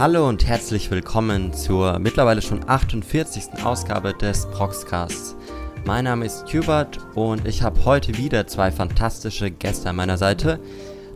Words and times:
Hallo 0.00 0.26
und 0.26 0.46
herzlich 0.46 0.90
willkommen 0.90 1.52
zur 1.52 1.98
mittlerweile 1.98 2.40
schon 2.40 2.66
48. 2.66 3.62
Ausgabe 3.62 4.14
des 4.14 4.46
Proxcasts. 4.46 5.36
Mein 5.84 6.04
Name 6.04 6.24
ist 6.24 6.46
Hubert 6.54 6.98
und 7.14 7.46
ich 7.46 7.62
habe 7.62 7.84
heute 7.84 8.16
wieder 8.16 8.46
zwei 8.46 8.72
fantastische 8.72 9.50
Gäste 9.50 9.90
an 9.90 9.96
meiner 9.96 10.16
Seite. 10.16 10.58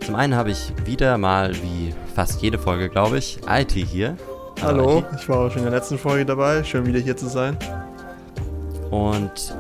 Zum 0.05 0.15
einen 0.15 0.35
habe 0.35 0.51
ich 0.51 0.75
wieder 0.85 1.17
mal, 1.17 1.55
wie 1.63 1.95
fast 2.15 2.43
jede 2.43 2.59
Folge, 2.59 2.91
glaube 2.91 3.17
ich, 3.17 3.39
IT 3.49 3.73
hier. 3.73 4.19
Hallo, 4.61 4.99
IT. 4.99 5.19
ich 5.19 5.29
war 5.31 5.47
auch 5.47 5.51
schon 5.51 5.61
in 5.63 5.71
der 5.71 5.79
letzten 5.81 5.97
Folge 5.97 6.27
dabei. 6.27 6.63
Schön 6.63 6.85
wieder 6.85 7.01
hier 7.01 7.17
zu 7.17 7.29
sein. 7.29 7.57
Und 8.91 9.57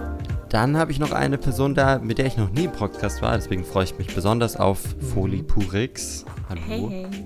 dann 0.50 0.76
habe 0.76 0.92
ich 0.92 0.98
noch 0.98 1.12
eine 1.12 1.38
Person 1.38 1.74
da, 1.74 1.98
mit 1.98 2.18
der 2.18 2.26
ich 2.26 2.36
noch 2.36 2.50
nie 2.50 2.64
im 2.64 2.72
Podcast 2.72 3.22
war, 3.22 3.34
deswegen 3.34 3.64
freue 3.64 3.84
ich 3.84 3.96
mich 3.96 4.14
besonders 4.14 4.58
auf 4.58 4.80
Foli 5.14 5.42
Purix. 5.42 6.26
Hallo. 6.50 6.60
Hey, 6.90 7.06
hey. 7.10 7.24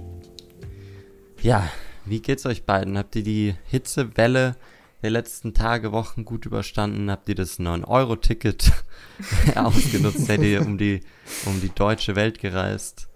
Ja, 1.43 1.69
wie 2.11 2.21
geht's 2.21 2.47
euch 2.47 2.65
beiden? 2.65 2.99
Habt 2.99 3.17
ihr 3.17 3.23
die 3.23 3.55
Hitzewelle 3.67 4.57
der 5.03 5.11
letzten 5.11 5.55
Tage, 5.55 5.93
Wochen 5.93 6.25
gut 6.25 6.47
überstanden? 6.47 7.11
Habt 7.11 7.29
ihr 7.29 7.35
das 7.35 7.59
9-Euro-Ticket 7.59 8.73
ausgenutzt? 9.55 10.27
Seid 10.27 10.43
ihr 10.43 10.63
um 10.63 10.79
die, 10.79 11.01
um 11.47 11.61
die 11.61 11.71
deutsche 11.71 12.17
Welt 12.17 12.39
gereist? 12.39 13.09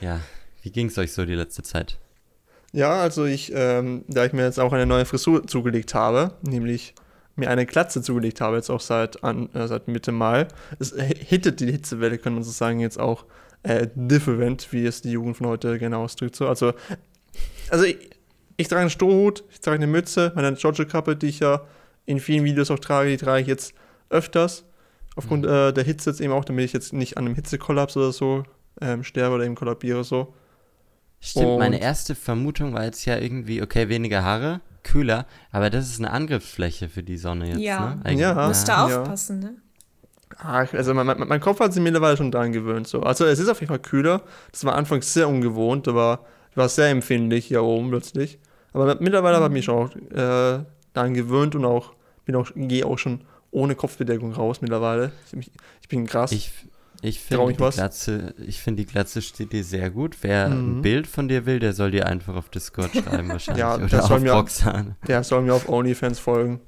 Ja, 0.00 0.20
wie 0.62 0.70
ging's 0.70 0.98
euch 0.98 1.12
so 1.12 1.24
die 1.24 1.34
letzte 1.34 1.62
Zeit? 1.62 1.98
Ja, 2.72 3.00
also 3.00 3.24
ich, 3.24 3.52
ähm, 3.54 4.04
da 4.08 4.24
ich 4.24 4.32
mir 4.32 4.44
jetzt 4.44 4.60
auch 4.60 4.72
eine 4.72 4.86
neue 4.86 5.04
Frisur 5.04 5.46
zugelegt 5.46 5.94
habe, 5.94 6.34
nämlich 6.42 6.94
mir 7.36 7.50
eine 7.50 7.66
Glatze 7.66 8.02
zugelegt 8.02 8.40
habe, 8.40 8.56
jetzt 8.56 8.70
auch 8.70 8.80
seit, 8.80 9.24
an, 9.24 9.52
äh, 9.54 9.66
seit 9.66 9.88
Mitte 9.88 10.12
Mai. 10.12 10.46
Es 10.78 10.94
hittet 10.94 11.60
die 11.60 11.72
Hitzewelle, 11.72 12.18
kann 12.18 12.34
man 12.34 12.42
so 12.44 12.50
sagen, 12.50 12.80
jetzt 12.80 13.00
auch 13.00 13.24
äh, 13.62 13.88
different, 13.94 14.72
wie 14.72 14.86
es 14.86 15.02
die 15.02 15.10
Jugend 15.10 15.36
von 15.36 15.48
heute 15.48 15.78
gerne 15.78 15.98
ausdrückt. 15.98 16.36
So. 16.36 16.48
Also, 16.48 16.72
also 17.70 17.84
ich, 17.84 18.10
ich 18.56 18.68
trage 18.68 18.82
einen 18.82 18.90
Strohhut, 18.90 19.44
ich 19.50 19.60
trage 19.60 19.76
eine 19.76 19.86
Mütze, 19.86 20.32
meine 20.34 20.52
Giorgio-Kappe, 20.54 21.16
die 21.16 21.28
ich 21.28 21.40
ja 21.40 21.62
in 22.06 22.20
vielen 22.20 22.44
Videos 22.44 22.70
auch 22.70 22.78
trage, 22.78 23.10
die 23.10 23.16
trage 23.16 23.42
ich 23.42 23.46
jetzt 23.46 23.72
öfters. 24.10 24.64
Aufgrund 25.16 25.44
mhm. 25.44 25.50
äh, 25.50 25.72
der 25.72 25.84
Hitze 25.84 26.10
jetzt 26.10 26.20
eben 26.20 26.32
auch, 26.32 26.44
damit 26.44 26.64
ich 26.64 26.72
jetzt 26.72 26.92
nicht 26.92 27.16
an 27.16 27.26
einem 27.26 27.34
Hitzekollaps 27.34 27.96
oder 27.96 28.12
so 28.12 28.44
ähm, 28.80 29.04
sterbe 29.04 29.34
oder 29.34 29.44
eben 29.44 29.54
kollabiere 29.54 30.04
so. 30.04 30.34
Stimmt, 31.20 31.46
Und 31.46 31.58
meine 31.58 31.80
erste 31.80 32.14
Vermutung 32.14 32.72
war 32.74 32.84
jetzt 32.84 33.04
ja 33.04 33.18
irgendwie, 33.18 33.62
okay, 33.62 33.88
weniger 33.88 34.24
Haare, 34.24 34.60
kühler, 34.82 35.26
aber 35.50 35.68
das 35.68 35.88
ist 35.88 35.98
eine 35.98 36.10
Angriffsfläche 36.10 36.88
für 36.88 37.02
die 37.02 37.18
Sonne 37.18 37.48
jetzt, 37.48 37.60
ja. 37.60 37.80
ne? 37.80 38.00
Eigentlich. 38.04 38.20
Ja, 38.20 38.48
musst 38.48 38.68
da 38.68 38.86
aufpassen, 38.86 39.40
ne? 39.40 39.54
Ach, 40.38 40.72
also 40.72 40.94
mein, 40.94 41.06
mein, 41.06 41.28
mein, 41.28 41.40
Kopf 41.40 41.60
hat 41.60 41.74
sich 41.74 41.82
mittlerweile 41.82 42.16
schon 42.16 42.30
daran 42.30 42.52
gewöhnt. 42.52 42.86
So. 42.86 43.02
Also 43.02 43.26
es 43.26 43.38
ist 43.38 43.48
auf 43.48 43.60
jeden 43.60 43.68
Fall 43.68 43.80
kühler. 43.80 44.22
Das 44.52 44.64
war 44.64 44.74
anfangs 44.74 45.12
sehr 45.12 45.28
ungewohnt, 45.28 45.86
aber 45.88 46.24
war 46.56 46.68
sehr 46.68 46.88
empfindlich 46.88 47.46
hier 47.46 47.62
oben 47.62 47.90
plötzlich. 47.90 48.38
Aber 48.72 48.96
mittlerweile 49.00 49.38
mhm. 49.38 49.42
habe 49.42 49.54
ich 49.54 49.58
mich 49.58 49.64
schon 49.64 49.76
auch 49.76 49.96
äh, 49.96 50.64
daran 50.92 51.14
gewöhnt 51.14 51.54
und 51.54 51.64
auch 51.64 51.94
bin 52.24 52.36
auch, 52.36 52.50
gehe 52.54 52.86
auch 52.86 52.98
schon 52.98 53.22
ohne 53.50 53.74
Kopfbedeckung 53.74 54.32
raus 54.32 54.60
mittlerweile. 54.60 55.12
Ich, 55.38 55.50
ich 55.82 55.88
bin 55.88 56.06
krass. 56.06 56.32
Ich, 56.32 56.52
ich 57.02 57.20
finde 57.20 57.48
die, 57.48 57.56
Glatze, 57.56 58.34
find 58.50 58.78
die 58.78 58.86
Glatze 58.86 59.22
steht 59.22 59.52
dir 59.52 59.64
sehr 59.64 59.90
gut. 59.90 60.18
Wer 60.20 60.48
mhm. 60.48 60.78
ein 60.78 60.82
Bild 60.82 61.06
von 61.06 61.28
dir 61.28 61.46
will, 61.46 61.58
der 61.58 61.72
soll 61.72 61.90
dir 61.90 62.06
einfach 62.06 62.36
auf 62.36 62.48
Discord 62.50 62.92
schreiben 62.94 63.28
wahrscheinlich. 63.28 63.60
ja, 63.60 63.76
oder 63.76 64.04
auf 64.04 64.20
mir, 64.20 64.32
Roxane. 64.32 64.96
Der 65.06 65.24
soll 65.24 65.42
mir 65.42 65.54
auf 65.54 65.68
OnlyFans 65.68 66.18
folgen. 66.18 66.60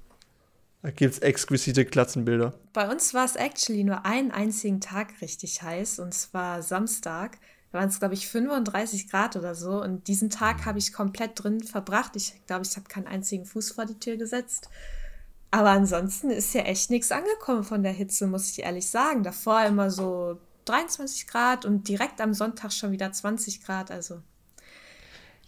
Da 0.82 0.90
gibt 0.90 1.14
es 1.14 1.20
exquisite 1.20 1.84
Glatzenbilder. 1.84 2.54
Bei 2.72 2.90
uns 2.90 3.14
war 3.14 3.24
es 3.24 3.36
actually 3.36 3.84
nur 3.84 4.04
einen 4.04 4.32
einzigen 4.32 4.80
Tag 4.80 5.20
richtig 5.20 5.62
heiß 5.62 6.00
und 6.00 6.12
zwar 6.12 6.62
Samstag. 6.62 7.38
Da 7.72 7.78
waren 7.78 7.88
es, 7.88 7.98
glaube 7.98 8.14
ich, 8.14 8.28
35 8.28 9.08
Grad 9.08 9.34
oder 9.34 9.54
so. 9.54 9.82
Und 9.82 10.06
diesen 10.06 10.28
Tag 10.28 10.66
habe 10.66 10.78
ich 10.78 10.92
komplett 10.92 11.42
drin 11.42 11.62
verbracht. 11.62 12.14
Ich 12.16 12.34
glaube, 12.46 12.64
ich 12.66 12.76
habe 12.76 12.86
keinen 12.86 13.06
einzigen 13.06 13.46
Fuß 13.46 13.72
vor 13.72 13.86
die 13.86 13.98
Tür 13.98 14.16
gesetzt. 14.16 14.68
Aber 15.50 15.70
ansonsten 15.70 16.30
ist 16.30 16.54
ja 16.54 16.62
echt 16.62 16.90
nichts 16.90 17.10
angekommen 17.12 17.64
von 17.64 17.82
der 17.82 17.92
Hitze, 17.92 18.26
muss 18.26 18.50
ich 18.50 18.62
ehrlich 18.62 18.88
sagen. 18.88 19.22
Davor 19.22 19.64
immer 19.64 19.90
so 19.90 20.38
23 20.66 21.26
Grad 21.26 21.64
und 21.64 21.88
direkt 21.88 22.20
am 22.20 22.34
Sonntag 22.34 22.72
schon 22.72 22.92
wieder 22.92 23.10
20 23.10 23.64
Grad. 23.64 23.90
Also. 23.90 24.22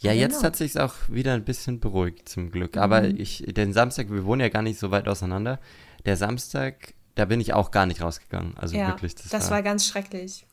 Ja, 0.00 0.12
jetzt 0.12 0.42
hat 0.42 0.56
sich 0.56 0.78
auch 0.78 0.94
wieder 1.08 1.34
ein 1.34 1.44
bisschen 1.44 1.78
beruhigt, 1.78 2.28
zum 2.28 2.50
Glück. 2.50 2.76
Mhm. 2.76 2.82
Aber 2.82 3.04
ich, 3.04 3.44
den 3.48 3.74
Samstag, 3.74 4.10
wir 4.10 4.24
wohnen 4.24 4.40
ja 4.40 4.48
gar 4.48 4.62
nicht 4.62 4.78
so 4.78 4.90
weit 4.90 5.08
auseinander. 5.08 5.60
Der 6.06 6.16
Samstag, 6.16 6.94
da 7.14 7.26
bin 7.26 7.40
ich 7.40 7.52
auch 7.52 7.70
gar 7.70 7.84
nicht 7.84 8.00
rausgegangen. 8.00 8.56
Also 8.56 8.76
ja, 8.76 8.88
wirklich. 8.88 9.14
Das, 9.14 9.28
das 9.28 9.44
war, 9.44 9.56
war 9.56 9.62
ganz 9.62 9.86
schrecklich. 9.86 10.46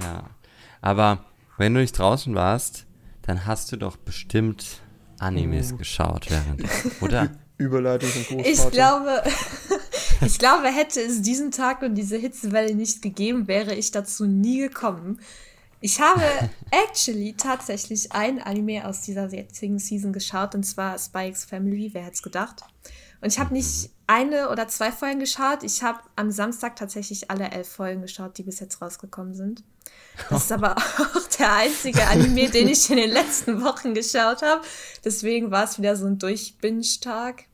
Ja. 0.00 0.24
Aber 0.86 1.24
wenn 1.58 1.74
du 1.74 1.80
nicht 1.80 1.98
draußen 1.98 2.32
warst, 2.36 2.86
dann 3.22 3.44
hast 3.44 3.72
du 3.72 3.76
doch 3.76 3.96
bestimmt 3.96 4.82
Animes 5.18 5.72
oh. 5.72 5.78
geschaut 5.78 6.30
während, 6.30 6.62
oder? 7.00 7.32
Überleitung 7.58 8.08
zum 8.08 8.36
Großvater. 8.36 8.48
Ich 8.48 8.70
glaube, 8.70 9.22
ich 10.24 10.38
glaube, 10.38 10.68
hätte 10.68 11.00
es 11.00 11.22
diesen 11.22 11.50
Tag 11.50 11.82
und 11.82 11.96
diese 11.96 12.16
Hitzewelle 12.16 12.76
nicht 12.76 13.02
gegeben, 13.02 13.48
wäre 13.48 13.74
ich 13.74 13.90
dazu 13.90 14.26
nie 14.26 14.60
gekommen. 14.60 15.18
Ich 15.80 16.00
habe 16.00 16.22
actually 16.70 17.34
tatsächlich 17.36 18.12
ein 18.12 18.40
Anime 18.40 18.86
aus 18.86 19.02
dieser 19.02 19.26
jetzigen 19.26 19.80
Season 19.80 20.12
geschaut, 20.12 20.54
und 20.54 20.62
zwar 20.62 21.00
Spikes 21.00 21.46
Family, 21.46 21.90
wer 21.94 22.02
hätte 22.02 22.14
es 22.14 22.22
gedacht? 22.22 22.62
Und 23.20 23.32
ich 23.32 23.38
habe 23.38 23.52
nicht 23.52 23.90
eine 24.06 24.50
oder 24.50 24.68
zwei 24.68 24.92
Folgen 24.92 25.18
geschaut, 25.18 25.62
ich 25.62 25.82
habe 25.82 26.00
am 26.14 26.30
Samstag 26.30 26.76
tatsächlich 26.76 27.30
alle 27.30 27.50
elf 27.50 27.68
Folgen 27.68 28.02
geschaut, 28.02 28.38
die 28.38 28.42
bis 28.42 28.60
jetzt 28.60 28.80
rausgekommen 28.80 29.34
sind. 29.34 29.64
Das 30.30 30.44
ist 30.44 30.52
aber 30.52 30.76
auch 30.76 31.28
der 31.38 31.54
einzige 31.54 32.06
Anime, 32.06 32.48
den 32.50 32.68
ich 32.68 32.88
in 32.90 32.96
den 32.96 33.10
letzten 33.10 33.62
Wochen 33.62 33.94
geschaut 33.94 34.42
habe. 34.42 34.62
Deswegen 35.04 35.50
war 35.50 35.64
es 35.64 35.78
wieder 35.78 35.96
so 35.96 36.06
ein 36.06 36.18
Durchbinge-Tag. 36.18 37.44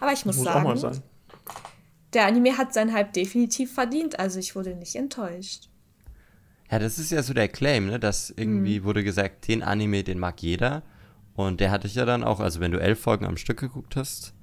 Aber 0.00 0.12
ich 0.12 0.26
muss, 0.26 0.36
muss 0.36 0.44
sagen, 0.44 1.02
der 2.12 2.26
Anime 2.26 2.58
hat 2.58 2.74
seinen 2.74 2.92
Hype 2.92 3.12
definitiv 3.12 3.72
verdient, 3.72 4.18
also 4.18 4.38
ich 4.38 4.54
wurde 4.54 4.74
nicht 4.74 4.96
enttäuscht. 4.96 5.68
Ja, 6.70 6.78
das 6.78 6.98
ist 6.98 7.10
ja 7.10 7.22
so 7.22 7.34
der 7.34 7.48
Claim, 7.48 7.86
ne? 7.86 8.00
Dass 8.00 8.30
irgendwie 8.30 8.80
mhm. 8.80 8.84
wurde 8.84 9.04
gesagt, 9.04 9.46
den 9.48 9.62
Anime, 9.62 10.04
den 10.04 10.18
mag 10.18 10.42
jeder. 10.42 10.82
Und 11.34 11.60
der 11.60 11.70
hatte 11.70 11.86
ich 11.86 11.94
ja 11.94 12.04
dann 12.04 12.24
auch, 12.24 12.40
also 12.40 12.60
wenn 12.60 12.72
du 12.72 12.80
elf 12.80 13.00
Folgen 13.00 13.26
am 13.26 13.36
Stück 13.36 13.60
geguckt 13.60 13.96
hast, 13.96 14.34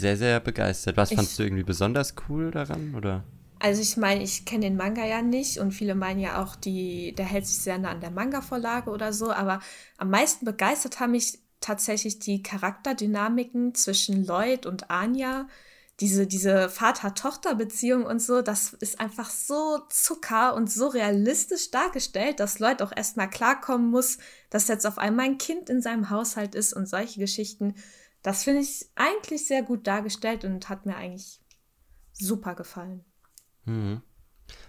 sehr, 0.00 0.16
sehr 0.16 0.40
begeistert. 0.40 0.96
Was 0.96 1.10
ich, 1.10 1.16
fandst 1.16 1.38
du 1.38 1.42
irgendwie 1.42 1.62
besonders 1.62 2.14
cool 2.28 2.50
daran, 2.50 2.94
oder? 2.94 3.24
Also 3.58 3.82
ich 3.82 3.96
meine, 3.98 4.22
ich 4.22 4.46
kenne 4.46 4.64
den 4.64 4.76
Manga 4.76 5.04
ja 5.04 5.20
nicht 5.20 5.58
und 5.58 5.72
viele 5.72 5.94
meinen 5.94 6.18
ja 6.18 6.42
auch, 6.42 6.56
die, 6.56 7.14
der 7.14 7.26
hält 7.26 7.46
sich 7.46 7.58
sehr 7.58 7.78
nah 7.78 7.90
an 7.90 8.00
der 8.00 8.10
Manga-Vorlage 8.10 8.90
oder 8.90 9.12
so, 9.12 9.30
aber 9.30 9.60
am 9.98 10.08
meisten 10.08 10.46
begeistert 10.46 10.98
haben 10.98 11.12
mich 11.12 11.38
tatsächlich 11.60 12.18
die 12.18 12.42
Charakterdynamiken 12.42 13.74
zwischen 13.74 14.24
Lloyd 14.24 14.64
und 14.64 14.90
Anya, 14.90 15.46
diese, 16.00 16.26
diese 16.26 16.68
Vater-Tochter-Beziehung 16.70 18.04
und 18.06 18.22
so, 18.22 18.40
das 18.40 18.72
ist 18.74 19.00
einfach 19.00 19.28
so 19.28 19.80
zucker 19.90 20.54
und 20.54 20.70
so 20.70 20.88
realistisch 20.88 21.70
dargestellt, 21.70 22.40
dass 22.40 22.58
Lloyd 22.58 22.80
auch 22.80 22.92
erstmal 22.96 23.28
klarkommen 23.28 23.90
muss, 23.90 24.18
dass 24.48 24.68
jetzt 24.68 24.86
auf 24.86 24.96
einmal 24.96 25.26
ein 25.26 25.38
Kind 25.38 25.68
in 25.68 25.82
seinem 25.82 26.08
Haushalt 26.08 26.54
ist 26.54 26.72
und 26.72 26.88
solche 26.88 27.20
Geschichten. 27.20 27.74
Das 28.22 28.44
finde 28.44 28.62
ich 28.62 28.88
eigentlich 28.94 29.46
sehr 29.46 29.62
gut 29.62 29.86
dargestellt 29.86 30.44
und 30.44 30.68
hat 30.70 30.86
mir 30.86 30.96
eigentlich 30.96 31.40
super 32.12 32.54
gefallen. 32.54 33.04
Mhm. 33.64 34.02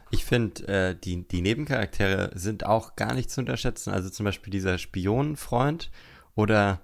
Ich 0.10 0.26
finde, 0.26 0.68
äh, 0.68 0.96
die, 0.96 1.26
die 1.26 1.42
Nebencharaktere 1.42 2.32
sind 2.36 2.66
auch 2.66 2.98
gar 2.98 3.14
nicht 3.14 3.32
zu 3.32 3.40
unterschätzen. 3.40 3.92
Also 3.92 4.10
zum 4.10 4.26
Beispiel 4.26 4.52
dieser 4.52 4.78
Spionenfreund 4.78 5.90
oder 6.36 6.82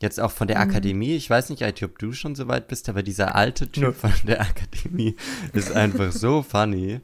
jetzt 0.00 0.18
auch 0.18 0.30
von 0.30 0.48
der 0.48 0.56
mhm. 0.56 0.70
Akademie. 0.70 1.14
Ich 1.14 1.28
weiß 1.28 1.50
nicht, 1.50 1.62
ob 1.84 1.98
du 1.98 2.12
schon 2.12 2.34
so 2.34 2.48
weit 2.48 2.68
bist, 2.68 2.88
aber 2.88 3.02
dieser 3.02 3.34
alte 3.34 3.70
Typ 3.70 3.82
ja. 3.82 3.92
von 3.92 4.12
der 4.26 4.40
Akademie 4.40 5.14
ist 5.52 5.72
einfach 5.72 6.12
so 6.12 6.42
funny. 6.42 7.00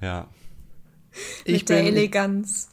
Ja. 0.00 0.28
Ich 1.44 1.60
Mit 1.60 1.68
der 1.70 1.84
Eleganz. 1.84 2.68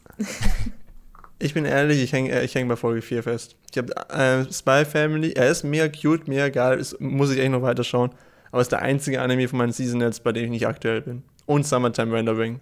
Ich 1.38 1.54
bin 1.54 1.66
ehrlich, 1.66 2.02
ich 2.02 2.14
hänge 2.14 2.42
ich 2.44 2.56
häng 2.56 2.68
bei 2.68 2.76
Folge 2.76 3.02
4 3.02 3.24
fest. 3.24 3.58
Ich 3.72 3.78
habe 3.78 3.94
äh, 4.10 4.52
Spy 4.52 4.86
Family, 4.86 5.34
er 5.34 5.50
ist 5.50 5.64
mega 5.64 5.90
cute, 5.90 6.30
mega 6.30 6.48
geil, 6.48 6.80
ist, 6.80 7.00
muss 7.02 7.32
ich 7.32 7.40
echt 7.40 7.52
noch 7.52 7.62
weiterschauen. 7.62 8.12
Aber 8.52 8.62
ist 8.62 8.72
der 8.72 8.82
einzige 8.82 9.22
Anime 9.22 9.48
von 9.50 9.58
meinen 9.58 9.74
Seasonals, 9.74 10.22
bei 10.22 10.32
dem 10.32 10.46
ich 10.46 10.50
nicht 10.50 10.68
aktuell 10.68 11.02
bin. 11.02 11.24
Und 11.46 11.66
Summertime 11.66 12.14
Rendering. 12.14 12.62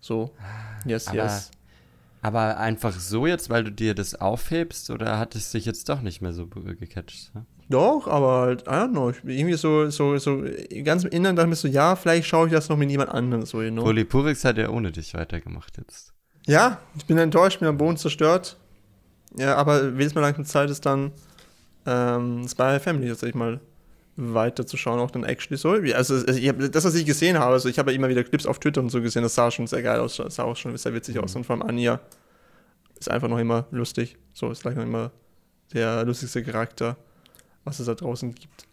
So. 0.00 0.34
Yes, 0.84 1.08
aber, 1.08 1.16
yes. 1.16 1.50
Aber 2.20 2.58
einfach 2.58 2.92
so 2.92 3.26
jetzt, 3.26 3.48
weil 3.50 3.64
du 3.64 3.72
dir 3.72 3.94
das 3.94 4.14
aufhebst, 4.14 4.90
oder 4.90 5.18
hat 5.18 5.34
es 5.34 5.52
dich 5.52 5.64
jetzt 5.64 5.88
doch 5.88 6.00
nicht 6.00 6.20
mehr 6.20 6.32
so 6.32 6.46
gecatcht? 6.46 7.30
Ja? 7.34 7.44
Doch, 7.70 8.08
aber 8.08 8.40
halt, 8.40 8.62
I 8.62 8.70
don't 8.70 8.90
know. 8.90 9.12
Irgendwie 9.24 9.54
so, 9.54 9.90
so, 9.90 10.16
so 10.18 10.42
ganz 10.84 11.04
im 11.04 11.10
Inneren 11.10 11.36
dachte 11.36 11.48
ich 11.48 11.50
mir 11.50 11.56
so, 11.56 11.68
ja, 11.68 11.96
vielleicht 11.96 12.26
schaue 12.26 12.46
ich 12.46 12.52
das 12.52 12.68
noch 12.68 12.76
mit 12.76 12.90
jemand 12.90 13.10
anderem 13.10 13.44
so, 13.44 13.62
you 13.62 13.70
know? 13.70 13.82
Polypurix 13.82 14.44
hat 14.44 14.56
ja 14.56 14.70
ohne 14.70 14.90
dich 14.90 15.14
weitergemacht 15.14 15.76
jetzt. 15.76 16.14
Ja, 16.46 16.80
ich 16.96 17.04
bin 17.04 17.18
enttäuscht, 17.18 17.60
bin 17.60 17.68
am 17.68 17.76
Boden 17.76 17.98
zerstört. 17.98 18.56
Ja, 19.36 19.56
aber 19.56 19.98
wenn 19.98 20.06
es 20.06 20.14
mal 20.14 20.22
langsam 20.22 20.46
Zeit 20.46 20.70
ist, 20.70 20.86
dann 20.86 21.12
ähm, 21.84 22.48
Spy 22.48 22.80
Family 22.80 23.08
tatsächlich 23.08 23.34
mal 23.34 23.60
weiterzuschauen, 24.18 24.98
auch 24.98 25.12
dann 25.12 25.22
actually 25.22 25.56
so. 25.56 25.70
Also, 25.70 26.14
also 26.14 26.32
ich 26.32 26.48
hab, 26.48 26.58
das, 26.58 26.84
was 26.84 26.94
ich 26.94 27.06
gesehen 27.06 27.38
habe, 27.38 27.52
also 27.52 27.68
ich 27.68 27.78
habe 27.78 27.92
ja 27.92 27.96
immer 27.96 28.08
wieder 28.08 28.24
Clips 28.24 28.46
auf 28.46 28.58
Twitter 28.58 28.80
und 28.80 28.90
so 28.90 29.00
gesehen, 29.00 29.22
das 29.22 29.36
sah 29.36 29.50
schon 29.50 29.68
sehr 29.68 29.80
geil 29.80 30.00
aus, 30.00 30.16
das 30.16 30.34
sah 30.34 30.42
auch 30.42 30.56
schon 30.56 30.76
sehr 30.76 30.92
witzig 30.92 31.14
mhm. 31.14 31.22
aus 31.22 31.36
und 31.36 31.44
vor 31.44 31.54
allem 31.54 31.62
Anja 31.62 32.00
ist 32.98 33.08
einfach 33.10 33.28
noch 33.28 33.38
immer 33.38 33.66
lustig. 33.70 34.16
So 34.34 34.50
ist 34.50 34.62
gleich 34.62 34.74
noch 34.74 34.82
immer 34.82 35.12
der 35.72 36.04
lustigste 36.04 36.42
Charakter, 36.42 36.96
was 37.62 37.78
es 37.78 37.86
da 37.86 37.94
draußen 37.94 38.34
gibt. 38.34 38.66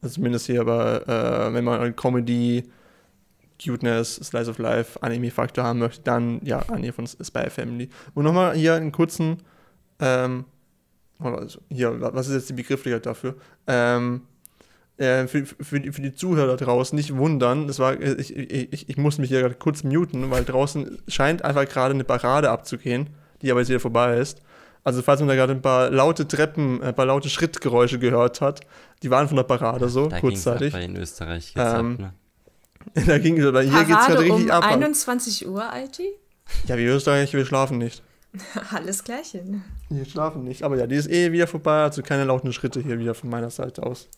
Also 0.00 0.16
zumindest 0.16 0.46
hier 0.46 0.60
aber, 0.62 1.06
äh, 1.06 1.54
wenn 1.54 1.62
man 1.62 1.94
Comedy, 1.94 2.64
Cuteness, 3.64 4.16
Slice 4.16 4.50
of 4.50 4.58
Life, 4.58 5.00
Anime-Faktor 5.00 5.62
haben 5.62 5.78
möchte, 5.78 6.02
dann 6.02 6.40
ja, 6.44 6.58
Anime 6.58 6.92
von 6.92 7.06
Spy 7.06 7.48
Family. 7.50 7.88
Und 8.14 8.24
nochmal 8.24 8.56
hier 8.56 8.74
einen 8.74 8.90
kurzen, 8.90 9.38
ähm, 10.00 10.44
also 11.20 11.60
hier, 11.68 12.00
was 12.00 12.26
ist 12.26 12.34
jetzt 12.34 12.48
die 12.48 12.54
Begrifflichkeit 12.54 13.06
dafür? 13.06 13.36
Ähm, 13.68 14.22
äh, 15.02 15.26
für, 15.26 15.44
für, 15.44 15.80
die, 15.80 15.90
für 15.90 16.00
die 16.00 16.14
Zuhörer 16.14 16.56
draußen 16.56 16.94
nicht 16.96 17.16
wundern, 17.16 17.66
das 17.66 17.78
war, 17.78 18.00
ich, 18.00 18.36
ich, 18.36 18.88
ich 18.88 18.96
muss 18.96 19.18
mich 19.18 19.28
hier 19.30 19.40
gerade 19.40 19.56
kurz 19.56 19.82
muten, 19.82 20.30
weil 20.30 20.44
draußen 20.44 21.02
scheint 21.08 21.44
einfach 21.44 21.66
gerade 21.66 21.94
eine 21.94 22.04
Parade 22.04 22.50
abzugehen, 22.50 23.10
die 23.42 23.50
aber 23.50 23.60
jetzt 23.60 23.68
wieder 23.68 23.80
vorbei 23.80 24.16
ist. 24.18 24.40
Also 24.84 25.02
falls 25.02 25.20
man 25.20 25.28
da 25.28 25.34
gerade 25.34 25.52
ein 25.52 25.62
paar 25.62 25.90
laute 25.90 26.26
Treppen, 26.26 26.82
ein 26.82 26.94
paar 26.94 27.06
laute 27.06 27.28
Schrittgeräusche 27.28 27.98
gehört 27.98 28.40
hat, 28.40 28.60
die 29.02 29.10
waren 29.10 29.26
von 29.26 29.36
der 29.36 29.44
Parade 29.44 29.88
so, 29.88 30.06
da 30.08 30.20
kurzzeitig. 30.20 30.72
Bei 30.72 30.84
in 30.84 30.96
Österreich 30.96 31.54
geht's 31.54 31.72
ähm, 31.74 31.94
ab, 31.94 31.98
ne? 31.98 32.12
da 33.06 33.18
ging 33.18 33.38
es, 33.38 33.46
aber 33.46 33.62
hier 33.62 33.84
geht 33.84 33.96
es 33.96 34.06
gerade 34.06 34.20
richtig 34.20 34.44
um 34.44 34.50
ab. 34.50 34.64
21 34.64 35.48
Uhr, 35.48 35.68
IT? 35.74 36.00
Ja, 36.66 36.76
wie 36.76 36.84
Österreich, 36.84 37.32
wir 37.32 37.44
schlafen 37.44 37.78
nicht. 37.78 38.02
Alles 38.72 39.04
Gleiche. 39.04 39.38
Ne? 39.44 39.62
Wir 39.88 40.04
schlafen 40.04 40.44
nicht. 40.44 40.62
Aber 40.62 40.76
ja, 40.76 40.86
die 40.86 40.96
ist 40.96 41.10
eh 41.10 41.32
wieder 41.32 41.46
vorbei, 41.46 41.82
also 41.82 42.02
keine 42.02 42.24
lauten 42.24 42.52
Schritte 42.52 42.80
hier 42.80 42.98
wieder 42.98 43.14
von 43.14 43.30
meiner 43.30 43.50
Seite 43.50 43.82
aus. 43.82 44.08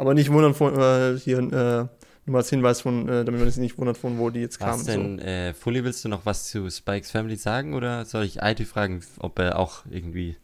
Aber 0.00 0.14
nicht 0.14 0.32
wundern 0.32 0.54
von 0.54 0.80
äh, 0.80 1.18
hier 1.18 1.40
äh, 1.40 1.86
nur 2.24 2.38
als 2.38 2.48
Hinweis 2.48 2.80
von, 2.80 3.06
äh, 3.06 3.22
damit 3.22 3.38
man 3.38 3.50
sich 3.50 3.58
nicht 3.58 3.76
wundert 3.76 3.98
von 3.98 4.16
wo 4.16 4.30
die 4.30 4.40
jetzt 4.40 4.58
kamen. 4.58 4.80
Was 4.80 4.86
denn, 4.86 5.18
so. 5.18 5.24
äh, 5.26 5.52
Fully, 5.52 5.84
willst 5.84 6.02
du 6.02 6.08
noch 6.08 6.24
was 6.24 6.48
zu 6.48 6.70
Spikes 6.70 7.10
Family 7.10 7.36
sagen 7.36 7.74
oder 7.74 8.06
soll 8.06 8.24
ich 8.24 8.38
IT 8.40 8.66
fragen, 8.66 9.04
ob 9.18 9.38
er 9.38 9.58
auch 9.58 9.84
irgendwie 9.90 10.38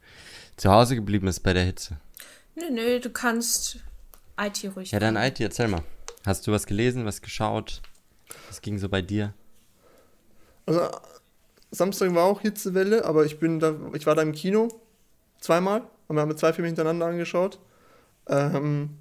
zu 0.58 0.70
Hause 0.70 0.94
geblieben 0.94 1.26
ist 1.26 1.40
bei 1.40 1.54
der 1.54 1.62
Hitze? 1.62 1.96
Nö, 2.54 2.64
nö, 2.70 3.00
du 3.00 3.08
kannst 3.08 3.78
IT 4.38 4.70
ruhig. 4.76 4.90
Ja, 4.90 4.98
dann 4.98 5.16
IT, 5.16 5.40
erzähl 5.40 5.68
mal. 5.68 5.84
Hast 6.26 6.46
du 6.46 6.52
was 6.52 6.66
gelesen, 6.66 7.06
was 7.06 7.22
geschaut? 7.22 7.80
Was 8.48 8.60
ging 8.60 8.78
so 8.78 8.90
bei 8.90 9.00
dir? 9.00 9.32
Also 10.66 10.90
Samstag 11.70 12.14
war 12.14 12.24
auch 12.24 12.42
Hitzewelle, 12.42 13.06
aber 13.06 13.24
ich 13.24 13.38
bin 13.38 13.58
da, 13.58 13.74
ich 13.94 14.04
war 14.04 14.14
da 14.14 14.20
im 14.20 14.32
Kino 14.32 14.68
zweimal 15.40 15.80
und 16.08 16.16
wir 16.16 16.20
haben 16.20 16.36
zwei 16.36 16.52
Filme 16.52 16.66
hintereinander 16.66 17.06
angeschaut. 17.06 17.58
Ähm, 18.28 18.98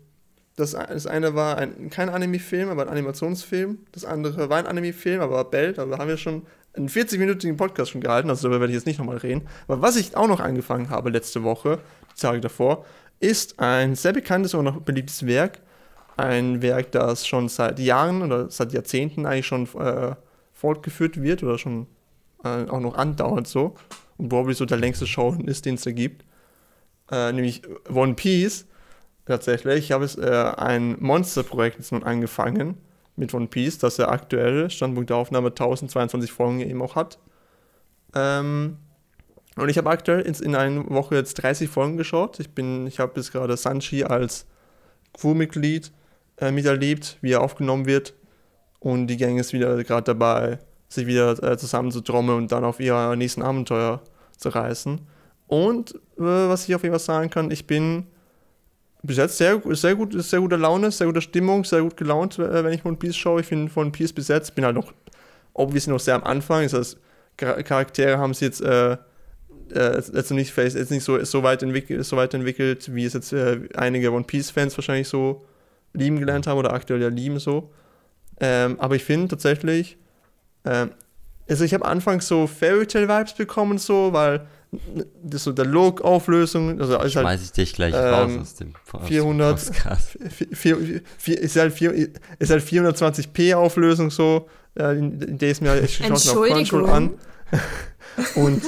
das, 0.56 0.72
das 0.72 1.08
eine 1.08 1.36
war 1.36 1.58
ein, 1.58 1.90
kein 1.90 2.10
Anime-Film, 2.10 2.70
aber 2.70 2.84
ein 2.84 2.90
Animationsfilm. 2.90 3.80
Das 3.92 4.06
andere 4.06 4.50
war 4.50 4.58
ein 4.58 4.68
Anime-Film, 4.68 5.22
aber 5.22 5.44
Bell. 5.46 5.74
Da 5.74 5.86
haben 5.98 6.08
wir 6.08 6.18
schon 6.18 6.44
einen 6.74 6.90
40-minütigen 6.90 7.58
Podcast 7.58 7.92
schon 7.92 8.02
gehalten, 8.02 8.30
also 8.30 8.48
darüber 8.48 8.62
werde 8.62 8.72
ich 8.72 8.78
jetzt 8.78 8.88
nicht 8.88 9.00
nochmal 9.00 9.18
reden. 9.18 9.48
Aber 9.68 9.82
was 9.82 9.96
ich 9.96 10.16
auch 10.16 10.28
noch 10.28 10.40
angefangen 10.40 10.90
habe 10.90 11.10
letzte 11.10 11.44
Woche, 11.44 11.80
die 12.16 12.22
Tage 12.22 12.42
davor, 12.42 12.86
ist 13.20 13.60
ein 13.60 13.96
sehr 13.96 14.14
bekanntes 14.14 14.54
und 14.54 14.66
noch 14.66 14.82
beliebtes 14.82 15.26
Werk. 15.26 15.60
Ein 16.18 16.62
Werk, 16.62 16.92
das 16.92 17.28
schon 17.28 17.50
seit 17.50 17.80
Jahren 17.80 18.22
oder 18.22 18.50
seit 18.50 18.72
Jahrzehnten 18.74 19.26
eigentlich 19.26 19.48
schon 19.48 19.68
äh, 19.78 20.16
fortgeführt 20.54 21.22
wird 21.22 21.44
oder 21.44 21.58
schon 21.58 21.88
äh, 22.44 22.66
auch 22.70 22.80
noch 22.80 22.96
andauert 22.96 23.48
so. 23.48 23.76
Und 24.18 24.30
probably 24.30 24.54
so 24.54 24.66
der 24.66 24.78
längste 24.78 25.08
Show 25.08 25.36
ist, 25.46 25.66
den 25.66 25.76
es 25.76 25.82
da 25.82 25.92
gibt. 25.92 26.26
Äh, 27.12 27.34
nämlich 27.34 27.62
One 27.94 28.14
Piece. 28.14 28.66
Tatsächlich. 29.26 29.86
Ich 29.86 29.92
habe 29.92 30.06
äh, 30.06 30.62
ein 30.62 30.98
Monsterprojekt 31.00 31.78
jetzt 31.78 31.92
nun 31.92 32.04
angefangen 32.04 32.78
mit 33.16 33.34
One 33.34 33.48
Piece, 33.48 33.80
das 33.80 33.98
ja 33.98 34.10
aktuell 34.10 34.70
Standpunkt 34.70 35.10
der 35.10 35.18
Aufnahme 35.18 35.48
1022 35.48 36.32
Folgen 36.32 36.60
eben 36.60 36.82
auch 36.82 36.96
hat. 36.96 37.18
Ähm, 38.14 38.78
und 39.56 39.70
ich 39.70 39.78
habe 39.78 39.90
aktuell 39.90 40.22
in, 40.22 40.34
in 40.36 40.56
einer 40.56 40.90
Woche 40.90 41.16
jetzt 41.16 41.36
30 41.36 41.70
Folgen 41.70 41.98
geschaut. 41.98 42.40
Ich 42.40 42.52
bin, 42.52 42.88
ich 42.88 43.00
habe 43.00 43.14
bis 43.14 43.32
gerade 43.32 43.56
Sanchi 43.58 44.04
als 44.04 44.46
Crewmitglied 45.14 45.92
äh, 46.38 46.52
miterlebt, 46.52 47.18
wie 47.22 47.32
er 47.32 47.42
aufgenommen 47.42 47.86
wird. 47.86 48.14
Und 48.80 49.08
die 49.08 49.18
Gang 49.18 49.40
ist 49.40 49.54
wieder 49.54 49.84
gerade 49.84 50.04
dabei, 50.04 50.60
sich 50.90 51.08
wieder 51.08 51.42
äh, 51.42 51.58
zusammenzutrommeln 51.58 52.38
und 52.38 52.52
dann 52.52 52.64
auf 52.64 52.80
ihr 52.80 53.16
nächsten 53.16 53.42
Abenteuer 53.42 54.02
zu 54.38 54.50
reißen. 54.50 55.02
Und 55.48 55.96
äh, 55.96 56.00
was 56.18 56.68
ich 56.68 56.76
auf 56.76 56.84
jeden 56.84 56.94
Fall 56.94 57.00
sagen 57.00 57.30
kann, 57.30 57.50
ich 57.50 57.66
bin 57.66 58.08
bis 59.06 59.18
jetzt 59.18 59.38
sehr, 59.38 59.62
sehr, 59.72 59.96
gut, 59.96 60.22
sehr 60.24 60.40
gute 60.40 60.56
Laune, 60.56 60.92
sehr 60.92 61.08
gute 61.08 61.22
Stimmung, 61.22 61.64
sehr 61.64 61.82
gut 61.82 61.98
gelaunt, 61.98 62.40
äh, 62.40 62.64
wenn 62.64 62.74
ich 62.74 62.86
One 62.86 62.98
Piece 62.98 63.16
schaue. 63.16 63.42
Ich 63.42 63.48
finde 63.48 63.72
One 63.76 63.92
Piece 63.92 64.14
bis 64.14 64.28
jetzt, 64.28 64.56
bin 64.56 64.66
halt 64.66 64.76
noch, 64.76 64.94
obviously 65.54 65.92
noch 65.92 66.00
sehr 66.00 66.16
am 66.16 66.24
Anfang. 66.24 66.64
Das 66.64 66.74
heißt, 66.74 66.98
Charaktere 67.38 68.18
haben 68.18 68.34
sie 68.34 68.46
jetzt 68.46 68.62
äh, 68.62 68.98
äh, 69.74 69.96
jetzt 70.14 70.32
nicht, 70.32 70.56
jetzt 70.58 70.92
nicht 70.92 71.04
so, 71.04 71.24
so, 71.24 71.44
weit 71.44 71.64
entwickelt, 71.64 72.06
so 72.06 72.18
weit 72.18 72.34
entwickelt, 72.34 72.94
wie 72.94 73.06
es 73.06 73.14
jetzt 73.14 73.34
äh, 73.34 73.62
einige 73.76 74.12
One 74.12 74.24
Piece-Fans 74.24 74.78
wahrscheinlich 74.78 75.08
so 75.08 75.46
lieben 75.94 76.20
gelernt 76.20 76.48
haben 76.48 76.58
oder 76.58 76.74
aktuell 76.74 77.02
ja 77.02 77.08
lieben 77.08 77.40
so. 77.40 77.72
Ähm, 78.40 78.80
aber 78.80 78.96
ich 78.96 79.04
finde 79.04 79.30
tatsächlich, 79.30 79.98
ähm, 80.66 80.92
also 81.50 81.64
ich 81.64 81.74
habe 81.74 81.86
anfangs 81.86 82.28
so 82.28 82.48
Fairy 82.48 82.86
Tale 82.86 83.08
Vibes 83.08 83.34
bekommen, 83.34 83.78
so, 83.78 84.14
weil 84.14 84.46
das 85.24 85.44
so 85.44 85.52
der 85.52 85.66
Log-Auflösung, 85.66 86.80
also 86.80 87.00
ist 87.00 87.16
halt, 87.16 87.42
ich 87.42 87.52
dich 87.52 87.74
gleich 87.74 87.94
ähm, 87.94 88.02
raus 88.02 88.32
aus 88.42 88.56
dem 88.56 88.74
aus 88.92 89.08
400, 89.08 89.60
4, 90.52 91.02
4, 91.18 91.42
ist, 91.42 91.56
halt 91.56 91.74
4, 91.74 92.10
ist 92.40 92.50
halt 92.52 92.64
420p 92.64 93.56
Auflösung 93.56 94.12
so, 94.12 94.48
äh, 94.76 94.98
in, 94.98 95.38
der 95.38 95.50
ist 95.50 95.62
mir 95.62 95.80
ich 95.82 95.98
schaue 95.98 96.14
es 96.14 96.34
mir 96.34 96.50
Control 96.50 96.90
an. 96.90 97.12
und, 98.36 98.62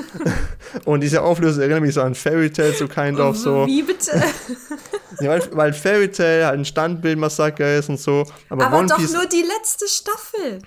und 0.86 1.02
diese 1.02 1.22
Auflösung 1.22 1.62
erinnert 1.62 1.82
mich 1.82 1.94
so 1.94 2.02
an 2.02 2.16
Fairy 2.16 2.52
Tale, 2.52 2.74
so 2.74 2.88
kind 2.88 3.20
of 3.20 3.38
so. 3.38 3.66
Wie 3.66 3.82
bitte? 3.82 4.12
ja, 5.20 5.30
weil, 5.30 5.42
weil 5.52 5.74
Fairy 5.74 6.12
Tale 6.12 6.46
halt 6.46 6.60
ein 6.60 6.66
Standbildmassaker 6.66 7.78
ist 7.78 7.90
und 7.90 8.00
so. 8.00 8.26
Aber, 8.50 8.68
aber 8.68 8.78
One 8.80 8.88
doch 8.88 8.98
Piece, 8.98 9.14
nur 9.14 9.26
die 9.26 9.44
letzte 9.44 9.88
Staffel. 9.88 10.60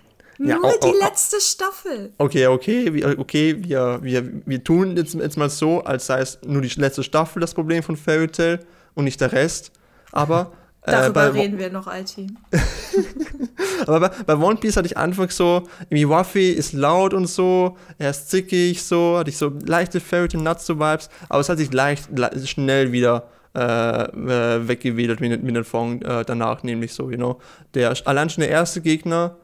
Ja, 0.42 0.56
Nur 0.56 0.64
oh, 0.64 0.72
oh, 0.80 0.92
die 0.92 0.98
letzte 1.04 1.38
Staffel. 1.38 2.14
Okay, 2.16 2.46
okay, 2.46 3.04
okay, 3.18 3.56
wir, 3.58 4.02
wir, 4.02 4.32
wir 4.46 4.64
tun 4.64 4.96
jetzt, 4.96 5.12
jetzt 5.12 5.36
mal 5.36 5.50
so, 5.50 5.84
als 5.84 6.06
sei 6.06 6.20
es 6.20 6.38
nur 6.46 6.62
die 6.62 6.80
letzte 6.80 7.02
Staffel 7.02 7.40
das 7.40 7.52
Problem 7.52 7.82
von 7.82 7.94
Fairy 7.94 8.28
Tail 8.28 8.60
und 8.94 9.04
nicht 9.04 9.20
der 9.20 9.32
Rest. 9.32 9.70
Aber. 10.12 10.52
Darüber 10.82 11.24
äh, 11.24 11.26
reden 11.26 11.58
wir 11.58 11.70
noch, 11.70 11.86
Alti. 11.86 12.28
Aber 13.86 14.00
bei, 14.00 14.08
bei, 14.24 14.36
One 14.36 14.56
Piece 14.56 14.78
hatte 14.78 14.86
ich 14.86 14.96
anfangs 14.96 15.36
so, 15.36 15.68
irgendwie 15.90 16.08
Waffy 16.08 16.52
ist 16.52 16.72
laut 16.72 17.12
und 17.12 17.26
so, 17.26 17.76
er 17.98 18.08
ist 18.08 18.30
zickig, 18.30 18.82
so, 18.82 19.18
hatte 19.18 19.28
ich 19.28 19.36
so 19.36 19.52
leichte 19.66 20.00
Fairy 20.00 20.28
Tail 20.28 20.40
Nuts 20.40 20.64
so 20.64 20.78
Vibes, 20.78 21.10
aber 21.28 21.40
es 21.40 21.50
hat 21.50 21.58
sich 21.58 21.70
leicht, 21.70 22.08
leicht 22.16 22.48
schnell 22.48 22.92
wieder 22.92 23.28
äh, 23.54 24.04
äh, 24.04 24.68
weggewedelt 24.68 25.20
mit, 25.20 25.42
mit 25.42 25.54
den 25.54 25.64
Fong 25.64 26.00
äh, 26.00 26.24
danach, 26.24 26.62
nämlich 26.62 26.94
so, 26.94 27.10
you 27.10 27.16
know. 27.16 27.40
Der, 27.74 27.94
allein 28.06 28.30
schon 28.30 28.40
der 28.40 28.50
erste 28.50 28.80
Gegner, 28.80 29.36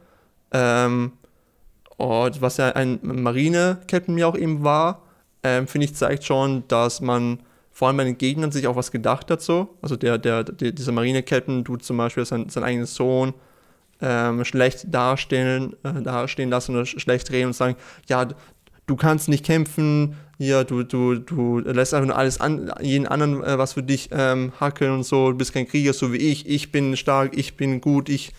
ähm, 0.56 1.12
und 1.98 2.40
was 2.40 2.56
ja 2.56 2.70
ein 2.70 2.98
Marine-Captain 3.02 4.14
mir 4.14 4.26
auch 4.26 4.36
eben 4.36 4.64
war, 4.64 5.02
ähm, 5.42 5.66
finde 5.66 5.84
ich, 5.84 5.94
zeigt 5.94 6.24
schon, 6.24 6.66
dass 6.68 7.00
man 7.02 7.40
vor 7.72 7.88
allem 7.88 7.98
bei 7.98 8.04
den 8.04 8.16
Gegnern 8.16 8.52
sich 8.52 8.66
auch 8.66 8.76
was 8.76 8.90
gedacht 8.90 9.30
hat 9.30 9.42
so. 9.42 9.76
Also 9.82 9.96
der, 9.96 10.16
der, 10.16 10.44
der 10.44 10.72
dieser 10.72 10.92
Marine-Captain 10.92 11.64
tut 11.64 11.84
zum 11.84 11.98
Beispiel 11.98 12.24
sein, 12.24 12.48
seinen 12.48 12.64
eigenen 12.64 12.86
Sohn 12.86 13.34
ähm, 14.00 14.44
schlecht 14.46 14.92
darstellen, 14.94 15.76
äh, 15.82 16.00
dastehen 16.02 16.48
lassen 16.48 16.74
oder 16.74 16.86
schlecht 16.86 17.30
reden 17.30 17.48
und 17.48 17.52
sagen, 17.52 17.76
ja, 18.08 18.26
du 18.86 18.96
kannst 18.96 19.28
nicht 19.28 19.44
kämpfen, 19.44 20.16
ja, 20.38 20.64
du, 20.64 20.84
du, 20.84 21.16
du 21.16 21.58
lässt 21.58 21.92
einfach 21.92 22.08
nur 22.08 22.16
alles 22.16 22.40
an, 22.40 22.72
jeden 22.80 23.06
anderen 23.06 23.42
äh, 23.42 23.58
was 23.58 23.74
für 23.74 23.82
dich 23.82 24.08
ähm, 24.10 24.52
hackeln 24.58 24.92
und 24.92 25.02
so, 25.04 25.32
du 25.32 25.38
bist 25.38 25.52
kein 25.52 25.68
Krieger, 25.68 25.92
so 25.92 26.12
wie 26.14 26.18
ich, 26.18 26.48
ich 26.48 26.72
bin 26.72 26.96
stark, 26.96 27.36
ich 27.36 27.56
bin 27.56 27.80
gut, 27.82 28.08
ich 28.08 28.32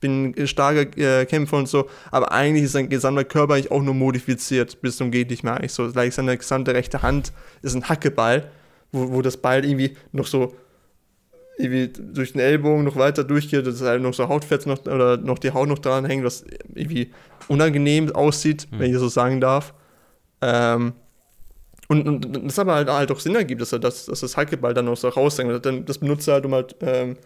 bin 0.00 0.34
starker 0.46 0.86
äh, 0.98 1.26
Kämpfer 1.26 1.58
und 1.58 1.68
so, 1.68 1.88
aber 2.10 2.32
eigentlich 2.32 2.64
ist 2.64 2.72
sein 2.72 2.88
gesamter 2.88 3.24
Körper 3.24 3.54
eigentlich 3.54 3.70
auch 3.70 3.82
nur 3.82 3.94
modifiziert, 3.94 4.80
bis 4.80 4.96
zum 4.96 5.10
geht 5.10 5.30
nicht 5.30 5.44
mehr 5.44 5.54
eigentlich 5.54 5.72
so. 5.72 5.90
Gleich 5.90 6.14
seine 6.14 6.36
gesamte 6.36 6.74
rechte 6.74 7.02
Hand 7.02 7.32
ist 7.62 7.74
ein 7.74 7.88
Hackeball, 7.88 8.50
wo, 8.92 9.12
wo 9.12 9.22
das 9.22 9.36
Beil 9.36 9.64
irgendwie 9.64 9.96
noch 10.12 10.26
so 10.26 10.54
irgendwie 11.58 11.88
durch 11.88 12.32
den 12.32 12.40
Ellbogen 12.40 12.84
noch 12.84 12.96
weiter 12.96 13.22
durchgeht, 13.24 13.66
dass 13.66 13.82
halt 13.82 14.02
noch 14.02 14.14
so 14.14 14.28
Hautfett 14.28 14.66
noch, 14.66 14.80
oder 14.86 15.18
noch 15.18 15.38
die 15.38 15.52
Haut 15.52 15.68
noch 15.68 15.78
dran 15.78 16.04
hängt, 16.04 16.24
was 16.24 16.44
irgendwie 16.74 17.12
unangenehm 17.48 18.10
aussieht, 18.14 18.66
mhm. 18.70 18.78
wenn 18.78 18.90
ich 18.90 18.98
so 18.98 19.08
sagen 19.08 19.40
darf. 19.40 19.74
Ähm, 20.40 20.94
und, 21.88 22.06
und 22.06 22.46
das 22.46 22.58
aber 22.58 22.74
halt, 22.74 22.88
halt 22.88 23.10
auch 23.10 23.20
Sinn 23.20 23.34
ergibt, 23.34 23.60
dass, 23.60 23.72
er 23.72 23.80
das, 23.80 24.06
dass 24.06 24.20
das 24.20 24.36
Hackeball 24.36 24.74
dann 24.74 24.84
noch 24.84 24.96
so 24.96 25.08
raushängt. 25.08 25.64
Das 25.88 25.98
benutzt 25.98 26.28
er 26.28 26.34
halt, 26.34 26.46
um 26.46 26.54
halt 26.54 26.76
ähm, 26.80 27.16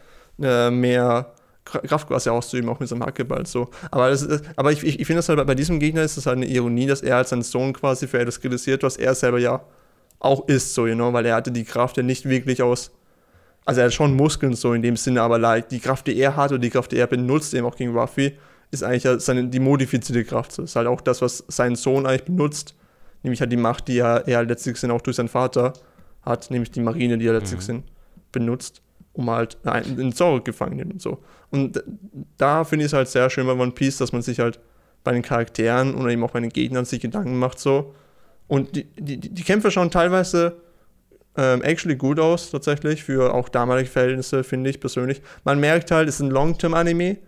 äh, 0.43 0.71
mehr 0.71 1.35
Kraft 1.65 2.09
quasi 2.09 2.29
auszuüben, 2.29 2.69
auch 2.69 2.79
mit 2.79 2.89
seinem 2.89 3.05
Hackeball 3.05 3.47
so. 3.47 3.71
Aber, 3.91 4.11
das 4.11 4.27
aber 4.57 4.73
ich, 4.73 4.83
ich, 4.85 5.01
ich 5.01 5.07
finde 5.07 5.19
das 5.19 5.29
halt 5.29 5.45
bei 5.47 5.55
diesem 5.55 5.81
Gegner 5.81 6.03
ist 6.03 6.17
das 6.17 6.27
halt 6.27 6.37
eine 6.37 6.47
Ironie, 6.47 6.87
dass 6.87 7.01
er 7.01 7.17
als 7.17 7.31
sein 7.31 7.43
Sohn 7.43 7.73
quasi 7.73 8.07
für 8.07 8.19
etwas 8.19 8.41
kritisiert, 8.41 8.83
was 8.83 8.97
er 8.97 9.15
selber 9.15 9.39
ja 9.39 9.65
auch 10.19 10.47
ist, 10.49 10.75
so, 10.75 10.87
you 10.87 10.95
know, 10.95 11.13
weil 11.13 11.27
er 11.27 11.37
hatte 11.37 11.53
die 11.53 11.65
Kraft 11.65 11.97
ja 11.97 12.03
nicht 12.03 12.29
wirklich 12.29 12.63
aus. 12.63 12.91
Also 13.65 13.81
er 13.81 13.87
hat 13.87 13.95
schon 13.95 14.15
Muskeln 14.15 14.55
so 14.55 14.75
in 14.75 14.83
dem 14.83 14.97
Sinne, 14.97 15.23
aber 15.23 15.39
like, 15.39 15.69
die 15.71 15.81
Kraft, 15.81 16.07
die 16.07 16.17
er 16.17 16.37
hat 16.37 16.53
und 16.53 16.61
die 16.61 16.71
Kraft, 16.71 16.93
die 16.93 16.99
er 16.99 17.07
benutzt, 17.07 17.55
eben 17.55 17.67
auch 17.67 17.77
gegen 17.77 17.97
Ruffy, 17.97 18.37
ist 18.71 18.83
eigentlich 18.83 19.05
ja 19.05 19.19
seine, 19.19 19.49
die 19.49 19.61
modifizierte 19.61 20.25
Kraft. 20.25 20.59
Das 20.59 20.67
ist 20.67 20.77
halt 20.77 20.87
auch 20.87 21.01
das, 21.01 21.23
was 21.23 21.45
sein 21.49 21.77
Sohn 21.77 22.07
eigentlich 22.07 22.25
benutzt, 22.25 22.75
Nämlich 23.25 23.41
halt 23.41 23.51
die 23.51 23.57
Macht, 23.57 23.89
die 23.89 23.99
er, 23.99 24.29
er 24.29 24.37
halt 24.37 24.51
letztlich 24.51 24.91
auch 24.91 25.01
durch 25.01 25.17
seinen 25.17 25.31
Vater 25.31 25.73
hat, 26.23 26.51
nämlich 26.51 26.71
die 26.71 26.81
Marine, 26.81 27.17
die 27.17 27.27
er 27.27 27.33
letztlich 27.33 27.67
mhm. 27.67 27.83
benutzt, 28.33 28.83
um 29.15 29.31
halt 29.31 29.57
einen 29.65 30.13
Zorro 30.13 30.41
gefangen 30.43 30.93
und 30.93 31.01
so. 31.01 31.23
Und 31.51 31.83
da 32.37 32.65
finde 32.65 32.85
ich 32.85 32.91
es 32.91 32.93
halt 32.93 33.09
sehr 33.09 33.31
schön 33.31 33.47
bei 33.47 33.55
One 33.55 33.73
Piece, 33.73 33.99
dass 33.99 34.13
man 34.13 34.23
sich 34.23 34.41
halt 34.41 34.59
bei 35.03 35.13
den 35.13 35.23
Charakteren 35.23 35.95
oder 35.95 36.11
eben 36.11 36.23
auch 36.25 36.33
bei 36.33 36.41
den 36.41 36.51
Gegnern 36.51 36.85
sich 36.85 37.01
Gedanken 37.01 37.39
macht 37.39 37.59
so. 37.59 37.95
Und 38.49 38.77
die, 38.77 38.85
die, 38.99 39.19
die 39.19 39.43
Kämpfe 39.43 39.71
schauen 39.71 39.91
teilweise 39.91 40.57
ähm, 41.37 41.63
actually 41.63 41.97
gut 41.97 42.19
aus, 42.21 42.51
tatsächlich, 42.51 43.05
für 43.05 43.35
auch 43.35 43.49
damalige 43.49 43.89
Verhältnisse, 43.89 44.45
finde 44.45 44.71
ich 44.71 44.81
persönlich. 44.81 45.23
Man 45.45 45.61
merkt 45.61 45.91
halt, 45.91 46.09
es 46.09 46.17
ist 46.17 46.21
ein 46.21 46.31
Long-Term-Anime. 46.31 47.19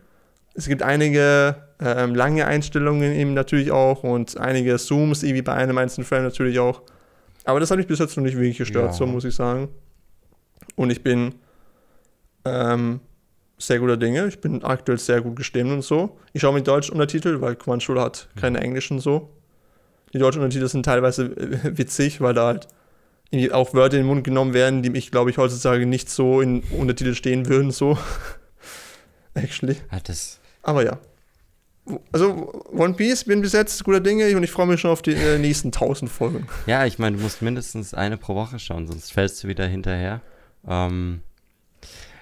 Es 0.55 0.69
gibt 0.69 0.83
einige 0.83 1.57
ähm, 1.81 2.15
lange 2.15 2.47
Einstellungen 2.47 3.13
eben 3.13 3.35
natürlich 3.35 3.71
auch 3.71 4.05
und 4.05 4.39
einige 4.39 4.77
Zooms, 4.77 5.23
wie 5.23 5.43
bei 5.43 5.53
einem 5.53 5.77
einzelnen 5.79 6.07
Frame 6.07 6.23
natürlich 6.23 6.59
auch. 6.59 6.83
Aber 7.45 7.61
das 7.61 7.71
hat 7.71 7.79
mich 7.79 7.87
bis 7.87 7.99
jetzt 7.99 8.17
noch 8.17 8.25
nicht 8.25 8.37
wirklich 8.37 8.59
gestört, 8.59 8.87
ja. 8.87 8.93
so 8.93 9.07
muss 9.07 9.25
ich 9.25 9.35
sagen. 9.35 9.69
Und 10.75 10.91
ich 10.91 11.03
bin 11.03 11.35
ähm, 12.47 13.01
sehr 13.59 13.79
guter 13.79 13.97
Dinge. 13.97 14.27
Ich 14.27 14.41
bin 14.41 14.63
aktuell 14.63 14.99
sehr 14.99 15.21
gut 15.21 15.37
gestimmt 15.37 15.71
und 15.73 15.83
so. 15.83 16.19
Ich 16.33 16.43
schaue 16.43 16.55
mit 16.55 16.67
deutschen 16.67 16.93
Untertitel, 16.93 17.41
weil 17.41 17.57
Crunchyroll 17.57 18.01
hat 18.01 18.29
keine 18.37 18.61
englischen 18.61 19.01
so. 19.01 19.31
Die 20.13 20.19
deutschen 20.19 20.43
Untertitel 20.43 20.69
sind 20.69 20.85
teilweise 20.85 21.31
witzig, 21.77 22.21
weil 22.21 22.35
da 22.35 22.47
halt 22.47 22.69
auch 23.53 23.75
Wörter 23.75 23.97
in 23.97 24.03
den 24.03 24.07
Mund 24.07 24.25
genommen 24.25 24.55
werden, 24.55 24.83
die 24.83 24.97
ich, 24.97 25.11
glaube 25.11 25.31
ich, 25.31 25.39
heutzutage 25.39 25.85
nicht 25.85 26.09
so 26.09 26.41
in 26.41 26.61
Untertitel 26.71 27.15
stehen 27.15 27.49
würden, 27.49 27.71
so. 27.71 27.99
Actually. 29.35 29.77
Ja, 29.91 29.99
das 30.05 30.39
Aber 30.63 30.85
ja. 30.85 30.99
Also, 32.13 32.53
One 32.73 32.95
Piece, 32.95 33.25
bin 33.25 33.43
bis 33.43 33.53
jetzt 33.53 33.85
guter 33.85 34.01
Dinge 34.01 34.37
und 34.37 34.43
ich 34.43 34.51
freue 34.51 34.67
mich 34.67 34.81
schon 34.81 34.91
auf 34.91 35.03
die 35.03 35.13
äh, 35.13 35.39
nächsten 35.39 35.71
tausend 35.71 36.11
Folgen. 36.11 36.49
Ja, 36.67 36.85
ich 36.85 36.99
meine, 36.99 37.17
du 37.17 37.23
musst 37.23 37.43
mindestens 37.43 37.95
eine 37.95 38.17
pro 38.17 38.35
Woche 38.35 38.59
schauen, 38.59 38.89
sonst 38.89 39.13
fällst 39.13 39.43
du 39.45 39.49
wieder 39.49 39.67
hinterher. 39.67 40.21
Ähm, 40.67 41.21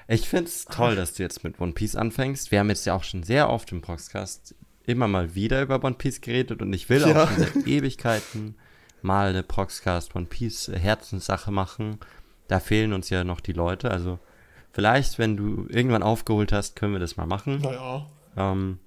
ich 0.08 0.28
finde 0.28 0.44
es 0.44 0.64
toll, 0.64 0.96
dass 0.96 1.14
du 1.14 1.22
jetzt 1.22 1.44
mit 1.44 1.60
One 1.60 1.72
Piece 1.72 1.96
anfängst. 1.96 2.50
Wir 2.50 2.60
haben 2.60 2.68
jetzt 2.68 2.84
ja 2.84 2.94
auch 2.94 3.04
schon 3.04 3.22
sehr 3.22 3.48
oft 3.50 3.72
im 3.72 3.80
Proxcast 3.80 4.54
immer 4.86 5.08
mal 5.08 5.34
wieder 5.34 5.62
über 5.62 5.82
One 5.82 5.94
Piece 5.94 6.20
geredet 6.20 6.60
und 6.60 6.72
ich 6.72 6.88
will 6.90 7.00
ja. 7.00 7.24
auch 7.24 7.30
schon 7.30 7.38
seit 7.38 7.56
Ewigkeiten 7.66 8.56
mal 9.02 9.28
eine 9.28 9.42
Proxcast 9.42 10.14
One 10.14 10.26
Piece 10.26 10.70
Herzenssache 10.74 11.50
machen. 11.50 11.98
Da 12.48 12.60
fehlen 12.60 12.92
uns 12.92 13.10
ja 13.10 13.24
noch 13.24 13.40
die 13.40 13.52
Leute. 13.52 13.90
Also 13.90 14.18
vielleicht, 14.72 15.18
wenn 15.18 15.36
du 15.36 15.66
irgendwann 15.68 16.02
aufgeholt 16.02 16.52
hast, 16.52 16.76
können 16.76 16.92
wir 16.92 17.00
das 17.00 17.16
mal 17.16 17.26
machen. 17.26 17.58
Naja. 17.62 18.06
Ähm, 18.36 18.78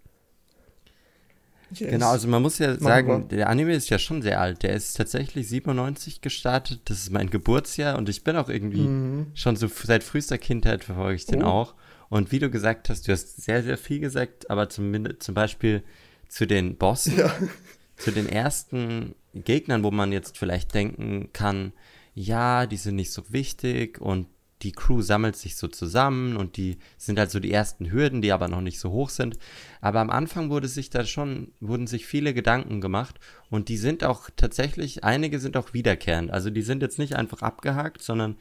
yes. 1.71 1.91
Genau, 1.91 2.09
also 2.09 2.27
man 2.27 2.41
muss 2.41 2.59
ja 2.59 2.69
machen 2.69 2.83
sagen, 2.83 3.07
wir. 3.07 3.38
der 3.38 3.50
Anime 3.50 3.74
ist 3.74 3.89
ja 3.89 4.00
schon 4.00 4.21
sehr 4.21 4.39
alt. 4.41 4.63
Der 4.63 4.74
ist 4.74 4.93
tatsächlich 4.93 5.47
97 5.50 6.21
gestartet. 6.21 6.81
Das 6.86 7.00
ist 7.00 7.12
mein 7.12 7.29
Geburtsjahr 7.29 7.97
und 7.97 8.09
ich 8.09 8.24
bin 8.24 8.36
auch 8.36 8.50
irgendwie 8.50 8.88
mhm. 8.88 9.27
schon 9.33 9.55
so 9.55 9.67
seit 9.67 10.03
frühester 10.03 10.38
Kindheit 10.38 10.83
verfolge 10.83 11.15
ich 11.15 11.25
den 11.25 11.43
oh. 11.43 11.47
auch. 11.47 11.75
Und 12.09 12.31
wie 12.31 12.39
du 12.39 12.50
gesagt 12.50 12.89
hast, 12.89 13.07
du 13.07 13.12
hast 13.12 13.41
sehr, 13.41 13.63
sehr 13.63 13.77
viel 13.77 14.00
gesagt, 14.00 14.50
aber 14.50 14.69
zumindest 14.69 15.24
zum 15.24 15.36
Beispiel 15.36 15.83
zu 16.29 16.47
den 16.47 16.77
Bossen, 16.77 17.17
ja. 17.17 17.33
zu 17.97 18.12
den 18.12 18.29
ersten 18.29 19.15
Gegnern, 19.33 19.83
wo 19.83 19.91
man 19.91 20.12
jetzt 20.12 20.38
vielleicht 20.38 20.74
denken 20.74 21.29
kann, 21.33 21.74
ja, 22.13 22.65
die 22.65 22.77
sind 22.77 22.95
nicht 22.95 23.12
so 23.12 23.24
wichtig 23.29 24.00
und 24.00 24.27
die 24.64 24.72
Crew 24.72 25.02
sammelt 25.02 25.36
sich 25.36 25.56
so 25.56 25.68
zusammen 25.68 26.36
und 26.36 26.58
die 26.58 26.78
sind 26.98 27.20
halt 27.20 27.30
so 27.30 27.40
die 27.40 27.52
ersten 27.52 27.92
Hürden, 27.92 28.22
die 28.22 28.32
aber 28.32 28.48
noch 28.48 28.62
nicht 28.62 28.80
so 28.80 28.92
hoch 28.92 29.10
sind. 29.10 29.38
Aber 29.82 30.00
am 30.00 30.10
Anfang 30.10 30.50
wurde 30.50 30.68
sich 30.68 30.90
da 30.90 31.06
schon, 31.06 31.52
wurden 31.60 31.86
sich 31.86 32.08
viele 32.08 32.34
Gedanken 32.34 32.82
gemacht 32.82 33.20
und 33.50 33.70
die 33.70 33.78
sind 33.78 34.04
auch 34.04 34.30
tatsächlich, 34.36 35.04
einige 35.04 35.40
sind 35.40 35.58
auch 35.58 35.74
wiederkehrend. 35.74 36.32
Also 36.32 36.50
die 36.50 36.64
sind 36.64 36.82
jetzt 36.82 36.98
nicht 36.98 37.16
einfach 37.16 37.44
abgehakt, 37.44 38.02
sondern 38.02 38.36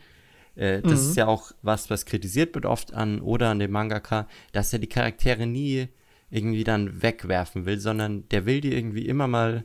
äh, 0.54 0.80
das 0.80 1.02
mhm. 1.02 1.08
ist 1.10 1.16
ja 1.16 1.26
auch 1.26 1.52
was, 1.62 1.90
was 1.90 2.06
kritisiert 2.06 2.54
wird 2.54 2.64
oft 2.64 2.94
an 2.94 3.20
oder 3.20 3.50
an 3.50 3.58
dem 3.58 3.70
Mangaka, 3.70 4.26
dass 4.52 4.72
er 4.72 4.78
die 4.78 4.88
Charaktere 4.88 5.46
nie 5.46 5.88
irgendwie 6.30 6.64
dann 6.64 7.02
wegwerfen 7.02 7.66
will, 7.66 7.78
sondern 7.78 8.28
der 8.30 8.46
will 8.46 8.60
die 8.60 8.72
irgendwie 8.72 9.06
immer 9.06 9.28
mal 9.28 9.64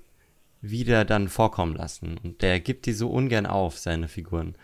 wieder 0.61 1.05
dann 1.05 1.27
vorkommen 1.27 1.75
lassen. 1.75 2.19
Und 2.23 2.41
der 2.41 2.59
gibt 2.59 2.85
die 2.85 2.93
so 2.93 3.09
ungern 3.09 3.45
auf, 3.45 3.79
seine 3.79 4.07
Figuren. 4.07 4.55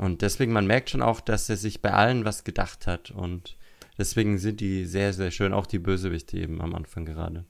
Und 0.00 0.22
deswegen, 0.22 0.52
man 0.54 0.66
merkt 0.66 0.88
schon 0.88 1.02
auch, 1.02 1.20
dass 1.20 1.50
er 1.50 1.58
sich 1.58 1.82
bei 1.82 1.92
allen 1.92 2.24
was 2.24 2.44
gedacht 2.44 2.86
hat. 2.86 3.10
Und 3.10 3.58
deswegen 3.98 4.38
sind 4.38 4.60
die 4.60 4.86
sehr, 4.86 5.12
sehr 5.12 5.30
schön. 5.30 5.52
Auch 5.52 5.66
die 5.66 5.78
Bösewichte 5.78 6.38
eben 6.38 6.62
am 6.62 6.74
Anfang 6.74 7.04
gerade. 7.04 7.44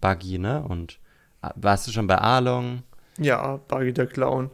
Buggy, 0.00 0.40
ne? 0.40 0.64
Und 0.64 0.98
ah, 1.42 1.52
warst 1.54 1.86
du 1.86 1.92
schon 1.92 2.08
bei 2.08 2.18
Arlong? 2.18 2.82
Ja, 3.18 3.58
Buggy 3.68 3.92
der 3.92 4.08
Clown. 4.08 4.50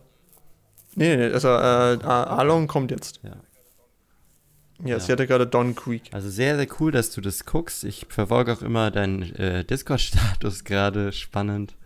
Nee, 0.95 1.17
nee, 1.17 1.33
also 1.33 1.49
äh, 1.49 2.05
Arlong 2.05 2.67
kommt 2.67 2.91
jetzt. 2.91 3.21
Ja. 3.23 3.37
Ja, 4.81 4.89
ja. 4.89 5.01
sie 5.01 5.11
hatte 5.11 5.27
gerade 5.27 5.47
Don 5.47 5.75
Creek. 5.75 6.11
Also 6.13 6.29
sehr, 6.29 6.57
sehr 6.57 6.69
cool, 6.79 6.93
dass 6.93 7.13
du 7.13 7.23
das 7.23 7.47
guckst. 7.47 7.83
Ich 7.85 8.05
verfolge 8.11 8.53
auch 8.53 8.61
immer 8.61 8.91
deinen 8.91 9.23
äh, 9.37 9.65
Discord-Status 9.65 10.65
gerade. 10.65 11.13
Spannend. 11.13 11.77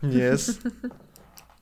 Yes. 0.00 0.58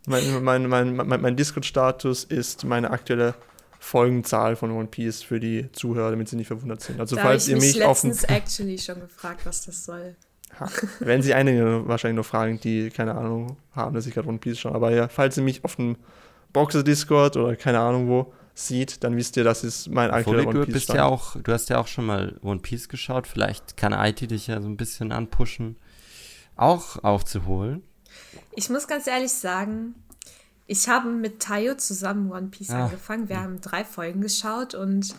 mein, 0.08 0.42
mein, 0.42 0.68
mein, 0.68 0.96
mein, 0.96 1.20
mein 1.20 1.36
Discord-Status 1.36 2.24
ist 2.24 2.64
meine 2.64 2.90
aktuelle 2.90 3.34
Folgenzahl 3.78 4.56
von 4.56 4.70
One 4.72 4.88
Piece 4.88 5.22
für 5.22 5.38
die 5.38 5.70
Zuhörer, 5.72 6.10
damit 6.10 6.28
sie 6.28 6.36
nicht 6.36 6.48
verwundert 6.48 6.82
sind. 6.82 7.00
Also 7.00 7.16
da 7.16 7.22
falls 7.22 7.46
ich 7.46 7.54
ihr 7.54 7.60
mich 7.60 7.82
auf 7.84 8.02
letztens 8.02 8.24
actually 8.24 8.78
schon 8.78 9.00
gefragt, 9.00 9.40
was 9.44 9.64
das 9.64 9.84
soll. 9.84 10.16
Ha, 10.58 10.68
werden 11.00 11.22
sie 11.22 11.34
einige 11.34 11.86
wahrscheinlich 11.86 12.16
noch 12.16 12.26
fragen, 12.26 12.58
die 12.60 12.90
keine 12.90 13.14
Ahnung 13.14 13.56
haben, 13.72 13.94
dass 13.94 14.06
ich 14.06 14.14
gerade 14.14 14.28
One 14.28 14.38
Piece 14.38 14.58
schaue. 14.58 14.74
Aber 14.74 14.90
ja, 14.90 15.08
falls 15.08 15.36
ihr 15.36 15.42
mich 15.42 15.64
auf 15.64 15.76
dem 15.76 15.96
Boxer 16.52 16.82
Discord 16.82 17.36
oder 17.36 17.54
keine 17.54 17.78
Ahnung 17.80 18.08
wo 18.08 18.32
sieht, 18.54 19.04
dann 19.04 19.16
wisst 19.16 19.36
ihr, 19.36 19.44
das 19.44 19.62
ist 19.62 19.88
mein 19.88 20.10
aktueller 20.10 20.48
One 20.48 20.60
Piece. 20.60 20.66
Du 20.66 20.72
bist 20.72 20.88
ja 20.88 21.04
auch, 21.04 21.36
du 21.40 21.52
hast 21.52 21.68
ja 21.68 21.78
auch 21.78 21.86
schon 21.86 22.06
mal 22.06 22.36
One 22.42 22.58
Piece 22.58 22.88
geschaut. 22.88 23.26
Vielleicht 23.26 23.76
kann 23.76 23.92
IT 23.92 24.28
dich 24.30 24.48
ja 24.48 24.60
so 24.60 24.68
ein 24.68 24.76
bisschen 24.76 25.12
anpushen, 25.12 25.76
auch 26.56 27.02
aufzuholen. 27.04 27.82
Ich 28.54 28.70
muss 28.70 28.86
ganz 28.86 29.06
ehrlich 29.06 29.32
sagen, 29.32 29.94
ich 30.66 30.88
habe 30.88 31.10
mit 31.10 31.40
Tayo 31.40 31.74
zusammen 31.76 32.30
One 32.30 32.48
Piece 32.48 32.70
ah. 32.70 32.84
angefangen. 32.84 33.28
Wir 33.28 33.40
haben 33.40 33.60
drei 33.60 33.84
Folgen 33.84 34.20
geschaut 34.20 34.74
und 34.74 35.14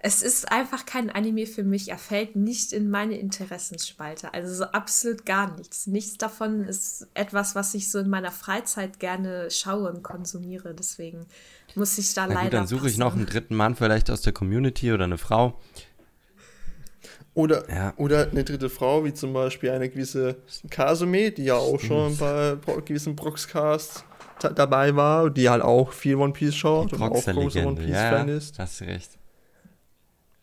es 0.00 0.22
ist 0.22 0.52
einfach 0.52 0.86
kein 0.86 1.10
Anime 1.10 1.46
für 1.46 1.64
mich. 1.64 1.88
Er 1.88 1.98
fällt 1.98 2.36
nicht 2.36 2.72
in 2.72 2.88
meine 2.88 3.18
Interessensspalte. 3.18 4.32
Also 4.32 4.54
so 4.54 4.64
absolut 4.64 5.26
gar 5.26 5.56
nichts. 5.56 5.88
Nichts 5.88 6.18
davon 6.18 6.64
ist 6.64 7.08
etwas, 7.14 7.56
was 7.56 7.74
ich 7.74 7.90
so 7.90 7.98
in 7.98 8.08
meiner 8.08 8.30
Freizeit 8.30 9.00
gerne 9.00 9.50
schaue 9.50 9.90
und 9.90 10.04
konsumiere. 10.04 10.74
Deswegen 10.74 11.26
muss 11.74 11.98
ich 11.98 12.14
da 12.14 12.26
Na 12.26 12.34
leider. 12.34 12.44
Gut, 12.44 12.54
dann 12.54 12.66
suche 12.68 12.88
ich 12.88 12.96
noch 12.96 13.14
einen 13.14 13.26
dritten 13.26 13.56
Mann, 13.56 13.74
vielleicht 13.74 14.10
aus 14.10 14.22
der 14.22 14.32
Community 14.32 14.92
oder 14.92 15.04
eine 15.04 15.18
Frau, 15.18 15.60
oder, 17.38 17.70
ja. 17.70 17.94
oder 17.98 18.28
eine 18.32 18.42
dritte 18.42 18.68
Frau, 18.68 19.04
wie 19.04 19.14
zum 19.14 19.32
Beispiel 19.32 19.70
eine 19.70 19.88
gewisse 19.88 20.38
Kasume, 20.70 21.30
die 21.30 21.44
ja 21.44 21.54
auch 21.54 21.78
schon 21.78 22.16
bei 22.16 22.56
gewissen 22.84 23.14
Broxcasts 23.14 24.02
dabei 24.56 24.96
war, 24.96 25.30
die 25.30 25.48
halt 25.48 25.62
auch 25.62 25.92
viel 25.92 26.16
One 26.16 26.32
Piece 26.32 26.56
schaut 26.56 26.92
und 26.92 27.00
auch 27.00 27.24
großer 27.24 27.64
One 27.64 27.76
Piece-Fan 27.76 28.28
ja, 28.28 28.34
ist. 28.34 28.58
Hast 28.58 28.80
du 28.80 28.86
recht. 28.86 29.10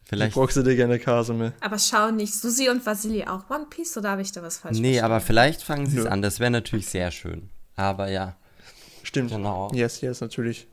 Vielleicht. 0.05 0.35
Die 0.35 0.39
Brox-Legende 0.39 0.97
Kasume. 0.99 1.51
Aber 1.59 1.79
schauen 1.79 2.15
nicht 2.15 2.33
Susi 2.33 2.69
und 2.69 2.85
Vasili 2.85 3.25
auch 3.25 3.49
One 3.49 3.65
Piece 3.69 3.97
oder 3.97 4.11
habe 4.11 4.21
ich 4.21 4.31
da 4.31 4.41
was 4.41 4.59
falsch 4.59 4.77
Nee, 4.77 4.93
verstanden? 4.93 5.13
aber 5.13 5.19
vielleicht 5.19 5.63
fangen 5.63 5.87
sie 5.87 5.99
es 5.99 6.05
an. 6.05 6.21
Das 6.21 6.39
wäre 6.39 6.51
natürlich 6.51 6.87
sehr 6.87 7.11
schön. 7.11 7.49
Aber 7.75 8.09
ja. 8.09 8.37
Stimmt. 9.03 9.31
Genau. 9.31 9.69
Yes, 9.73 9.99
yes, 9.99 10.21
natürlich. 10.21 10.67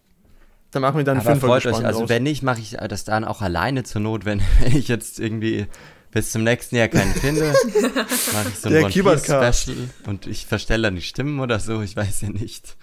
Dann 0.71 0.83
machen 0.83 0.99
wir 0.99 1.05
dann 1.05 1.19
Aber 1.19 1.35
freut 1.35 1.67
euch, 1.67 1.85
also 1.85 2.01
raus. 2.01 2.09
wenn 2.09 2.23
nicht, 2.23 2.45
mache 2.45 2.61
ich 2.61 2.77
das 2.89 3.03
dann 3.03 3.25
auch 3.25 3.43
alleine 3.43 3.83
zur 3.83 4.03
Not, 4.03 4.25
wenn 4.25 4.41
ich 4.67 4.87
jetzt 4.87 5.19
irgendwie 5.19 5.67
bis 6.13 6.31
zum 6.31 6.45
nächsten 6.45 6.77
Jahr 6.77 6.89
keinen 6.89 7.15
finde, 7.15 7.53
mache 8.33 8.49
ich 8.49 8.59
so 8.59 8.69
ein 8.69 8.85
One 8.85 9.19
Special 9.19 9.77
und 10.07 10.27
ich 10.27 10.47
verstelle 10.47 10.85
dann 10.85 10.95
die 10.95 11.03
Stimmen 11.03 11.41
oder 11.41 11.59
so, 11.59 11.83
ich 11.83 11.97
weiß 11.97 12.21
ja 12.21 12.29
nicht. 12.31 12.77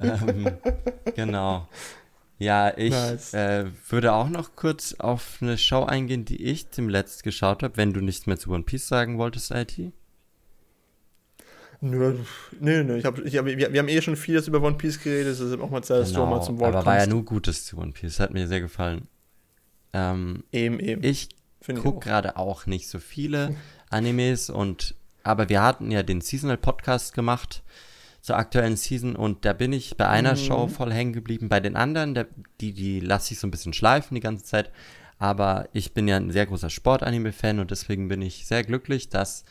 ähm, 0.00 0.50
genau. 1.14 1.68
Ja, 2.38 2.76
ich 2.76 2.90
nice. 2.90 3.32
äh, 3.32 3.66
würde 3.88 4.12
auch 4.12 4.28
noch 4.28 4.56
kurz 4.56 4.94
auf 4.98 5.38
eine 5.40 5.56
Show 5.56 5.84
eingehen, 5.84 6.26
die 6.26 6.42
ich 6.42 6.70
zum 6.70 6.88
Letzt 6.88 7.22
geschaut 7.22 7.62
habe, 7.62 7.78
wenn 7.78 7.94
du 7.94 8.00
nichts 8.00 8.26
mehr 8.26 8.38
zu 8.38 8.50
One 8.50 8.64
Piece 8.64 8.88
sagen 8.88 9.16
wolltest, 9.16 9.52
IT. 9.52 9.92
Nö, 11.80 12.18
nö, 12.60 12.84
nö. 12.84 12.96
Ich 12.96 13.04
hab, 13.04 13.18
ich 13.18 13.36
hab, 13.36 13.46
wir, 13.46 13.56
wir, 13.56 13.78
haben 13.78 13.88
eh 13.88 14.02
schon 14.02 14.16
vieles 14.16 14.48
über 14.48 14.60
One 14.60 14.76
Piece 14.76 15.00
geredet, 15.00 15.32
es 15.32 15.40
ist 15.40 15.58
auch 15.58 15.70
mal 15.70 15.82
Zeit, 15.82 16.00
dass 16.00 16.08
genau, 16.10 16.24
du 16.24 16.30
mal 16.30 16.42
zum 16.42 16.58
Wort 16.58 16.74
Aber 16.74 16.78
kommst. 16.78 16.86
war 16.86 16.98
ja 16.98 17.06
nur 17.06 17.24
Gutes 17.24 17.64
zu 17.64 17.78
One 17.78 17.92
Piece, 17.92 18.18
hat 18.18 18.34
mir 18.34 18.48
sehr 18.48 18.60
gefallen. 18.60 19.08
Ähm, 19.92 20.42
eben, 20.52 20.78
eben. 20.80 21.02
Ich 21.04 21.28
gucke 21.74 22.08
gerade 22.08 22.36
auch 22.36 22.66
nicht 22.66 22.88
so 22.88 22.98
viele 22.98 23.54
Animes 23.90 24.50
und 24.50 24.94
aber 25.22 25.48
wir 25.48 25.62
hatten 25.62 25.90
ja 25.90 26.02
den 26.02 26.20
Seasonal 26.20 26.56
Podcast 26.56 27.12
gemacht 27.12 27.62
zur 28.22 28.36
aktuellen 28.36 28.76
Season 28.76 29.16
und 29.16 29.44
da 29.44 29.52
bin 29.52 29.72
ich 29.72 29.96
bei 29.96 30.08
einer 30.08 30.32
mhm. 30.32 30.38
Show 30.38 30.68
voll 30.68 30.92
hängen 30.92 31.12
geblieben. 31.12 31.48
Bei 31.48 31.60
den 31.60 31.76
anderen, 31.76 32.14
der, 32.14 32.26
die, 32.60 32.72
die 32.72 33.00
lasse 33.00 33.32
ich 33.32 33.40
so 33.40 33.46
ein 33.46 33.50
bisschen 33.50 33.72
schleifen 33.72 34.14
die 34.14 34.20
ganze 34.20 34.44
Zeit. 34.44 34.70
Aber 35.18 35.68
ich 35.72 35.94
bin 35.94 36.08
ja 36.08 36.16
ein 36.16 36.30
sehr 36.30 36.46
großer 36.46 36.68
Sport-Anime-Fan 36.68 37.58
und 37.58 37.70
deswegen 37.70 38.08
bin 38.08 38.22
ich 38.22 38.46
sehr 38.46 38.64
glücklich, 38.64 39.08
dass 39.08 39.44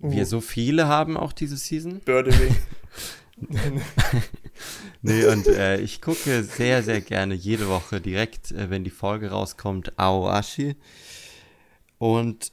uh. 0.00 0.10
wir 0.10 0.26
so 0.26 0.40
viele 0.40 0.86
haben 0.86 1.16
auch 1.16 1.32
diese 1.32 1.56
Season. 1.56 2.00
Birdewing. 2.00 2.56
nee, 5.02 5.24
und 5.26 5.46
äh, 5.46 5.80
ich 5.80 6.00
gucke 6.00 6.42
sehr, 6.44 6.82
sehr 6.82 7.00
gerne 7.00 7.34
jede 7.34 7.68
Woche 7.68 8.00
direkt, 8.00 8.52
äh, 8.52 8.70
wenn 8.70 8.84
die 8.84 8.90
Folge 8.90 9.30
rauskommt, 9.30 9.98
Aoashi. 9.98 10.76
Und 12.02 12.50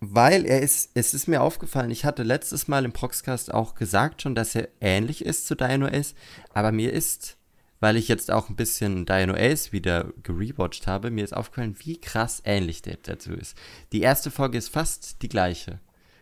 weil 0.00 0.46
er 0.46 0.62
ist, 0.62 0.92
es 0.94 1.12
ist 1.12 1.28
mir 1.28 1.42
aufgefallen, 1.42 1.90
ich 1.90 2.06
hatte 2.06 2.22
letztes 2.22 2.68
Mal 2.68 2.86
im 2.86 2.92
Proxcast 2.92 3.52
auch 3.52 3.74
gesagt 3.74 4.22
schon, 4.22 4.34
dass 4.34 4.54
er 4.54 4.70
ähnlich 4.80 5.26
ist 5.26 5.46
zu 5.46 5.56
Dino 5.56 5.84
Ace, 5.84 6.14
aber 6.54 6.72
mir 6.72 6.90
ist, 6.90 7.36
weil 7.80 7.98
ich 7.98 8.08
jetzt 8.08 8.30
auch 8.30 8.48
ein 8.48 8.56
bisschen 8.56 9.04
Dino 9.04 9.34
Ace 9.34 9.72
wieder 9.72 10.10
gerewatcht 10.22 10.86
habe, 10.86 11.10
mir 11.10 11.22
ist 11.22 11.36
aufgefallen, 11.36 11.76
wie 11.80 12.00
krass 12.00 12.40
ähnlich 12.46 12.80
der 12.80 12.96
dazu 13.02 13.34
ist. 13.34 13.58
Die 13.92 14.00
erste 14.00 14.30
Folge 14.30 14.56
ist 14.56 14.70
fast 14.70 15.20
die 15.20 15.28
gleiche. 15.28 15.80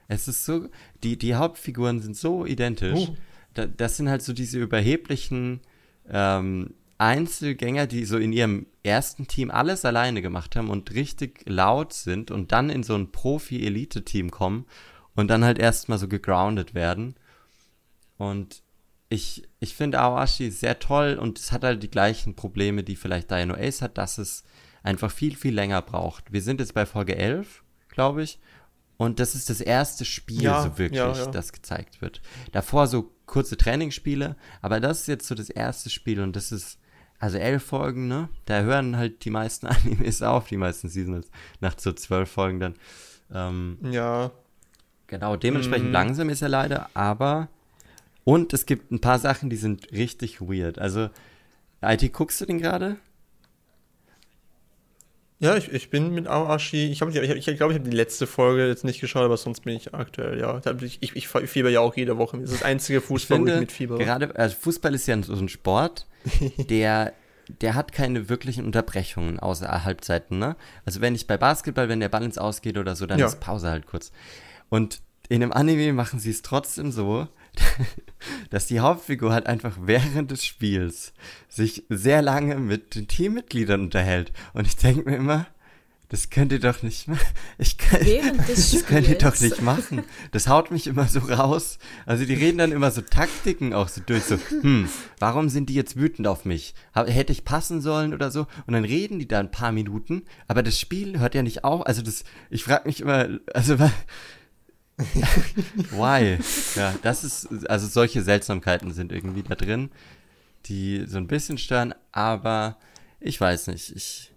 Es 0.09 0.27
ist 0.27 0.45
so, 0.45 0.69
die, 1.05 1.17
die 1.17 1.37
Hauptfiguren 1.37 2.01
sind 2.01 2.17
so 2.17 2.47
identisch. 2.47 3.11
Oh. 3.11 3.17
Da, 3.55 3.67
das 3.67 3.97
sind 3.97 4.09
halt 4.09 4.23
so 4.23 4.33
diese 4.33 4.59
überheblichen 4.59 5.61
ähm, 6.11 6.75
Einzelgänger, 6.99 7.87
die 7.87 8.05
so 8.05 8.17
in 8.17 8.33
ihrem 8.33 8.67
ersten 8.83 9.27
Team 9.27 9.51
alles 9.51 9.85
alleine 9.85 10.23
gemacht 10.23 10.57
haben 10.57 10.71
und 10.71 10.95
richtig 10.95 11.43
laut 11.47 11.93
sind 11.93 12.31
und 12.31 12.53
dann 12.53 12.71
in 12.71 12.83
so 12.83 12.95
ein 12.95 13.13
Profi-Elite-Team 13.13 14.31
kommen 14.31 14.67
und 15.15 15.29
dann 15.29 15.45
halt 15.45 15.59
erstmal 15.59 15.99
so 15.99 16.09
gegroundet 16.09 16.75
werden. 16.75 17.17
Und 18.17 18.63
ich, 19.09 19.49
ich 19.61 19.75
finde 19.75 20.01
Awashi 20.01 20.51
sehr 20.51 20.79
toll 20.79 21.19
und 21.21 21.39
es 21.39 21.53
hat 21.53 21.65
halt 21.65 21.83
die 21.83 21.91
gleichen 21.91 22.35
Probleme, 22.35 22.83
die 22.83 22.97
vielleicht 22.97 23.31
Dino 23.31 23.55
Ace 23.55 23.83
hat, 23.83 23.99
dass 23.99 24.19
es 24.19 24.45
einfach 24.83 25.11
viel, 25.11 25.37
viel 25.37 25.55
länger 25.55 25.83
braucht. 25.83 26.33
Wir 26.33 26.43
sind 26.43 26.61
jetzt 26.61 26.75
bei 26.75 26.87
Folge 26.87 27.17
11, 27.17 27.63
glaube 27.89 28.23
ich. 28.23 28.39
Und 28.97 29.21
das 29.21 29.35
ist 29.35 29.51
das 29.51 29.61
erste 29.61 30.07
Spiel, 30.07 30.43
ja, 30.43 30.63
so 30.63 30.79
wirklich, 30.79 30.99
ja, 30.99 31.13
ja. 31.13 31.27
das 31.27 31.53
gezeigt 31.53 32.01
wird. 32.01 32.23
Davor 32.53 32.87
so 32.87 33.13
kurze 33.27 33.59
Trainingsspiele, 33.59 34.37
aber 34.63 34.81
das 34.81 35.01
ist 35.01 35.09
jetzt 35.09 35.27
so 35.27 35.35
das 35.35 35.51
erste 35.51 35.91
Spiel 35.91 36.21
und 36.21 36.35
das 36.35 36.51
ist 36.51 36.79
also 37.19 37.39
elf 37.39 37.63
Folgen, 37.63 38.09
ne? 38.09 38.29
Da 38.45 38.61
hören 38.61 38.97
halt 38.97 39.25
die 39.25 39.31
meisten 39.31 39.67
Animes 39.67 40.23
auf, 40.23 40.49
die 40.49 40.57
meisten 40.57 40.89
Seasons, 40.89 41.31
nach 41.61 41.79
so 41.79 41.93
zwölf 41.93 42.31
Folgen 42.31 42.61
dann. 42.61 42.75
Ähm, 43.33 43.79
ja. 43.91 44.31
Genau, 45.09 45.37
dementsprechend 45.37 45.91
mm. 45.91 45.93
langsam 45.93 46.29
ist 46.31 46.43
er 46.43 46.49
leider, 46.49 46.91
aber. 46.95 47.49
Und 48.25 48.53
es 48.53 48.67
gibt 48.67 48.91
ein 48.91 49.01
paar 49.01 49.21
Sachen, 49.21 49.51
die 49.51 49.57
sind 49.57 49.93
richtig 49.93 50.41
weird. 50.41 50.81
Also, 50.81 51.11
IT, 51.81 52.13
guckst 52.13 52.41
du 52.41 52.47
den 52.47 52.59
gerade? 52.59 52.97
Ja, 55.39 55.57
ich, 55.57 55.71
ich 55.71 55.91
bin 55.91 56.15
mit 56.15 56.27
Aoashi. 56.27 56.91
Ich 56.91 56.99
glaube, 56.99 57.13
ich, 57.13 57.19
ich, 57.19 57.49
ich, 57.49 57.57
glaub, 57.57 57.71
ich 57.71 57.79
habe 57.79 57.89
die 57.89 57.97
letzte 57.97 58.27
Folge 58.27 58.67
jetzt 58.67 58.85
nicht 58.85 59.01
geschaut, 59.01 59.23
aber 59.23 59.37
sonst 59.37 59.61
bin 59.61 59.77
ich 59.77 59.95
aktuell, 59.95 60.41
ja. 60.41 60.61
Ich, 60.81 60.99
ich, 61.03 61.15
ich 61.15 61.29
fieber 61.29 61.69
ja 61.69 61.81
auch 61.81 61.95
jede 61.95 62.17
Woche. 62.17 62.39
Das 62.39 62.51
ist 62.51 62.61
das 62.61 62.63
einzige 62.63 63.03
Fußball, 63.03 63.37
finde, 63.37 63.53
wo 63.53 63.55
ich 63.57 63.61
mit 63.61 63.73
Fieber. 63.73 63.99
Gerade, 63.99 64.35
also 64.35 64.57
Fußball 64.57 64.95
ist 64.95 65.07
ja 65.07 65.23
so 65.23 65.35
ein 65.35 65.49
Sport, 65.49 66.07
der, 66.71 67.13
der 67.61 67.75
hat 67.75 67.93
keine 67.93 68.29
wirklichen 68.29 68.65
Unterbrechungen 68.65 69.39
außer 69.39 69.85
Halbzeiten, 69.85 70.39
ne? 70.39 70.57
Also 70.85 71.01
wenn 71.01 71.15
ich 71.15 71.27
bei 71.27 71.37
Basketball, 71.37 71.89
wenn 71.89 72.01
der 72.01 72.09
Ball 72.09 72.25
ins 72.25 72.39
Ausgeht 72.39 72.79
oder 72.79 72.97
so, 72.97 73.07
dann 73.07 73.19
ja. 73.19 73.27
ist 73.27 73.41
Pause 73.41 73.71
halt 73.71 73.87
kurz. 73.87 74.13
Und 74.69 75.01
in 75.29 75.43
einem 75.43 75.53
Anime 75.53 75.93
machen 75.93 76.21
sie 76.21 76.31
es 76.31 76.43
trotzdem 76.43 76.93
so, 76.93 77.29
dass 78.51 78.67
die 78.67 78.81
Hauptfigur 78.81 79.33
halt 79.33 79.47
einfach 79.47 79.77
während 79.81 80.31
des 80.31 80.45
Spiels 80.45 81.13
sich 81.49 81.85
sehr 81.89 82.23
lange 82.23 82.57
mit 82.57 82.95
den 82.95 83.09
Teammitgliedern 83.09 83.83
unterhält. 83.83 84.33
Und 84.53 84.67
ich 84.67 84.77
denke 84.77 85.09
mir 85.09 85.17
immer, 85.17 85.47
das 86.09 86.31
könnt 86.31 86.53
ihr 86.53 86.61
doch 86.61 86.83
nicht 86.83 87.09
machen. 87.09 87.27
Ich 87.59 87.79
kann, 87.79 88.01
das 88.47 88.85
könnt 88.87 89.09
ihr 89.09 89.19
doch 89.19 89.41
nicht 89.41 89.63
machen. 89.63 90.05
Das 90.31 90.47
haut 90.47 90.71
mich 90.71 90.87
immer 90.87 91.09
so 91.09 91.21
raus. 91.21 91.79
Also 92.05 92.25
die 92.25 92.35
reden 92.35 92.59
dann 92.59 92.73
immer 92.73 92.91
so 92.91 93.01
Taktiken 93.01 93.73
auch 93.73 93.89
so 93.89 94.01
durch. 94.05 94.25
So, 94.25 94.39
hm, 94.49 94.89
warum 95.19 95.49
sind 95.49 95.69
die 95.69 95.75
jetzt 95.75 95.97
wütend 95.97 96.29
auf 96.29 96.45
mich? 96.45 96.75
Hätte 96.93 97.33
ich 97.33 97.45
passen 97.45 97.81
sollen 97.81 98.15
oder 98.15 98.31
so? 98.31 98.47
Und 98.67 98.75
dann 98.75 98.85
reden 98.85 99.19
die 99.19 99.29
da 99.29 99.41
ein 99.41 99.51
paar 99.51 99.73
Minuten. 99.73 100.23
Aber 100.49 100.63
das 100.63 100.79
Spiel 100.79 101.19
hört 101.19 101.35
ja 101.35 101.43
nicht 101.43 101.65
auf. 101.65 101.87
Also 101.87 102.03
das, 102.03 102.25
ich 102.51 102.65
frage 102.65 102.87
mich 102.87 103.01
immer, 103.01 103.29
also 103.55 103.79
Why? 105.91 106.39
Ja, 106.75 106.95
das 107.03 107.25
ist, 107.25 107.69
also 107.69 107.87
solche 107.87 108.23
Seltsamkeiten 108.23 108.93
sind 108.93 109.13
irgendwie 109.13 109.43
da 109.43 109.55
drin, 109.55 109.91
die 110.67 111.05
so 111.07 111.19
ein 111.19 111.27
bisschen 111.27 111.59
stören, 111.59 111.95
aber 112.13 112.79
ich 113.21 113.41
weiß 113.41 113.69
nicht, 113.69 113.95
ich, 113.95 114.33